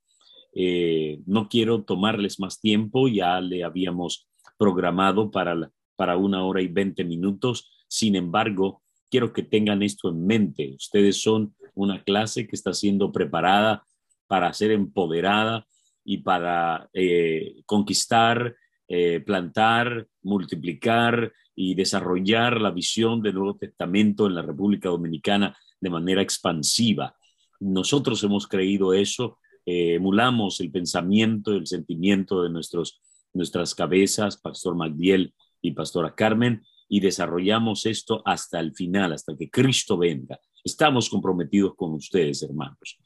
[0.54, 4.28] eh, no quiero tomarles más tiempo, ya le habíamos
[4.58, 7.70] programado para, para una hora y 20 minutos.
[7.88, 10.74] Sin embargo, quiero que tengan esto en mente.
[10.76, 13.86] Ustedes son una clase que está siendo preparada
[14.28, 15.68] para ser empoderada
[16.04, 18.56] y para eh, conquistar,
[18.88, 25.90] eh, plantar, multiplicar y desarrollar la visión del Nuevo Testamento en la República Dominicana de
[25.90, 27.16] manera expansiva.
[27.62, 33.00] Nosotros hemos creído eso, eh, emulamos el pensamiento, el sentimiento de nuestros,
[33.34, 39.52] nuestras cabezas, Pastor Magdiel y Pastora Carmen, y desarrollamos esto hasta el final, hasta que
[39.52, 40.40] Cristo venga.
[40.64, 42.98] Estamos comprometidos con ustedes, hermanos.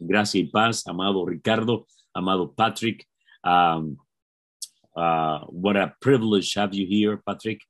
[0.00, 3.06] Gracia y paz, amado Ricardo, amado Patrick.
[3.44, 3.96] Um,
[4.96, 7.62] uh, what a privilege have you here, Patrick.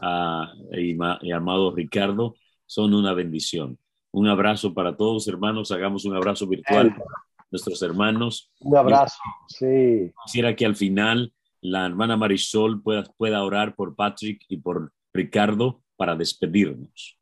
[0.00, 3.76] Uh, y, y amado Ricardo, son una bendición.
[4.12, 5.70] Un abrazo para todos, hermanos.
[5.70, 7.04] Hagamos un abrazo virtual para
[7.50, 8.50] nuestros hermanos.
[8.60, 9.18] Un abrazo,
[9.48, 10.12] sí.
[10.24, 15.82] Quisiera que al final la hermana Marisol pueda, pueda orar por Patrick y por Ricardo
[15.96, 17.18] para despedirnos.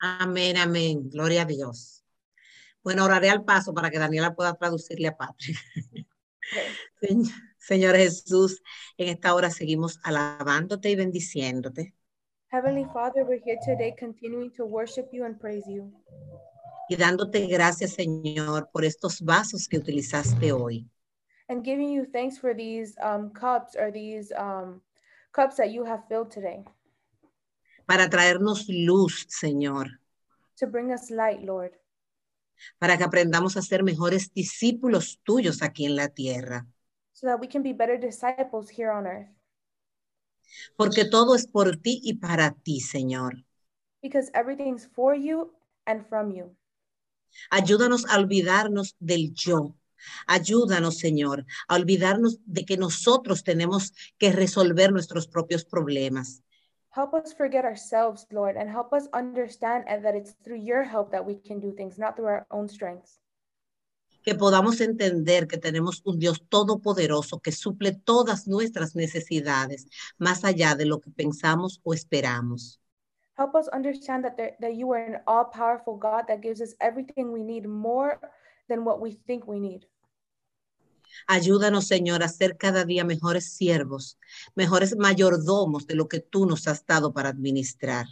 [0.00, 1.10] Amén, amén.
[1.10, 2.04] Gloria a Dios.
[2.84, 5.58] Bueno, oraré al paso para que Daniela pueda traducirle a Patrick.
[7.00, 8.62] Señor, Señor Jesús,
[8.96, 11.97] en esta hora seguimos alabándote y bendiciéndote
[12.50, 15.92] Heavenly Father, we're here today continuing to worship you and praise you.
[16.90, 20.86] y dándote gracias, Señor, por estos vasos que utilizaste hoy.
[21.50, 24.80] and giving you thanks for these um, cups or these um,
[25.32, 26.62] cups that you have filled today
[27.86, 29.88] para traernos luz, Señor,
[30.56, 31.72] to bring us light, Lord,
[32.78, 36.66] para que aprendamos a ser mejores discípulos tuyos aquí en la tierra,
[37.12, 39.28] so that we can be better disciples here on earth.
[40.76, 43.44] Porque todo es por ti y para ti, Señor.
[44.02, 45.52] Because everything's for you
[45.86, 46.56] and from you.
[47.50, 49.74] Ayúdanos a olvidarnos del yo.
[50.26, 56.42] Ayúdanos, Señor, a olvidarnos de que nosotros tenemos que resolver nuestros propios problemas.
[56.94, 61.10] Help us forget ourselves, Lord, and help us understand and that it's through your help
[61.12, 63.20] that we can do things, not through our own strengths.
[64.28, 69.86] Que podamos entender que tenemos un Dios todopoderoso que suple todas nuestras necesidades,
[70.18, 72.78] más allá de lo que pensamos o esperamos.
[73.38, 76.74] Help us understand that, there, that you are an all powerful God that gives us
[76.78, 78.20] everything we need more
[78.68, 79.86] than what we think we need.
[81.26, 84.18] Ayúdanos, Señor, a ser cada día mejores siervos,
[84.54, 88.04] mejores mayordomos de lo que tú nos has dado para administrar.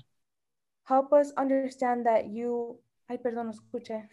[0.89, 4.09] Help us understand that you, ay, perdón, escuché.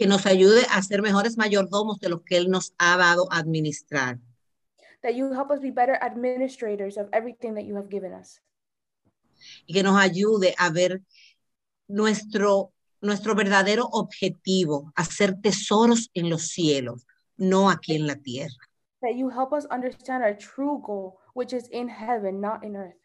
[0.00, 3.36] Que nos ayude a ser mejores mayordomos de lo que Él nos ha dado a
[3.36, 4.18] administrar.
[5.02, 8.40] That you help us be better administrators of everything that you have given us.
[9.66, 11.02] Y que nos ayude a ver
[11.86, 12.72] nuestro,
[13.02, 17.06] nuestro verdadero objetivo, hacer tesoros en los cielos,
[17.36, 18.56] no aquí en la tierra.
[19.02, 22.96] That you help us understand our true goal, which is in heaven, not in earth.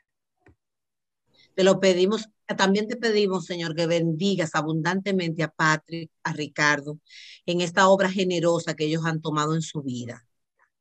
[1.55, 6.99] Te lo pedimos, también te pedimos, Señor, que bendigas abundantemente a Patrick, a Ricardo,
[7.45, 10.23] en esta obra generosa que ellos han tomado en su vida.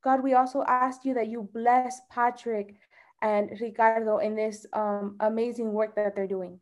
[0.03, 2.78] God, we also ask you that you bless Patrick
[3.23, 6.61] and Ricardo in this um, amazing work that they're doing.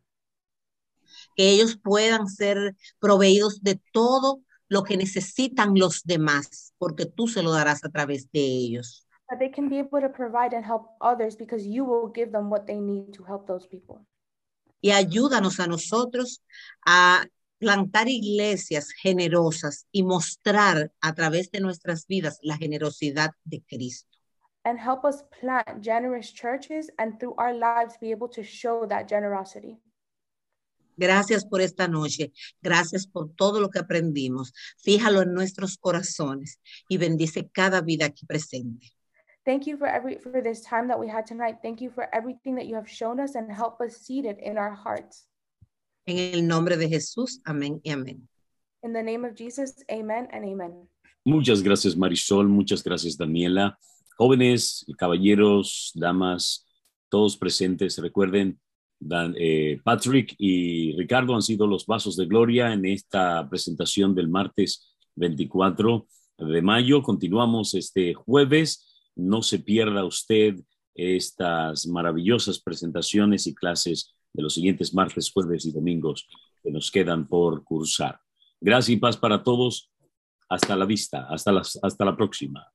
[1.35, 7.43] Que ellos puedan ser proveídos de todo lo que necesitan los demás, porque tú se
[7.43, 9.05] lo darás a través de ellos.
[9.29, 12.49] That they can be able to provide and help others because you will give them
[12.49, 14.05] what they need to help those people.
[14.83, 16.43] Y ayúdanos a nosotros
[16.85, 17.25] a
[17.57, 24.09] plantar iglesias generosas y mostrar a través de nuestras vidas la generosidad de Cristo.
[24.65, 29.07] And help us plant generous churches and through our lives be able to show that
[29.07, 29.79] generosity.
[30.97, 32.33] Gracias por esta noche.
[32.61, 34.53] Gracias por todo lo que aprendimos.
[34.77, 38.93] Fíjalo en nuestros corazones y bendice cada vida aquí presente.
[39.45, 41.57] Thank you for every for this time that we had tonight.
[41.61, 44.57] Thank you for everything that you have shown us and help us seed it in
[44.57, 45.27] our hearts.
[46.05, 48.27] En el nombre de Jesús, amén y amén.
[48.83, 50.87] In the name of Jesus, amen and amen.
[51.25, 52.47] Muchas gracias, Marisol.
[52.47, 53.77] Muchas gracias, Daniela.
[54.17, 56.65] Jóvenes, caballeros, damas,
[57.09, 58.59] todos presentes, recuerden,
[58.99, 64.29] Dan- eh, Patrick y Ricardo han sido los vasos de gloria en esta presentación del
[64.29, 66.07] martes 24
[66.37, 67.01] de mayo.
[67.03, 68.92] Continuamos este jueves.
[69.15, 70.55] No se pierda usted
[70.95, 76.27] estas maravillosas presentaciones y clases de los siguientes martes, jueves y domingos
[76.61, 78.19] que nos quedan por cursar.
[78.59, 79.91] Gracias y paz para todos.
[80.49, 81.27] Hasta la vista.
[81.29, 82.67] Hasta, las, hasta la próxima.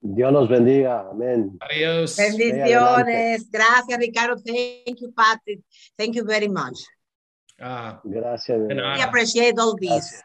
[0.00, 1.08] Dios los bendiga.
[1.10, 1.58] Amén.
[1.60, 2.16] Adiós.
[2.16, 3.50] Bendiciones.
[3.50, 4.36] Gracias, Ricardo.
[4.36, 5.60] Thank you, Patrick.
[5.96, 6.78] Thank you very much.
[7.58, 8.58] Ah, Gracias.
[8.68, 10.22] We appreciate all this.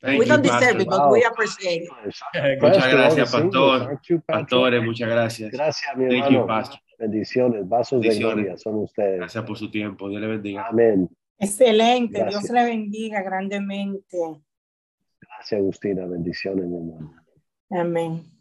[0.00, 2.62] Thank we you, don't deserve it, but we appreciate it.
[2.62, 4.00] Muchas gracias, pastor.
[4.08, 4.20] you?
[4.26, 5.50] Pastores, muchas gracias.
[5.52, 6.46] Gracias, mi Thank you, hermano.
[6.46, 6.80] Pastor.
[6.98, 8.36] Bendiciones, vasos de Bendiciones.
[8.44, 9.18] gloria son ustedes.
[9.18, 10.08] Gracias por su tiempo.
[10.08, 10.66] Dios le bendiga.
[10.68, 11.08] Amén.
[11.38, 12.42] Excelente, Gracias.
[12.42, 14.18] Dios le bendiga grandemente.
[15.20, 16.06] Gracias, Agustina.
[16.06, 17.14] Bendiciones, mi hermano.
[17.70, 18.39] Amén.